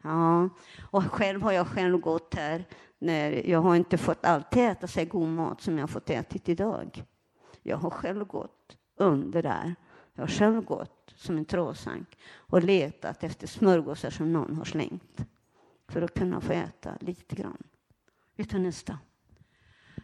Ja, 0.03 0.49
och 0.81 1.03
själv 1.03 1.41
har 1.41 1.51
jag 1.51 1.67
själv 1.67 1.99
gått 1.99 2.35
här 2.35 2.65
när 3.03 3.49
jag 3.49 3.61
har 3.61 3.75
inte 3.75 3.97
fått 3.97 4.25
alltid 4.25 4.63
äta 4.63 4.87
sig 4.87 5.05
god 5.05 5.29
mat 5.29 5.61
som 5.61 5.77
jag 5.77 5.83
har 5.83 5.87
fått 5.87 6.09
ätit 6.09 6.49
idag. 6.49 7.03
Jag 7.63 7.77
har 7.77 7.89
själv 7.89 8.25
gått 8.25 8.77
under 8.95 9.43
där. 9.43 9.75
Jag 10.13 10.23
har 10.23 10.27
själv 10.27 10.63
gått 10.63 11.13
som 11.15 11.37
en 11.37 11.45
tråsank 11.45 12.17
och 12.35 12.63
letat 12.63 13.23
efter 13.23 13.47
smörgåsar 13.47 14.09
som 14.09 14.33
någon 14.33 14.55
har 14.55 14.65
slängt 14.65 15.25
för 15.87 16.01
att 16.01 16.13
kunna 16.13 16.41
få 16.41 16.53
äta 16.53 16.97
lite 16.99 17.35
grann. 17.35 17.63
Vi 18.35 18.45
tar 18.45 18.59
nästa. 18.59 18.99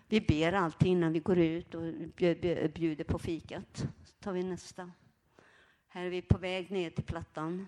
Vi 0.07 0.21
ber 0.21 0.53
alltid 0.53 0.87
innan 0.87 1.13
vi 1.13 1.19
går 1.19 1.37
ut 1.37 1.75
och 1.75 1.81
bjuder 2.73 3.03
på 3.03 3.19
fikat. 3.19 3.87
Så 4.03 4.13
tar 4.19 4.33
vi 4.33 4.43
nästa. 4.43 4.91
Här 5.87 6.05
är 6.05 6.09
vi 6.09 6.21
på 6.21 6.37
väg 6.37 6.71
ner 6.71 6.89
till 6.89 7.03
Plattan. 7.03 7.67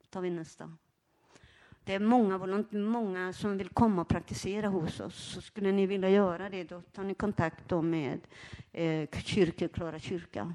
Så 0.00 0.06
tar 0.06 0.20
vi 0.20 0.30
nästa. 0.30 0.76
Det 1.86 1.94
är 1.94 2.00
många, 2.00 2.64
många 2.70 3.32
som 3.32 3.58
vill 3.58 3.68
komma 3.68 4.02
och 4.02 4.08
praktisera 4.08 4.68
hos 4.68 5.00
oss. 5.00 5.14
Så 5.14 5.40
skulle 5.40 5.72
ni 5.72 5.86
vilja 5.86 6.10
göra 6.10 6.50
det, 6.50 6.64
då 6.64 6.80
tar 6.80 7.04
ni 7.04 7.14
kontakt 7.14 7.70
med 7.70 8.20
eh, 8.72 9.08
kyrkor, 9.10 9.68
Klara 9.68 9.98
kyrka. 9.98 10.54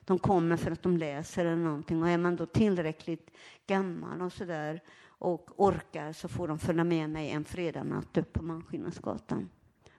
De 0.00 0.18
kommer 0.18 0.56
för 0.56 0.70
att 0.70 0.82
de 0.82 0.96
läser 0.96 1.46
eller 1.46 1.56
någonting. 1.56 2.02
Och 2.02 2.08
är 2.08 2.18
man 2.18 2.36
då 2.36 2.46
tillräckligt 2.46 3.30
gammal 3.66 4.22
och 4.22 4.32
sådär 4.32 4.80
och 5.06 5.50
orkar 5.56 6.12
så 6.12 6.28
får 6.28 6.48
de 6.48 6.58
följa 6.58 6.84
med 6.84 7.10
mig 7.10 7.30
en 7.30 7.44
fredagnatt 7.44 8.16
upp 8.16 8.32
på 8.32 8.42
Malmskillnadsgatan. 8.42 9.48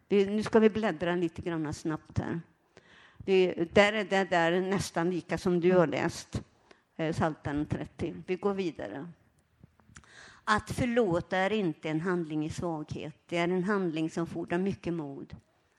Nu 0.08 0.44
ska 0.44 0.60
vi 0.60 0.70
bläddra 0.70 1.16
lite 1.16 1.42
grann 1.42 1.74
snabbt 1.74 2.20
här. 2.20 2.42
Det, 3.18 3.54
där 3.74 3.94
är 3.94 4.06
det 4.06 4.30
där 4.30 4.62
nästan 4.62 5.10
lika 5.10 5.38
som 5.38 5.60
du 5.60 5.72
har 5.72 5.88
läst, 5.88 6.44
eh, 6.98 7.14
Psaltaren 7.14 7.66
30. 7.66 8.16
Vi 8.28 8.36
går 8.36 8.54
vidare. 8.54 9.08
Att 10.52 10.72
förlåta 10.72 11.38
är 11.38 11.54
inte 11.54 11.90
en 11.90 12.02
handling 12.02 12.46
i 12.46 12.50
svaghet. 12.50 13.16
Det 13.26 13.38
är 13.38 13.48
en 13.48 13.64
handling 13.64 14.10
som 14.10 14.28
fordrar 14.28 14.58
mycket 14.58 14.94
mod. 14.94 15.36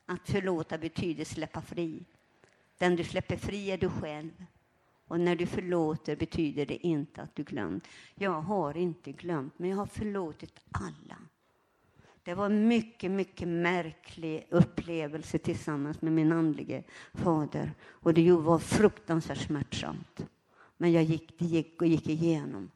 Att 0.06 0.28
förlåta 0.28 0.78
betyder 0.78 1.24
släppa 1.24 1.62
fri. 1.62 2.04
Den 2.78 2.96
du 2.96 3.04
släpper 3.04 3.36
fri 3.36 3.70
är 3.70 3.78
du 3.78 3.90
själv. 3.90 4.44
Och 5.06 5.20
när 5.20 5.36
du 5.36 5.46
förlåter 5.46 6.16
betyder 6.16 6.66
det 6.66 6.86
inte 6.86 7.22
att 7.22 7.36
du 7.36 7.42
glömt. 7.42 7.88
Jag 8.14 8.40
har 8.40 8.76
inte 8.76 9.12
glömt, 9.12 9.58
men 9.58 9.70
jag 9.70 9.76
har 9.76 9.86
förlåtit 9.86 10.60
alla. 10.70 11.16
Det 12.22 12.34
var 12.34 12.46
en 12.46 12.68
mycket, 12.68 13.10
mycket 13.10 13.48
märklig 13.48 14.46
upplevelse 14.50 15.38
tillsammans 15.38 16.02
med 16.02 16.12
min 16.12 16.32
andlige 16.32 16.82
fader. 17.12 17.72
Och 17.82 18.14
det 18.14 18.32
var 18.32 18.58
fruktansvärt 18.58 19.38
smärtsamt. 19.38 20.26
Men 20.76 20.92
jag 20.92 21.02
gick, 21.02 21.38
det 21.38 21.44
gick 21.44 21.82
och 21.82 21.88
gick 21.88 22.08
igenom. 22.08 22.70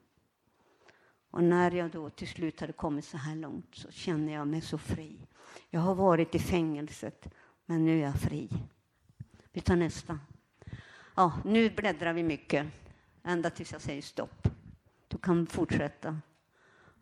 Och 1.35 1.45
när 1.45 1.71
jag 1.71 1.91
då 1.91 2.11
till 2.11 2.29
slut 2.29 2.61
hade 2.61 2.73
kommit 2.73 3.05
så 3.05 3.17
här 3.17 3.37
långt 3.37 3.75
så 3.75 3.91
känner 3.91 4.33
jag 4.33 4.49
mig 4.49 4.61
så 4.61 4.79
fri. 4.79 5.27
Jag 5.71 5.81
har 5.81 5.95
varit 5.95 6.35
i 6.35 6.39
fängelset, 6.39 7.35
men 7.67 7.85
nu 7.85 7.99
är 7.99 8.03
jag 8.03 8.21
fri. 8.21 8.49
Vi 9.53 9.61
tar 9.61 9.77
nästa. 9.77 10.19
Ja, 11.15 11.33
nu 11.45 11.71
bläddrar 11.71 12.13
vi 12.13 12.23
mycket, 12.23 12.67
ända 13.23 13.51
tills 13.51 13.73
jag 13.73 13.81
säger 13.81 14.03
stopp. 14.03 14.49
Du 15.09 15.19
kan 15.19 15.47
fortsätta. 15.47 16.21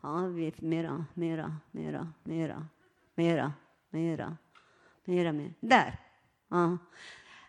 Ja, 0.01 0.27
vi, 0.27 0.53
mera, 0.57 1.07
mera, 1.15 1.57
mera, 1.71 2.09
mera, 2.25 2.67
mera, 3.15 3.53
mera, 3.91 4.37
mera, 5.05 5.33
mera. 5.33 5.55
Där! 5.61 6.01
Ja. 6.49 6.79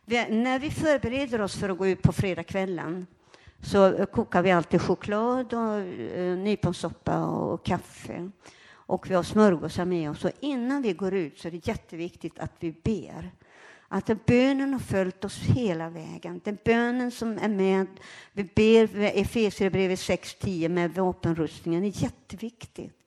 Vi, 0.05 0.29
när 0.29 0.59
vi 0.59 0.71
förbereder 0.71 1.41
oss 1.41 1.55
för 1.55 1.69
att 1.69 1.77
gå 1.77 1.88
ut 1.88 2.01
på 2.01 2.13
fredagskvällen 2.13 3.07
så 3.64 4.05
kokar 4.05 4.41
vi 4.41 4.51
alltid 4.51 4.82
choklad 4.82 5.53
och 5.53 5.78
eh, 5.80 6.38
nyponsoppa 6.38 7.26
och 7.26 7.66
kaffe. 7.66 8.32
Och 8.86 9.09
vi 9.09 9.14
har 9.14 9.24
smörgåsar 9.24 9.86
med 9.86 10.09
oss. 10.09 10.26
Och 10.26 10.32
innan 10.39 10.82
vi 10.82 10.93
går 10.93 11.14
ut 11.14 11.39
så 11.39 11.47
är 11.47 11.51
det 11.51 11.68
jätteviktigt 11.68 12.39
att 12.39 12.51
vi 12.59 12.72
ber. 12.72 13.32
Att 13.88 14.26
bönen 14.26 14.74
har 14.74 14.80
följt 14.80 15.26
oss 15.26 15.38
hela 15.38 15.89
vägen. 15.89 16.41
Den 16.43 16.57
bönen 16.66 17.11
som 17.11 17.38
är 17.38 17.49
med, 17.49 17.88
vi 18.34 18.43
ber 18.43 18.99
Efesierbrevet 18.99 19.99
6.10 19.99 20.70
med 20.70 20.93
vapenrustningen 20.93 21.84
är 21.84 22.03
jätteviktigt. 22.03 22.99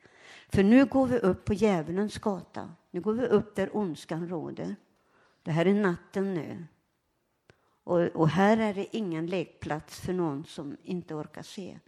För 0.48 0.62
nu 0.62 0.84
går 0.84 1.06
vi 1.06 1.18
upp 1.18 1.44
på 1.44 1.54
djävulens 1.54 2.18
gata. 2.18 2.70
Nu 2.90 3.00
går 3.00 3.12
vi 3.12 3.26
upp 3.26 3.56
där 3.56 3.76
ondskan 3.76 4.28
råder. 4.28 4.76
Det 5.42 5.50
här 5.50 5.66
är 5.66 5.74
natten 5.74 6.34
nu. 6.34 6.66
Och, 7.86 8.00
och, 8.00 8.28
här 8.28 8.56
är 8.56 8.74
det 8.74 8.96
ingen 8.96 9.26
lekplats 9.26 10.00
för 10.00 10.12
någon 10.12 10.44
som 10.44 10.76
inte 10.82 11.14
orkar 11.14 11.42
se. 11.42 11.78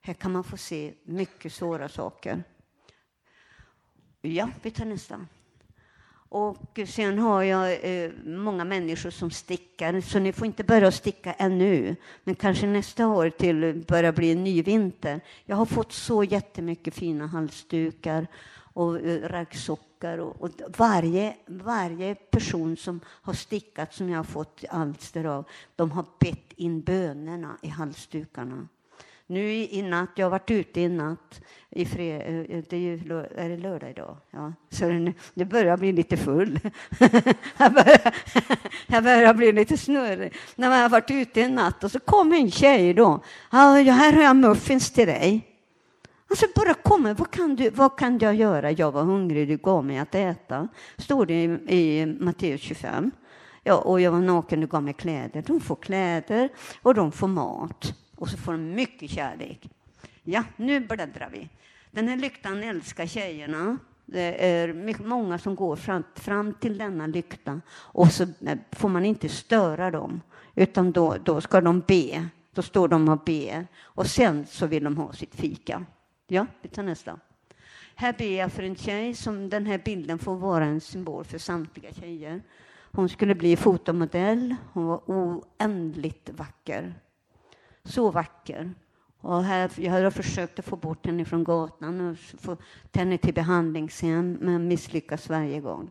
Här 0.00 0.14
kan 0.14 0.32
man 0.32 0.44
få 0.44 0.56
se 0.56 0.94
mycket 1.04 1.52
svåra 1.52 1.88
saker. 1.88 2.42
Ja, 4.20 4.50
vi 4.62 4.70
tar 4.70 4.84
nästa. 4.84 5.26
Och 6.28 6.80
sen 6.86 7.18
har 7.18 7.42
jag 7.42 7.72
eh, 7.72 8.10
många 8.24 8.64
människor 8.64 9.10
som 9.10 9.30
stickar, 9.30 10.00
så 10.00 10.18
ni 10.18 10.32
får 10.32 10.46
inte 10.46 10.64
börja 10.64 10.92
sticka 10.92 11.32
ännu. 11.32 11.96
Men 12.24 12.34
kanske 12.34 12.66
nästa 12.66 13.08
år 13.08 13.30
till 13.30 13.84
börjar 13.88 14.12
bli 14.12 14.32
en 14.32 14.44
ny 14.44 14.62
vinter. 14.62 15.20
Jag 15.44 15.56
har 15.56 15.66
fått 15.66 15.92
så 15.92 16.24
jättemycket 16.24 16.94
fina 16.94 17.26
halsdukar 17.26 18.26
och 18.72 18.98
raggsockar. 19.22 20.18
Och, 20.18 20.42
och, 20.42 20.50
varje, 20.76 21.36
varje 21.46 22.14
person 22.14 22.76
som 22.76 23.00
har 23.06 23.32
stickat 23.32 23.94
som 23.94 24.08
jag 24.08 24.18
har 24.18 24.24
fått 24.24 24.64
alster 24.70 25.24
av, 25.24 25.44
de 25.76 25.90
har 25.90 26.04
bett 26.20 26.52
in 26.56 26.80
bönerna 26.80 27.56
i 27.62 27.68
halsdukarna. 27.68 28.68
Nu 29.30 29.52
i, 29.52 29.82
natt, 29.82 30.08
jag 30.14 30.26
har 30.26 30.30
varit 30.30 30.50
ute 30.50 30.80
i 30.80 30.88
natt, 30.88 31.40
i 31.70 31.84
fred, 31.86 32.46
eh, 32.50 32.62
det 32.68 32.76
är, 32.76 32.80
ju, 32.80 33.26
är 33.36 33.48
det 33.48 33.56
lördag 33.56 33.90
idag? 33.90 34.16
Ja, 34.30 34.52
så 34.70 34.88
det, 34.88 35.12
det 35.34 35.44
börjar 35.44 35.76
bli 35.76 35.92
lite 35.92 36.16
full. 36.16 36.60
jag, 37.58 37.72
börjar, 37.72 38.14
jag 38.86 39.04
börjar 39.04 39.34
bli 39.34 39.52
lite 39.52 39.76
snurrig. 39.76 40.32
När 40.56 40.70
jag 40.70 40.82
har 40.82 40.88
varit 40.88 41.10
ute 41.10 41.40
i 41.40 41.48
natt 41.48 41.84
och 41.84 41.90
så 41.90 42.00
kommer 42.00 42.36
en 42.36 42.50
tjej 42.50 42.94
då. 42.94 43.20
Här 43.50 44.12
har 44.12 44.22
jag 44.22 44.36
muffins 44.36 44.90
till 44.90 45.06
dig. 45.06 45.49
Alltså 46.30 46.46
bara 46.54 46.74
kommer, 46.74 47.14
vad 47.14 47.30
kan, 47.30 47.56
du, 47.56 47.70
vad 47.70 47.98
kan 47.98 48.18
jag 48.18 48.34
göra? 48.34 48.70
Jag 48.70 48.92
var 48.92 49.02
hungrig, 49.02 49.48
du 49.48 49.56
gav 49.56 49.84
mig 49.84 49.98
att 49.98 50.14
äta. 50.14 50.68
Står 50.96 51.26
det 51.26 51.44
i, 51.44 51.46
i 51.76 52.06
Matteus 52.06 52.60
25. 52.60 53.10
Ja, 53.62 53.74
och 53.74 54.00
jag 54.00 54.12
var 54.12 54.20
naken, 54.20 54.60
du 54.60 54.66
gav 54.66 54.82
mig 54.82 54.94
kläder. 54.94 55.44
De 55.46 55.60
får 55.60 55.76
kläder 55.76 56.48
och 56.82 56.94
de 56.94 57.12
får 57.12 57.28
mat. 57.28 57.94
Och 58.16 58.28
så 58.28 58.36
får 58.36 58.52
de 58.52 58.74
mycket 58.74 59.10
kärlek. 59.10 59.70
Ja, 60.22 60.44
nu 60.56 60.80
bläddrar 60.80 61.30
vi. 61.32 61.48
Den 61.90 62.08
här 62.08 62.16
lyktan 62.16 62.62
älskar 62.62 63.06
tjejerna. 63.06 63.78
Det 64.06 64.46
är 64.46 64.72
mycket, 64.72 65.06
många 65.06 65.38
som 65.38 65.54
går 65.54 65.76
fram, 65.76 66.04
fram 66.14 66.54
till 66.54 66.78
denna 66.78 67.06
lykta 67.06 67.60
och 67.70 68.12
så 68.12 68.22
eh, 68.22 68.58
får 68.72 68.88
man 68.88 69.04
inte 69.04 69.28
störa 69.28 69.90
dem, 69.90 70.20
utan 70.54 70.92
då, 70.92 71.16
då 71.24 71.40
ska 71.40 71.60
de 71.60 71.80
be. 71.80 72.28
Då 72.54 72.62
står 72.62 72.88
de 72.88 73.08
och 73.08 73.18
ber 73.18 73.66
och 73.82 74.06
sen 74.06 74.46
så 74.46 74.66
vill 74.66 74.84
de 74.84 74.96
ha 74.96 75.12
sitt 75.12 75.34
fika. 75.34 75.86
Ja, 76.32 76.46
vi 76.62 76.68
tar 76.68 76.82
nästa. 76.82 77.18
Här 77.94 78.12
ber 78.12 78.38
jag 78.38 78.52
för 78.52 78.62
en 78.62 78.76
tjej 78.76 79.14
som 79.14 79.48
den 79.48 79.66
här 79.66 79.78
bilden 79.78 80.18
får 80.18 80.36
vara 80.36 80.64
en 80.64 80.80
symbol 80.80 81.24
för 81.24 81.38
samtliga 81.38 81.92
tjejer. 81.92 82.42
Hon 82.92 83.08
skulle 83.08 83.34
bli 83.34 83.56
fotomodell. 83.56 84.56
Hon 84.72 84.84
var 84.86 85.02
oändligt 85.06 86.30
vacker. 86.30 86.94
Så 87.84 88.10
vacker. 88.10 88.74
Och 89.20 89.44
här, 89.44 89.70
jag 89.76 89.92
har 89.92 90.10
försökt 90.10 90.58
att 90.58 90.64
få 90.64 90.76
bort 90.76 91.06
henne 91.06 91.24
från 91.24 91.44
gatan 91.44 92.00
och 92.00 92.18
få 92.18 92.56
henne 92.92 93.18
till 93.18 93.34
behandlingshem, 93.34 94.38
men 94.40 94.68
misslyckas 94.68 95.28
varje 95.28 95.60
gång. 95.60 95.90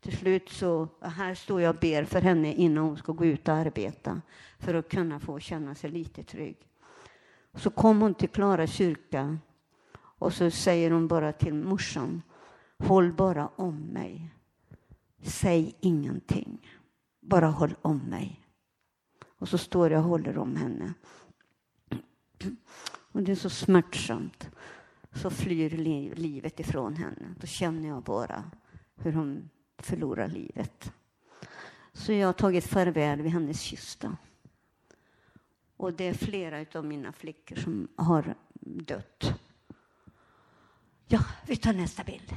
Till 0.00 0.16
slut 0.16 0.48
så, 0.48 0.88
här 1.00 1.34
står 1.34 1.60
jag 1.60 1.74
och 1.74 1.80
ber 1.80 2.04
för 2.04 2.20
henne 2.20 2.52
innan 2.52 2.84
hon 2.84 2.96
ska 2.96 3.12
gå 3.12 3.24
ut 3.24 3.48
och 3.48 3.54
arbeta, 3.54 4.20
för 4.58 4.74
att 4.74 4.88
kunna 4.88 5.20
få 5.20 5.38
känna 5.38 5.74
sig 5.74 5.90
lite 5.90 6.22
trygg. 6.22 6.56
Så 7.54 7.70
kom 7.70 8.00
hon 8.00 8.14
till 8.14 8.28
Klara 8.28 8.66
kyrka 8.66 9.38
och 10.22 10.32
så 10.32 10.50
säger 10.50 10.90
hon 10.90 11.08
bara 11.08 11.32
till 11.32 11.54
morsan, 11.54 12.22
håll 12.78 13.12
bara 13.12 13.48
om 13.48 13.76
mig. 13.76 14.34
Säg 15.22 15.76
ingenting, 15.80 16.68
bara 17.20 17.46
håll 17.46 17.74
om 17.82 17.98
mig. 17.98 18.46
Och 19.38 19.48
så 19.48 19.58
står 19.58 19.90
jag 19.90 19.98
och 19.98 20.08
håller 20.08 20.38
om 20.38 20.56
henne. 20.56 20.94
Och 23.12 23.22
det 23.22 23.32
är 23.32 23.36
så 23.36 23.50
smärtsamt. 23.50 24.50
Så 25.12 25.30
flyr 25.30 25.70
livet 26.16 26.60
ifrån 26.60 26.96
henne. 26.96 27.34
Då 27.40 27.46
känner 27.46 27.88
jag 27.88 28.02
bara 28.02 28.44
hur 28.96 29.12
hon 29.12 29.50
förlorar 29.78 30.28
livet. 30.28 30.92
Så 31.92 32.12
jag 32.12 32.28
har 32.28 32.32
tagit 32.32 32.66
farväl 32.66 33.22
vid 33.22 33.32
hennes 33.32 33.60
kista. 33.60 34.16
Och 35.76 35.92
det 35.92 36.04
är 36.04 36.14
flera 36.14 36.78
av 36.78 36.84
mina 36.84 37.12
flickor 37.12 37.56
som 37.56 37.88
har 37.96 38.34
dött. 38.60 39.41
Ja, 41.06 41.20
vi 41.46 41.56
tar 41.56 41.72
nästa 41.72 42.04
bild. 42.04 42.36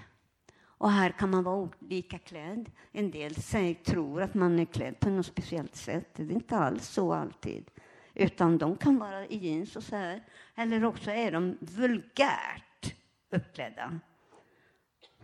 Och 0.78 0.92
här 0.92 1.10
kan 1.10 1.30
man 1.30 1.44
vara 1.44 1.56
olika 1.56 2.20
klädd. 2.20 2.72
En 2.92 3.12
del 3.12 3.36
säger, 3.36 3.74
tror 3.74 4.22
att 4.22 4.34
man 4.34 4.60
är 4.60 4.66
klädd 4.66 5.00
på 5.00 5.10
något 5.10 5.26
speciellt 5.26 5.76
sätt. 5.76 6.10
Det 6.16 6.24
är 6.24 6.32
inte 6.32 6.58
alls 6.58 6.88
så 6.88 7.14
alltid. 7.14 7.72
Utan 8.14 8.58
de 8.58 8.78
kan 8.78 8.98
vara 8.98 9.26
i 9.26 9.38
jeans 9.38 9.76
och 9.76 9.84
så 9.84 9.96
här. 9.96 10.24
Eller 10.56 10.86
också 10.86 11.12
är 11.12 11.32
de 11.32 11.58
vulgärt 11.62 12.96
uppklädda. 13.32 14.00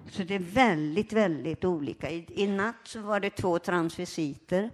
Så 0.09 0.23
det 0.23 0.35
är 0.35 0.39
väldigt, 0.39 1.13
väldigt 1.13 1.65
olika. 1.65 2.09
I, 2.09 2.25
i 2.29 2.47
natt 2.47 2.75
så 2.83 3.01
var 3.01 3.19
det 3.19 3.29
två 3.29 3.59
transvisiter 3.59 4.71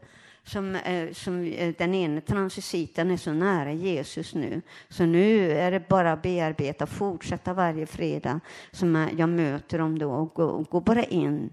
som, 0.48 0.76
eh, 0.76 1.14
som 1.14 1.44
eh, 1.44 1.76
den 1.78 1.94
ene 1.94 2.22
transvisiten 2.22 3.12
är 3.12 3.18
så 3.18 3.34
nära 3.34 3.72
Jesus 3.72 4.36
nu, 4.36 4.62
så 4.90 5.06
nu 5.06 5.52
är 5.52 5.72
det 5.72 5.90
bara 5.90 6.14
att 6.14 6.22
bearbeta, 6.22 6.88
fortsätta 6.88 7.54
varje 7.54 7.86
fredag 7.86 8.40
som 8.72 9.10
jag 9.18 9.30
möter 9.30 9.78
dem 9.78 10.00
då 10.00 10.12
och 10.12 10.34
gå, 10.34 10.66
gå 10.70 10.80
bara 10.80 11.04
in, 11.04 11.50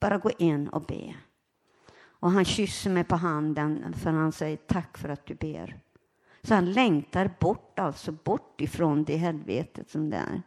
bara 0.00 0.18
gå 0.18 0.30
in 0.38 0.68
och 0.68 0.82
be. 0.82 1.14
Och 1.94 2.30
han 2.30 2.44
kysser 2.44 2.90
mig 2.90 3.04
på 3.04 3.16
handen 3.16 3.94
för 4.02 4.10
han 4.10 4.32
säger 4.32 4.56
tack 4.56 4.98
för 4.98 5.08
att 5.08 5.26
du 5.26 5.34
ber. 5.34 5.80
Så 6.42 6.54
han 6.54 6.72
längtar 6.72 7.30
bort, 7.40 7.78
alltså 7.78 8.12
bort 8.12 8.60
ifrån 8.60 9.04
det 9.04 9.16
helvetet 9.16 9.90
som 9.90 10.10
det 10.10 10.16
är. 10.16 10.42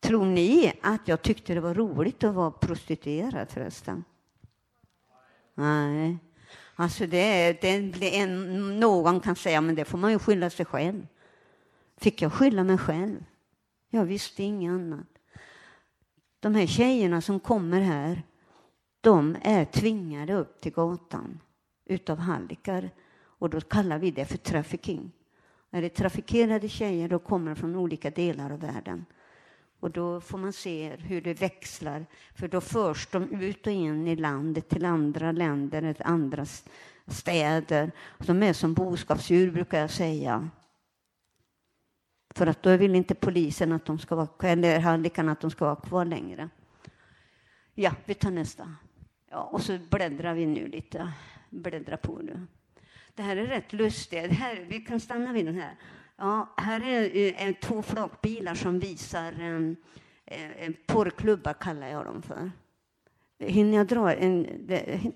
Tror 0.00 0.24
ni 0.24 0.72
att 0.82 1.08
jag 1.08 1.22
tyckte 1.22 1.54
det 1.54 1.60
var 1.60 1.74
roligt 1.74 2.24
att 2.24 2.34
vara 2.34 2.50
prostituerad 2.50 3.50
förresten? 3.50 4.04
Nej. 5.54 6.18
Alltså 6.74 7.06
det, 7.06 7.60
det, 7.60 8.16
en, 8.18 8.80
någon 8.80 9.20
kan 9.20 9.36
säga, 9.36 9.60
men 9.60 9.74
det 9.74 9.84
får 9.84 9.98
man 9.98 10.12
ju 10.12 10.18
skylla 10.18 10.50
sig 10.50 10.66
själv. 10.66 11.06
Fick 11.96 12.22
jag 12.22 12.32
skylla 12.32 12.64
mig 12.64 12.78
själv? 12.78 13.24
Jag 13.90 14.04
visste 14.04 14.42
inget 14.42 14.70
annat. 14.70 15.06
De 16.40 16.54
här 16.54 16.66
tjejerna 16.66 17.20
som 17.20 17.40
kommer 17.40 17.80
här, 17.80 18.22
de 19.00 19.36
är 19.42 19.64
tvingade 19.64 20.34
upp 20.34 20.60
till 20.60 20.72
gatan 20.72 21.40
utav 21.84 22.18
hallickar 22.18 22.90
och 23.16 23.50
då 23.50 23.60
kallar 23.60 23.98
vi 23.98 24.10
det 24.10 24.24
för 24.24 24.38
trafficking. 24.38 25.12
När 25.70 25.80
det 25.80 25.86
är 25.86 26.02
trafikerade 26.02 26.68
tjejer, 26.68 27.08
då 27.08 27.18
kommer 27.18 27.50
de 27.50 27.56
från 27.56 27.76
olika 27.76 28.10
delar 28.10 28.50
av 28.50 28.60
världen. 28.60 29.04
Och 29.84 29.90
då 29.90 30.20
får 30.20 30.38
man 30.38 30.52
se 30.52 30.96
hur 30.96 31.20
det 31.20 31.34
växlar, 31.34 32.06
för 32.34 32.48
då 32.48 32.60
förs 32.60 33.06
de 33.06 33.42
ut 33.42 33.66
och 33.66 33.72
in 33.72 34.06
i 34.08 34.16
landet 34.16 34.68
till 34.68 34.84
andra 34.84 35.32
länder, 35.32 35.92
till 35.92 36.04
andra 36.04 36.46
städer. 37.06 37.92
De 38.18 38.42
är 38.42 38.52
som 38.52 38.74
boskapsdjur, 38.74 39.50
brukar 39.50 39.80
jag 39.80 39.90
säga. 39.90 40.48
För 42.34 42.46
att 42.46 42.62
då 42.62 42.76
vill 42.76 42.94
inte 42.94 43.14
polisen 43.14 43.72
att 43.72 43.84
de 43.84 43.98
ska 43.98 44.14
vara, 44.14 44.28
eller 44.40 44.80
hallickarna 44.80 45.32
att 45.32 45.40
de 45.40 45.50
ska 45.50 45.64
vara 45.64 45.76
kvar 45.76 46.04
längre. 46.04 46.48
Ja, 47.74 47.92
vi 48.04 48.14
tar 48.14 48.30
nästa. 48.30 48.74
Ja, 49.30 49.42
och 49.42 49.62
så 49.62 49.78
bläddrar 49.90 50.34
vi 50.34 50.46
nu 50.46 50.68
lite. 50.68 51.12
Bläddra 51.50 51.96
på 51.96 52.18
nu. 52.18 52.46
Det 53.14 53.22
här 53.22 53.36
är 53.36 53.46
rätt 53.46 53.72
lustigt. 53.72 54.32
Här, 54.32 54.66
vi 54.68 54.80
kan 54.80 55.00
stanna 55.00 55.32
vid 55.32 55.46
den 55.46 55.60
här. 55.60 55.76
Ja, 56.16 56.54
här 56.56 56.80
är, 56.80 57.16
är 57.16 57.48
eh, 57.48 57.54
två 57.54 57.82
flakbilar 57.82 58.54
som 58.54 58.78
visar 58.78 59.32
ehm, 59.32 59.76
eh, 60.26 60.44
en, 60.44 60.52
en 60.58 60.76
porrklubbar, 60.86 61.52
kallar 61.52 61.88
jag 61.88 62.04
dem 62.04 62.22
för. 62.22 62.50
Hinner 63.38 63.78
jag 63.78 63.86
dra 63.86 64.14
en, 64.14 64.46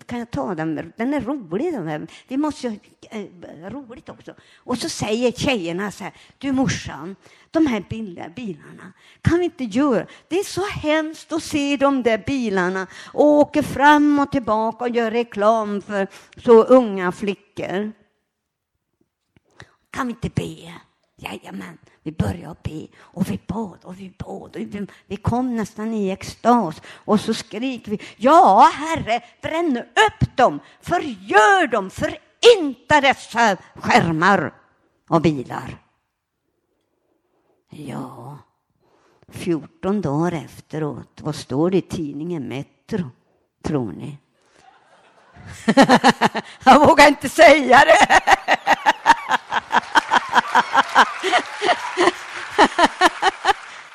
kan 0.07 0.19
jag 0.19 0.31
ta 0.31 0.55
den? 0.55 0.93
Den 0.97 1.15
är 1.15 1.21
rolig. 1.21 1.73
Den 1.73 1.89
här. 1.89 2.07
Vi 2.29 2.37
måste 2.37 2.69
ju 2.69 2.79
äh, 3.11 3.71
roligt 3.71 4.09
också. 4.09 4.35
Och 4.57 4.79
så 4.79 4.89
säger 4.89 5.33
tjejerna 5.33 5.91
så 5.91 6.05
här, 6.05 6.13
du 6.39 6.53
morsan, 6.53 7.17
de 7.51 7.67
här 7.67 7.85
billiga 7.91 8.29
bilarna, 8.29 8.93
kan 9.23 9.39
vi 9.39 9.45
inte 9.45 9.65
göra? 9.65 10.07
Det 10.29 10.39
är 10.39 10.45
så 10.45 10.67
hemskt 10.67 11.33
att 11.33 11.43
se 11.43 11.77
de 11.77 12.03
där 12.03 12.23
bilarna 12.27 12.87
åka 13.15 13.63
fram 13.63 14.19
och 14.19 14.33
tillbaka 14.33 14.85
och 14.85 14.91
göra 14.91 15.11
reklam 15.11 15.83
för 15.83 16.09
så 16.37 16.65
unga 16.65 17.13
flickor. 17.13 17.93
Kan 19.91 20.07
vi 20.07 20.13
inte 20.13 20.31
be? 20.35 20.88
Jajamän, 21.21 21.79
vi 22.03 22.13
började 22.13 22.57
be 22.63 22.87
och 22.99 23.31
vi 23.31 23.41
bad 23.47 23.79
och 23.83 24.01
vi 24.01 24.13
bad. 24.19 24.57
Och 24.57 24.63
vi, 24.63 24.87
vi 25.07 25.17
kom 25.17 25.57
nästan 25.57 25.95
i 25.95 26.11
extas 26.11 26.83
och 26.87 27.21
så 27.21 27.35
skrek 27.35 27.89
vi 27.89 28.01
Ja, 28.17 28.71
Herre, 28.75 29.25
bränn 29.43 29.77
upp 29.79 30.37
dem, 30.37 30.61
förgör 30.81 31.67
dem, 31.67 31.91
förinta 31.91 33.01
dessa 33.01 33.57
skärmar 33.75 34.55
och 35.09 35.23
bilar. 35.23 35.79
Ja, 37.71 38.39
14 39.29 40.01
dagar 40.01 40.33
efteråt, 40.33 41.21
vad 41.21 41.35
står 41.35 41.71
det 41.71 41.77
i 41.79 41.83
tidningen 41.83 42.49
Metro, 42.49 43.11
tror 43.63 43.93
ni? 43.93 44.19
Jag 46.65 46.87
vågar 46.87 47.09
inte 47.09 47.29
säga 47.29 47.85
det. 47.85 48.23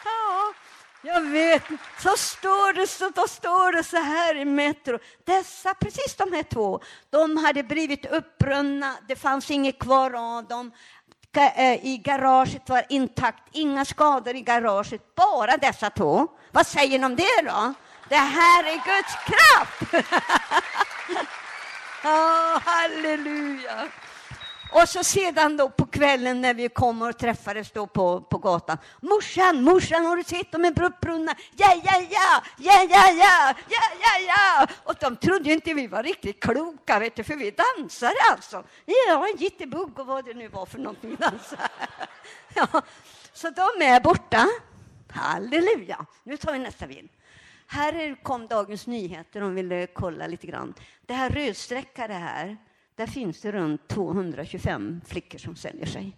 ja, 0.05 0.53
jag 1.01 1.21
vet. 1.21 1.63
Så 1.99 2.09
står 2.17 2.73
det 2.73 2.87
så, 2.87 3.09
då 3.09 3.27
står 3.27 3.71
det 3.71 3.83
så 3.83 3.97
här 3.97 4.35
i 4.35 4.45
Metro. 4.45 4.99
Dessa, 5.25 5.73
precis 5.73 6.15
de 6.15 6.33
här 6.33 6.43
två, 6.43 6.81
de 7.09 7.37
hade 7.37 7.63
blivit 7.63 8.05
uppbrunna. 8.05 8.95
Det 9.07 9.15
fanns 9.15 9.51
inget 9.51 9.79
kvar 9.79 10.13
av 10.13 10.47
dem. 10.47 10.71
Eh, 11.37 11.85
I 11.85 12.01
garaget 12.03 12.69
var 12.69 12.85
intakt, 12.89 13.43
inga 13.51 13.85
skador 13.85 14.35
i 14.35 14.41
garaget, 14.41 15.15
bara 15.15 15.57
dessa 15.57 15.89
två. 15.89 16.27
Vad 16.51 16.67
säger 16.67 16.99
ni 16.99 17.05
om 17.05 17.15
det 17.15 17.41
då? 17.43 17.73
Det 18.09 18.15
här 18.15 18.63
är 18.63 18.73
Guds 18.73 19.15
kraft! 19.25 19.93
oh, 22.03 22.59
halleluja! 22.65 23.87
Och 24.73 24.89
så 24.89 25.03
sedan 25.03 25.57
då 25.57 25.69
på 25.69 25.85
kvällen 25.85 26.41
när 26.41 26.53
vi 26.53 26.69
kommer 26.69 27.09
och 27.09 27.17
träffades 27.17 27.71
då 27.71 27.87
på, 27.87 28.21
på 28.21 28.37
gatan. 28.37 28.77
Morsan, 29.01 29.63
morsan, 29.63 30.05
har 30.05 30.17
du 30.17 30.23
sett 30.23 30.51
de 30.51 30.65
är 30.65 30.99
brunna? 31.01 31.35
Ja, 31.55 31.81
ja, 31.83 32.01
ja, 32.09 32.43
ja, 32.57 32.87
ja, 32.89 33.11
ja, 33.11 33.53
ja, 33.69 33.81
ja, 34.01 34.19
ja. 34.27 34.67
Och 34.83 34.95
de 34.99 35.15
trodde 35.15 35.49
ju 35.49 35.53
inte 35.53 35.73
vi 35.73 35.87
var 35.87 36.03
riktigt 36.03 36.39
kloka, 36.39 36.99
vet 36.99 37.15
du, 37.15 37.23
för 37.23 37.35
vi 37.35 37.51
dansade 37.51 38.15
alltså. 38.31 38.63
Ja, 38.85 39.27
en 39.27 39.37
jittebugg 39.37 39.99
och 39.99 40.05
vad 40.05 40.25
det 40.25 40.33
nu 40.33 40.47
var 40.47 40.65
för 40.65 40.79
någonting 40.79 41.09
vi 41.09 41.15
dansade. 41.15 41.69
Ja, 42.55 42.81
så 43.33 43.49
de 43.49 43.85
är 43.85 43.99
borta. 43.99 44.47
Halleluja. 45.09 46.05
Nu 46.23 46.37
tar 46.37 46.53
vi 46.53 46.59
nästa 46.59 46.87
bild. 46.87 47.09
Här 47.67 48.23
kom 48.23 48.47
Dagens 48.47 48.87
Nyheter, 48.87 49.41
de 49.41 49.55
ville 49.55 49.75
eh, 49.75 49.87
kolla 49.93 50.27
lite 50.27 50.47
grann. 50.47 50.73
Det 51.05 51.13
här 51.13 51.29
rödstreckade 51.29 52.13
här, 52.13 52.57
där 52.95 53.07
finns 53.07 53.41
det 53.41 53.51
runt 53.51 53.87
225 53.87 55.01
flickor 55.05 55.37
som 55.37 55.55
säljer 55.55 55.85
sig. 55.85 56.15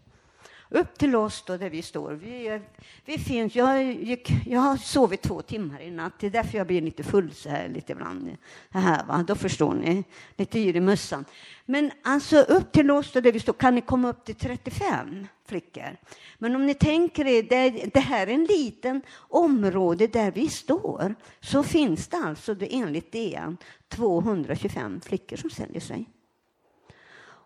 Upp 0.70 0.98
till 0.98 1.16
oss 1.16 1.44
då 1.48 1.58
där 1.58 1.70
vi 1.70 1.82
står. 1.82 2.12
Vi, 2.12 2.62
vi 3.06 3.18
finns, 3.18 3.56
jag, 3.56 3.94
gick, 3.94 4.32
jag 4.46 4.60
har 4.60 4.78
sovit 4.78 5.22
två 5.22 5.42
timmar 5.42 5.82
i 5.82 5.92
natt. 5.92 6.14
Det 6.20 6.28
är 6.28 6.32
därför 6.32 6.58
jag 6.58 6.68
blir 6.68 6.82
lite 6.82 7.04
full 7.04 7.32
så 7.34 7.50
här 7.50 7.70
lite 7.70 7.92
ibland. 7.92 8.38
Här, 8.70 9.06
va? 9.06 9.24
Då 9.28 9.36
förstår 9.36 9.74
ni. 9.74 10.04
Lite 10.38 10.60
yr 10.60 10.76
i 10.76 10.80
mössan. 10.80 11.26
Men 11.66 11.92
alltså 12.04 12.38
upp 12.38 12.72
till 12.72 12.92
oss 12.92 13.12
då 13.12 13.22
där 13.22 13.32
vi 13.32 13.40
står 13.40 13.54
kan 13.54 13.76
ni 13.76 13.82
komma 13.82 14.10
upp 14.10 14.26
till 14.26 14.36
35 14.36 15.28
flickor. 15.48 15.98
Men 16.38 16.56
om 16.56 16.66
ni 16.66 16.74
tänker 16.74 17.28
er, 17.28 17.44
det, 17.44 17.70
det 17.94 18.00
här 18.00 18.28
är 18.28 18.32
en 18.32 18.46
liten 18.46 19.02
område 19.18 20.08
där 20.08 20.32
vi 20.32 20.50
står. 20.50 21.16
Så 21.40 21.64
finns 21.64 22.08
det 22.08 22.18
alltså 22.18 22.56
enligt 22.60 23.12
DN 23.12 23.58
225 23.88 25.02
flickor 25.02 25.38
som 25.38 25.50
säljer 25.50 25.82
sig. 25.82 26.10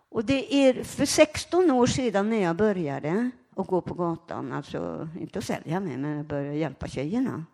Och 0.10 0.26
det 0.26 0.56
är 0.56 0.84
för 0.84 1.06
16 1.06 1.72
år 1.72 1.88
sedan 1.88 2.30
när 2.30 2.42
jag 2.42 2.56
började 2.56 3.32
att 3.56 3.68
gå 3.68 3.82
på 3.82 3.94
gatan, 3.94 4.52
alltså 4.52 5.10
inte 5.20 5.40
att 5.40 5.46
sälja 5.46 5.80
mig, 5.80 5.98
men 5.98 6.18
jag 6.18 6.26
började 6.26 6.58
hjälpa 6.58 6.88
tjejerna. 6.88 7.46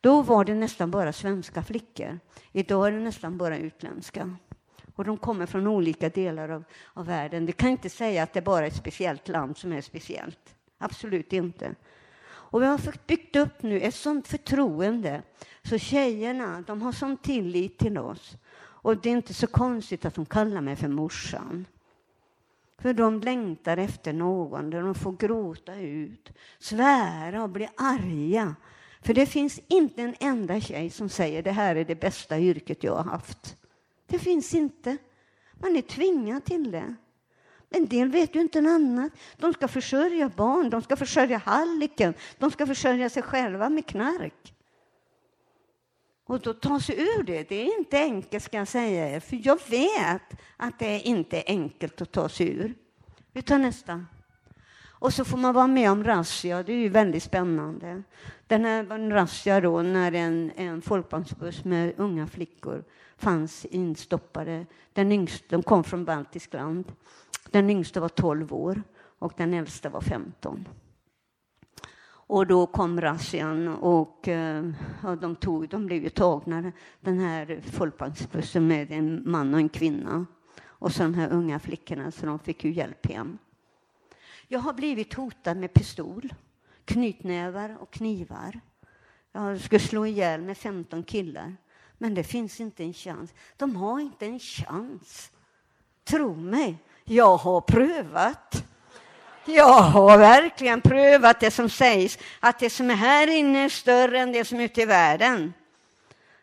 Då 0.00 0.22
var 0.22 0.44
det 0.44 0.54
nästan 0.54 0.90
bara 0.90 1.12
svenska 1.12 1.62
flickor. 1.62 2.18
Idag 2.52 2.86
är 2.86 2.92
det 2.92 3.00
nästan 3.00 3.38
bara 3.38 3.58
utländska. 3.58 4.36
Och 4.94 5.04
de 5.04 5.16
kommer 5.16 5.46
från 5.46 5.66
olika 5.66 6.08
delar 6.08 6.48
av, 6.48 6.64
av 6.94 7.06
världen. 7.06 7.46
Det 7.46 7.52
kan 7.52 7.70
inte 7.70 7.88
säga 7.88 8.22
att 8.22 8.32
det 8.32 8.42
bara 8.42 8.64
är 8.64 8.68
ett 8.68 8.76
speciellt 8.76 9.28
land 9.28 9.56
som 9.56 9.72
är 9.72 9.80
speciellt. 9.80 10.54
Absolut 10.78 11.32
inte. 11.32 11.74
Och 12.26 12.62
vi 12.62 12.66
har 12.66 13.06
byggt 13.06 13.36
upp 13.36 13.62
nu 13.62 13.80
ett 13.80 13.94
sånt 13.94 14.28
förtroende 14.28 15.22
så 15.62 15.78
tjejerna 15.78 16.64
de 16.66 16.82
har 16.82 16.92
sån 16.92 17.16
tillit 17.16 17.78
till 17.78 17.98
oss. 17.98 18.36
Och 18.56 18.96
det 18.96 19.08
är 19.08 19.12
inte 19.16 19.34
så 19.34 19.46
konstigt 19.46 20.04
att 20.04 20.14
de 20.14 20.26
kallar 20.26 20.60
mig 20.60 20.76
för 20.76 20.88
morsan. 20.88 21.66
För 22.78 22.94
de 22.94 23.20
längtar 23.20 23.76
efter 23.76 24.12
någon 24.12 24.70
där 24.70 24.82
de 24.82 24.94
får 24.94 25.12
gråta 25.12 25.74
ut, 25.74 26.32
svära 26.58 27.42
och 27.42 27.50
bli 27.50 27.68
arga. 27.76 28.56
För 29.02 29.14
det 29.14 29.26
finns 29.26 29.60
inte 29.68 30.02
en 30.02 30.14
enda 30.20 30.60
tjej 30.60 30.90
som 30.90 31.08
säger 31.08 31.42
det 31.42 31.50
här 31.50 31.76
är 31.76 31.84
det 31.84 31.94
bästa 31.94 32.38
yrket 32.38 32.84
jag 32.84 32.96
har 32.96 33.04
haft. 33.04 33.56
Det 34.06 34.18
finns 34.18 34.54
inte. 34.54 34.96
Man 35.54 35.76
är 35.76 35.82
tvingad 35.82 36.44
till 36.44 36.70
det. 36.70 36.94
En 37.70 37.86
del 37.86 38.10
vet 38.10 38.36
ju 38.36 38.40
inte 38.40 38.60
något 38.60 38.70
annat. 38.70 39.12
De 39.36 39.52
ska 39.52 39.68
försörja 39.68 40.28
barn, 40.28 40.70
de 40.70 40.82
ska 40.82 40.96
försörja 40.96 41.38
halliken, 41.38 42.14
de 42.38 42.50
ska 42.50 42.66
försörja 42.66 43.10
sig 43.10 43.22
själva 43.22 43.68
med 43.68 43.86
knark. 43.86 44.54
Och 46.26 46.40
då 46.40 46.54
ta 46.54 46.80
sig 46.80 46.96
ur 47.00 47.22
det, 47.22 47.48
det 47.48 47.54
är 47.54 47.78
inte 47.78 47.98
enkelt 47.98 48.44
ska 48.44 48.56
jag 48.56 48.68
säga 48.68 49.10
er, 49.10 49.20
för 49.20 49.40
jag 49.42 49.58
vet 49.68 50.40
att 50.56 50.78
det 50.78 51.00
inte 51.00 51.36
är 51.36 51.44
enkelt 51.46 52.00
att 52.00 52.12
ta 52.12 52.28
sig 52.28 52.48
ur. 52.48 52.74
Vi 53.32 53.42
tar 53.42 53.58
nästa. 53.58 54.04
Och 55.04 55.14
så 55.14 55.24
får 55.24 55.38
man 55.38 55.54
vara 55.54 55.66
med 55.66 55.90
om 55.90 56.04
razzia, 56.04 56.62
det 56.62 56.72
är 56.72 56.76
ju 56.76 56.88
väldigt 56.88 57.22
spännande. 57.22 58.02
Den 58.46 58.64
här 58.64 58.82
var 58.82 58.96
en 58.96 59.10
razzia 59.10 59.60
då 59.60 59.82
när 59.82 60.12
en, 60.12 60.50
en 60.56 60.82
folkvagnsbuss 60.82 61.64
med 61.64 61.94
unga 61.96 62.26
flickor 62.26 62.84
fanns 63.16 63.64
instoppade. 63.64 64.66
Den 64.92 65.12
yngsta, 65.12 65.44
de 65.48 65.62
kom 65.62 65.84
från 65.84 66.04
Baltiskland. 66.04 66.92
Den 67.50 67.70
yngsta 67.70 68.00
var 68.00 68.08
12 68.08 68.52
år 68.54 68.82
och 69.18 69.32
den 69.36 69.54
äldsta 69.54 69.88
var 69.88 70.00
15. 70.00 70.68
Och 72.26 72.46
då 72.46 72.66
kom 72.66 73.00
razzian 73.00 73.68
och 73.68 74.28
eh, 74.28 74.70
ja, 75.02 75.16
de, 75.16 75.36
tog, 75.36 75.68
de 75.68 75.86
blev 75.86 76.02
ju 76.02 76.10
tagna, 76.10 76.72
den 77.00 77.18
här 77.18 77.60
folkvagnsbussen 77.72 78.66
med 78.66 78.92
en 78.92 79.30
man 79.30 79.54
och 79.54 79.60
en 79.60 79.68
kvinna. 79.68 80.26
Och 80.62 80.92
så 80.92 81.02
de 81.02 81.14
här 81.14 81.32
unga 81.32 81.58
flickorna, 81.58 82.10
så 82.10 82.26
de 82.26 82.38
fick 82.38 82.64
ju 82.64 82.72
hjälp 82.72 83.06
hem. 83.06 83.38
Jag 84.48 84.60
har 84.60 84.72
blivit 84.72 85.14
hotad 85.14 85.56
med 85.56 85.72
pistol, 85.72 86.34
knytnävar 86.84 87.76
och 87.80 87.90
knivar. 87.90 88.60
Jag 89.32 89.60
skulle 89.60 89.80
slå 89.80 90.06
ihjäl 90.06 90.42
med 90.42 90.58
15 90.58 91.02
killar. 91.02 91.56
Men 91.98 92.14
det 92.14 92.24
finns 92.24 92.60
inte 92.60 92.84
en 92.84 92.92
chans. 92.92 93.34
De 93.56 93.76
har 93.76 94.00
inte 94.00 94.26
en 94.26 94.38
chans. 94.38 95.30
Tro 96.04 96.34
mig, 96.34 96.78
jag 97.04 97.36
har 97.36 97.60
prövat. 97.60 98.64
Jag 99.46 99.82
har 99.82 100.18
verkligen 100.18 100.80
prövat 100.80 101.40
det 101.40 101.50
som 101.50 101.70
sägs, 101.70 102.18
att 102.40 102.58
det 102.58 102.70
som 102.70 102.90
är 102.90 102.94
här 102.94 103.26
inne 103.26 103.64
är 103.64 103.68
större 103.68 104.18
än 104.18 104.32
det 104.32 104.44
som 104.44 104.60
är 104.60 104.64
ute 104.64 104.82
i 104.82 104.84
världen. 104.84 105.52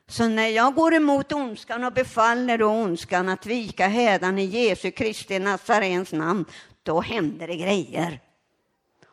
Så 0.08 0.28
när 0.28 0.47
jag 0.47 0.76
går 0.76 0.93
emot 0.93 1.32
ondskan 1.32 1.84
och 1.84 1.93
befaller 1.93 2.58
då 2.58 2.68
ondskan 2.68 3.30
att 3.30 3.45
vika 3.45 3.88
hädan 3.88 4.39
i 4.39 4.45
Jesu 4.45 4.91
Kristi 4.91 5.39
Nazarens 5.39 6.12
namn, 6.14 6.45
då 6.84 7.02
händer 7.02 7.47
det 7.47 7.56
grejer. 7.56 8.20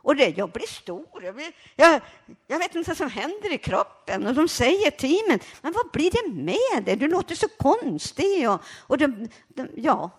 Och 0.08 0.16
det, 0.16 0.38
jag 0.38 0.50
blir 0.50 0.66
stor. 0.66 1.24
Jag, 1.24 1.34
blir, 1.34 1.52
jag, 1.76 2.00
jag, 2.46 2.58
vet 2.58 2.74
inte 2.74 2.90
vad 2.90 2.96
som 2.96 3.10
händer 3.10 3.52
i 3.52 3.58
kroppen. 3.58 4.26
Och 4.26 4.34
de 4.34 4.48
säger 4.48 4.90
teamet, 4.90 5.46
men 5.62 5.72
vad 5.72 5.90
blir 5.92 6.10
det 6.10 6.32
med 6.32 6.84
dig? 6.84 6.96
Du 6.96 7.08
låter 7.08 7.34
så 7.34 7.48
konstig. 7.48 8.50
Och, 8.50 8.60
och 8.78 8.98
de, 8.98 9.28
de, 9.48 9.68
ja, 9.76 10.10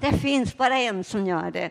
det 0.00 0.12
finns 0.18 0.56
bara 0.56 0.78
en 0.78 1.04
som 1.04 1.26
gör 1.26 1.50
det. 1.50 1.70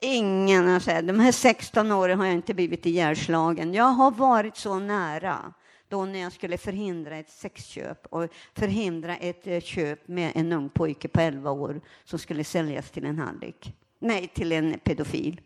Ingen 0.00 0.68
har 0.68 1.02
de 1.02 1.20
här 1.20 1.32
16 1.32 1.92
åren 1.92 2.18
har 2.18 2.26
jag 2.26 2.34
inte 2.34 2.54
blivit 2.54 2.86
ihjälslagen. 2.86 3.74
Jag 3.74 3.84
har 3.84 4.10
varit 4.10 4.56
så 4.56 4.78
nära. 4.78 5.52
då 5.88 6.04
när 6.04 6.18
jag 6.18 6.32
skulle 6.32 6.58
förhindra 6.58 7.16
ett 7.16 7.30
sexköp 7.30 8.06
och 8.06 8.28
förhindra 8.54 9.16
ett 9.16 9.46
eh, 9.46 9.60
köp 9.60 10.08
med 10.08 10.32
en 10.34 10.52
ung 10.52 10.68
pojke 10.68 11.08
på 11.08 11.20
11 11.20 11.50
år 11.50 11.80
som 12.04 12.18
skulle 12.18 12.44
säljas 12.44 12.90
till 12.90 13.04
en 13.04 13.18
hallick. 13.18 13.74
Nej, 13.98 14.28
till 14.28 14.52
en 14.52 14.78
pedofil. 14.78 15.40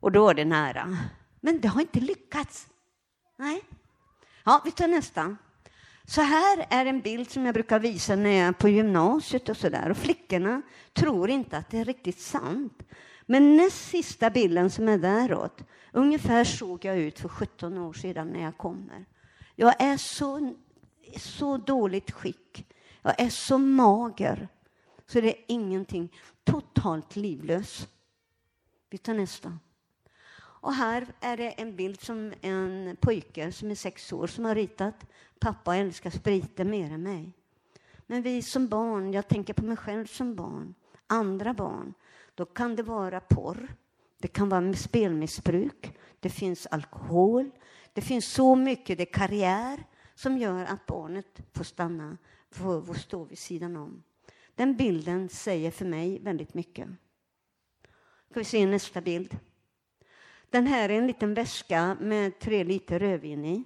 Och 0.00 0.12
då 0.12 0.28
är 0.28 0.34
det 0.34 0.44
nära. 0.44 0.98
Men 1.40 1.60
det 1.60 1.68
har 1.68 1.80
inte 1.80 2.00
lyckats. 2.00 2.68
Nej. 3.36 3.62
Ja, 4.44 4.62
vi 4.64 4.70
tar 4.70 4.88
nästa. 4.88 5.36
Så 6.08 6.20
här 6.20 6.66
är 6.70 6.86
en 6.86 7.00
bild 7.00 7.30
som 7.30 7.46
jag 7.46 7.54
brukar 7.54 7.78
visa 7.78 8.16
när 8.16 8.30
jag 8.30 8.48
är 8.48 8.52
på 8.52 8.68
gymnasiet 8.68 9.48
och 9.48 9.56
så 9.56 9.68
där. 9.68 9.90
Och 9.90 9.96
flickorna 9.96 10.62
tror 10.92 11.30
inte 11.30 11.56
att 11.56 11.70
det 11.70 11.78
är 11.78 11.84
riktigt 11.84 12.20
sant. 12.20 12.82
Men 13.26 13.56
näst 13.56 13.88
sista 13.88 14.30
bilden 14.30 14.70
som 14.70 14.88
är 14.88 14.98
däråt, 14.98 15.62
ungefär 15.92 16.44
såg 16.44 16.84
jag 16.84 16.98
ut 16.98 17.18
för 17.18 17.28
17 17.28 17.78
år 17.78 17.92
sedan 17.92 18.28
när 18.28 18.42
jag 18.42 18.58
kommer. 18.58 19.06
Jag 19.54 19.82
är 19.82 19.96
så, 19.96 20.54
så 21.16 21.56
dåligt 21.56 22.10
skick. 22.10 22.66
Jag 23.02 23.20
är 23.20 23.28
så 23.28 23.58
mager. 23.58 24.48
Så 25.06 25.20
det 25.20 25.28
är 25.28 25.44
ingenting. 25.48 26.12
Totalt 26.44 27.16
livlös. 27.16 27.88
Vi 28.90 28.98
tar 28.98 29.14
nästa. 29.14 29.58
Och 30.60 30.72
här 30.72 31.06
är 31.20 31.36
det 31.36 31.50
en 31.50 31.76
bild 31.76 32.00
som 32.00 32.32
en 32.40 32.96
pojke 33.00 33.52
som 33.52 33.70
är 33.70 33.74
sex 33.74 34.12
år 34.12 34.26
som 34.26 34.44
har 34.44 34.54
ritat. 34.54 35.06
Pappa 35.38 35.76
älskar 35.76 36.10
spriten 36.10 36.70
mer 36.70 36.92
än 36.92 37.02
mig. 37.02 37.32
Men 38.06 38.22
vi 38.22 38.42
som 38.42 38.68
barn, 38.68 39.12
jag 39.12 39.28
tänker 39.28 39.54
på 39.54 39.64
mig 39.64 39.76
själv 39.76 40.06
som 40.06 40.34
barn, 40.34 40.74
andra 41.06 41.54
barn, 41.54 41.94
då 42.34 42.44
kan 42.44 42.76
det 42.76 42.82
vara 42.82 43.20
porr, 43.20 43.74
det 44.18 44.28
kan 44.28 44.48
vara 44.48 44.74
spelmissbruk, 44.74 45.98
det 46.20 46.30
finns 46.30 46.66
alkohol, 46.66 47.50
det 47.92 48.00
finns 48.00 48.32
så 48.32 48.56
mycket, 48.56 48.98
det 48.98 49.04
är 49.04 49.12
karriär 49.12 49.84
som 50.14 50.38
gör 50.38 50.64
att 50.64 50.86
barnet 50.86 51.40
får 51.52 51.64
stanna, 51.64 52.18
får, 52.50 52.82
får 52.82 52.94
stå 52.94 53.24
vid 53.24 53.38
sidan 53.38 53.76
om. 53.76 54.02
Den 54.54 54.76
bilden 54.76 55.28
säger 55.28 55.70
för 55.70 55.84
mig 55.84 56.18
väldigt 56.18 56.54
mycket. 56.54 56.88
Ska 58.30 58.40
vi 58.40 58.44
se 58.44 58.66
nästa 58.66 59.00
bild. 59.00 59.38
Den 60.50 60.66
här 60.66 60.88
är 60.88 60.98
en 60.98 61.06
liten 61.06 61.34
väska 61.34 61.96
med 62.00 62.38
tre 62.38 62.64
liter 62.64 62.98
rödvin 62.98 63.44
i. 63.44 63.64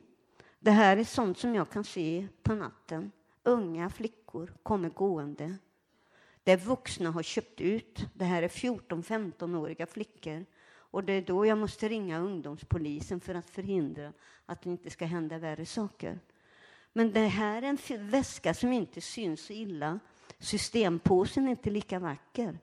Det 0.58 0.70
här 0.70 0.96
är 0.96 1.04
sånt 1.04 1.38
som 1.38 1.54
jag 1.54 1.70
kan 1.70 1.84
se 1.84 2.28
på 2.42 2.54
natten. 2.54 3.12
Unga 3.42 3.90
flickor 3.90 4.52
kommer 4.62 4.88
gående. 4.88 5.56
Det 6.44 6.56
vuxna 6.56 7.10
har 7.10 7.22
köpt 7.22 7.60
ut. 7.60 8.06
Det 8.14 8.24
här 8.24 8.42
är 8.42 8.48
14-15-åriga 8.48 9.86
flickor. 9.86 10.44
Och 10.72 11.04
det 11.04 11.12
är 11.12 11.22
då 11.22 11.46
jag 11.46 11.58
måste 11.58 11.88
ringa 11.88 12.18
ungdomspolisen 12.18 13.20
för 13.20 13.34
att 13.34 13.50
förhindra 13.50 14.12
att 14.46 14.62
det 14.62 14.70
inte 14.70 14.90
ska 14.90 15.04
hända 15.04 15.38
värre 15.38 15.66
saker. 15.66 16.18
Men 16.92 17.12
det 17.12 17.26
här 17.26 17.62
är 17.62 17.66
en 17.66 18.08
väska 18.08 18.54
som 18.54 18.72
inte 18.72 19.00
syns 19.00 19.46
så 19.46 19.52
illa. 19.52 20.00
Systempåsen 20.38 21.46
är 21.46 21.50
inte 21.50 21.70
lika 21.70 21.98
vacker. 21.98 22.58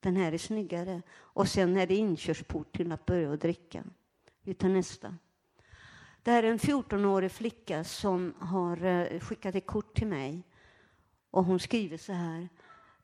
Den 0.00 0.16
här 0.16 0.32
är 0.32 0.38
snyggare. 0.38 1.02
Och 1.12 1.48
sen 1.48 1.76
är 1.76 1.86
det 1.86 1.94
inkörsport 1.94 2.76
till 2.76 2.92
att 2.92 3.06
börja 3.06 3.36
dricka. 3.36 3.84
Vi 4.42 4.54
tar 4.54 4.68
nästa. 4.68 5.16
Det 6.22 6.30
här 6.30 6.42
är 6.42 6.50
en 6.50 6.58
14-årig 6.58 7.32
flicka 7.32 7.84
som 7.84 8.34
har 8.38 8.84
eh, 8.84 9.20
skickat 9.20 9.54
ett 9.54 9.66
kort 9.66 9.94
till 9.94 10.06
mig. 10.06 10.42
Och 11.30 11.44
hon 11.44 11.60
skriver 11.60 11.96
så 11.96 12.12
här. 12.12 12.48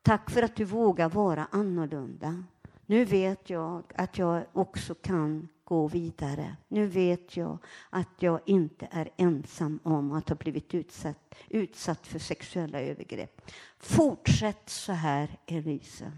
Tack 0.03 0.31
för 0.31 0.43
att 0.43 0.57
du 0.57 0.65
vågar 0.65 1.09
vara 1.09 1.47
annorlunda. 1.51 2.45
Nu 2.87 3.05
vet 3.05 3.51
jag 3.51 3.83
att 3.95 4.19
jag 4.19 4.45
också 4.53 4.95
kan 4.95 5.49
gå 5.65 5.89
vidare. 5.89 6.57
Nu 6.69 6.87
vet 6.87 7.37
jag 7.37 7.59
att 7.91 8.09
jag 8.19 8.41
inte 8.47 8.89
är 8.91 9.11
ensam 9.17 9.79
om 9.83 10.13
att 10.13 10.29
ha 10.29 10.37
blivit 10.37 10.75
utsatt, 10.75 11.35
utsatt 11.49 12.07
för 12.07 12.19
sexuella 12.19 12.81
övergrepp. 12.81 13.51
Fortsätt 13.79 14.69
så 14.69 14.93
här, 14.93 15.39
Elisa. 15.47 16.13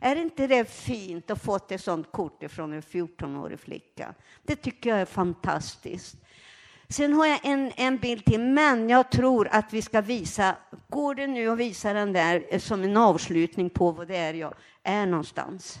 Är 0.00 0.16
inte 0.16 0.46
det 0.46 0.70
fint 0.70 1.30
att 1.30 1.42
få 1.42 1.56
ett 1.56 1.80
sånt 1.80 2.12
kort 2.12 2.42
från 2.48 2.72
en 2.72 2.82
14-årig 2.82 3.60
flicka? 3.60 4.14
Det 4.42 4.56
tycker 4.56 4.90
jag 4.90 5.00
är 5.00 5.04
fantastiskt. 5.04 6.16
Sen 6.88 7.12
har 7.12 7.26
jag 7.26 7.40
en, 7.42 7.72
en 7.76 7.98
bild 7.98 8.24
till, 8.24 8.40
men 8.40 8.88
jag 8.88 9.10
tror 9.10 9.48
att 9.48 9.72
vi 9.72 9.82
ska 9.82 10.00
visa, 10.00 10.56
går 10.88 11.14
det 11.14 11.26
nu 11.26 11.48
att 11.48 11.58
visa 11.58 11.92
den 11.92 12.12
där 12.12 12.58
som 12.58 12.82
en 12.82 12.96
avslutning 12.96 13.70
på 13.70 13.90
vad 13.90 14.08
det 14.08 14.16
är 14.16 14.34
jag 14.34 14.54
är 14.82 15.06
någonstans? 15.06 15.80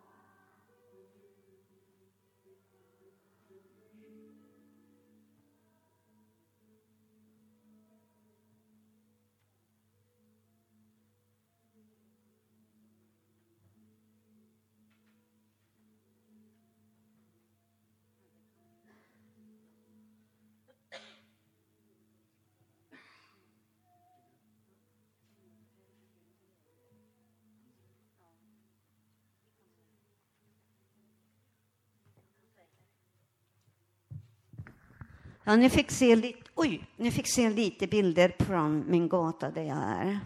Ja, 35.43 35.55
ni 35.55 35.69
fick 35.69 35.91
se 35.91 36.15
lite, 36.15 36.49
oj, 36.55 36.87
ni 36.97 37.11
fick 37.11 37.27
se 37.27 37.49
lite 37.49 37.87
bilder 37.87 38.35
från 38.39 38.83
min 38.87 39.09
gata 39.09 39.51
där 39.51 39.63
jag 39.63 39.77
är. 39.77 40.19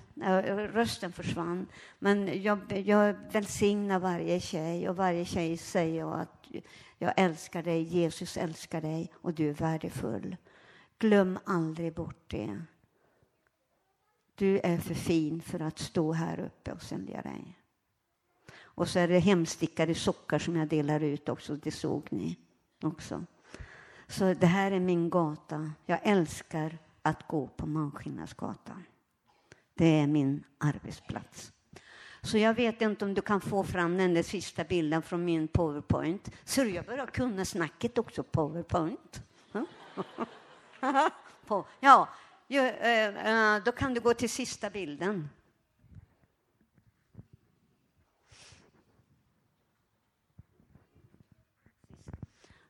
Rösten 0.67 1.11
försvann, 1.11 1.67
men 1.99 2.43
jag, 2.43 2.79
jag 2.85 3.15
välsignar 3.31 3.99
varje 3.99 4.39
tjej 4.39 4.89
och 4.89 4.95
varje 4.95 5.25
tjej 5.25 5.57
säger 5.57 6.21
att 6.21 6.47
jag 6.97 7.13
älskar 7.17 7.63
dig, 7.63 7.81
Jesus 7.81 8.37
älskar 8.37 8.81
dig 8.81 9.11
och 9.15 9.33
du 9.33 9.49
är 9.49 9.53
värdefull. 9.53 10.35
Glöm 10.99 11.39
aldrig 11.45 11.93
bort 11.93 12.23
det. 12.27 12.61
Du 14.35 14.59
är 14.59 14.77
för 14.77 14.93
fin 14.93 15.41
för 15.41 15.59
att 15.59 15.79
stå 15.79 16.11
här 16.11 16.39
uppe 16.39 16.71
och 16.71 16.81
sälja 16.81 17.21
dig. 17.21 17.57
Och 18.61 18.87
så 18.87 18.99
är 18.99 19.07
det 19.07 19.19
hemstickade 19.19 19.95
sockar 19.95 20.39
som 20.39 20.55
jag 20.55 20.67
delar 20.67 20.99
ut 20.99 21.29
också, 21.29 21.55
det 21.55 21.71
såg 21.71 22.07
ni 22.11 22.37
också. 22.81 23.25
Så 24.07 24.33
det 24.33 24.47
här 24.47 24.71
är 24.71 24.79
min 24.79 25.09
gata. 25.09 25.71
Jag 25.85 25.99
älskar 26.03 26.77
att 27.01 27.27
gå 27.27 27.47
på 27.47 27.65
Malmskillnadsgatan. 27.65 28.83
Det 29.73 29.99
är 29.99 30.07
min 30.07 30.43
arbetsplats. 30.57 31.51
Så 32.21 32.37
jag 32.37 32.53
vet 32.53 32.81
inte 32.81 33.05
om 33.05 33.13
du 33.13 33.21
kan 33.21 33.41
få 33.41 33.63
fram 33.63 33.97
den 33.97 34.13
där 34.13 34.23
sista 34.23 34.63
bilden 34.63 35.01
från 35.01 35.25
min 35.25 35.47
powerpoint. 35.47 36.31
Så 36.43 36.63
jag 36.63 36.85
börjar 36.85 37.05
kunna 37.05 37.45
snacket 37.45 37.97
också, 37.97 38.23
powerpoint. 38.23 39.21
ja, 41.79 42.09
eh, 42.47 43.55
eh, 43.55 43.63
då 43.63 43.71
kan 43.71 43.93
du 43.93 44.01
gå 44.01 44.13
till 44.13 44.29
sista 44.29 44.69
bilden. 44.69 45.29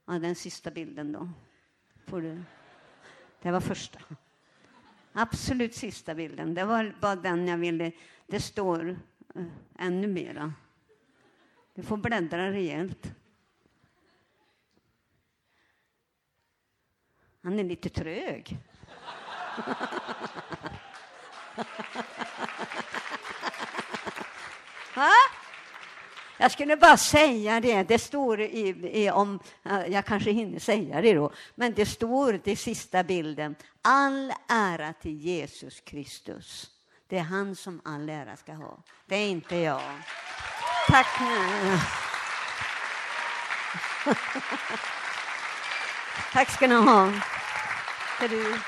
Ja, 0.06 0.20
den 0.20 0.36
sista 0.36 0.72
bilden 0.72 1.12
då. 1.12 1.30
Får 2.06 2.22
du. 2.22 2.44
Det 3.42 3.52
var 3.52 3.62
första. 3.62 4.00
Absolut 5.14 5.76
sista 5.76 6.16
bilden. 6.16 6.54
Det 6.54 6.66
var 6.66 6.96
bara 7.02 7.16
den 7.16 7.48
jag 7.48 7.58
ville. 7.58 7.92
Det 8.28 8.40
står 8.40 9.00
uh, 9.36 9.48
ännu 9.80 10.08
mera. 10.08 10.54
Du 11.74 11.84
får 11.84 11.98
bläddra 11.98 12.52
rejält. 12.52 13.12
Han 17.44 17.60
är 17.60 17.64
lite 17.64 17.90
trög. 17.90 18.58
ha? 24.96 25.12
Jag 26.38 26.52
skulle 26.52 26.78
bara 26.78 26.98
säga 26.98 27.60
det, 27.60 27.84
det 27.84 28.00
står 28.00 28.42
i, 28.42 28.68
i, 29.04 29.12
om, 29.12 29.40
eh, 29.66 29.88
jag 29.88 30.06
kanske 30.06 30.32
hinner 30.32 30.60
säga 30.60 31.02
det 31.02 31.14
då, 31.14 31.32
men 31.56 31.74
det 31.74 31.86
står 31.86 32.42
i 32.44 32.56
sista 32.56 33.04
bilden, 33.04 33.56
all 33.82 34.34
ära 34.48 34.94
till 34.94 35.18
Jesus 35.18 35.82
Kristus. 35.82 36.70
Det 37.08 37.18
är 37.18 37.24
han 37.24 37.56
som 37.56 37.82
all 37.86 38.10
ära 38.10 38.38
ska 38.38 38.54
ha, 38.54 38.84
det 39.06 39.16
är 39.16 39.30
inte 39.30 39.56
jag. 39.56 39.82
Tack. 40.88 41.08
Tack 46.34 46.50
ska 46.50 46.68
ni 46.68 46.76
ha. 46.76 47.12
För 48.20 48.28
du. 48.28 48.60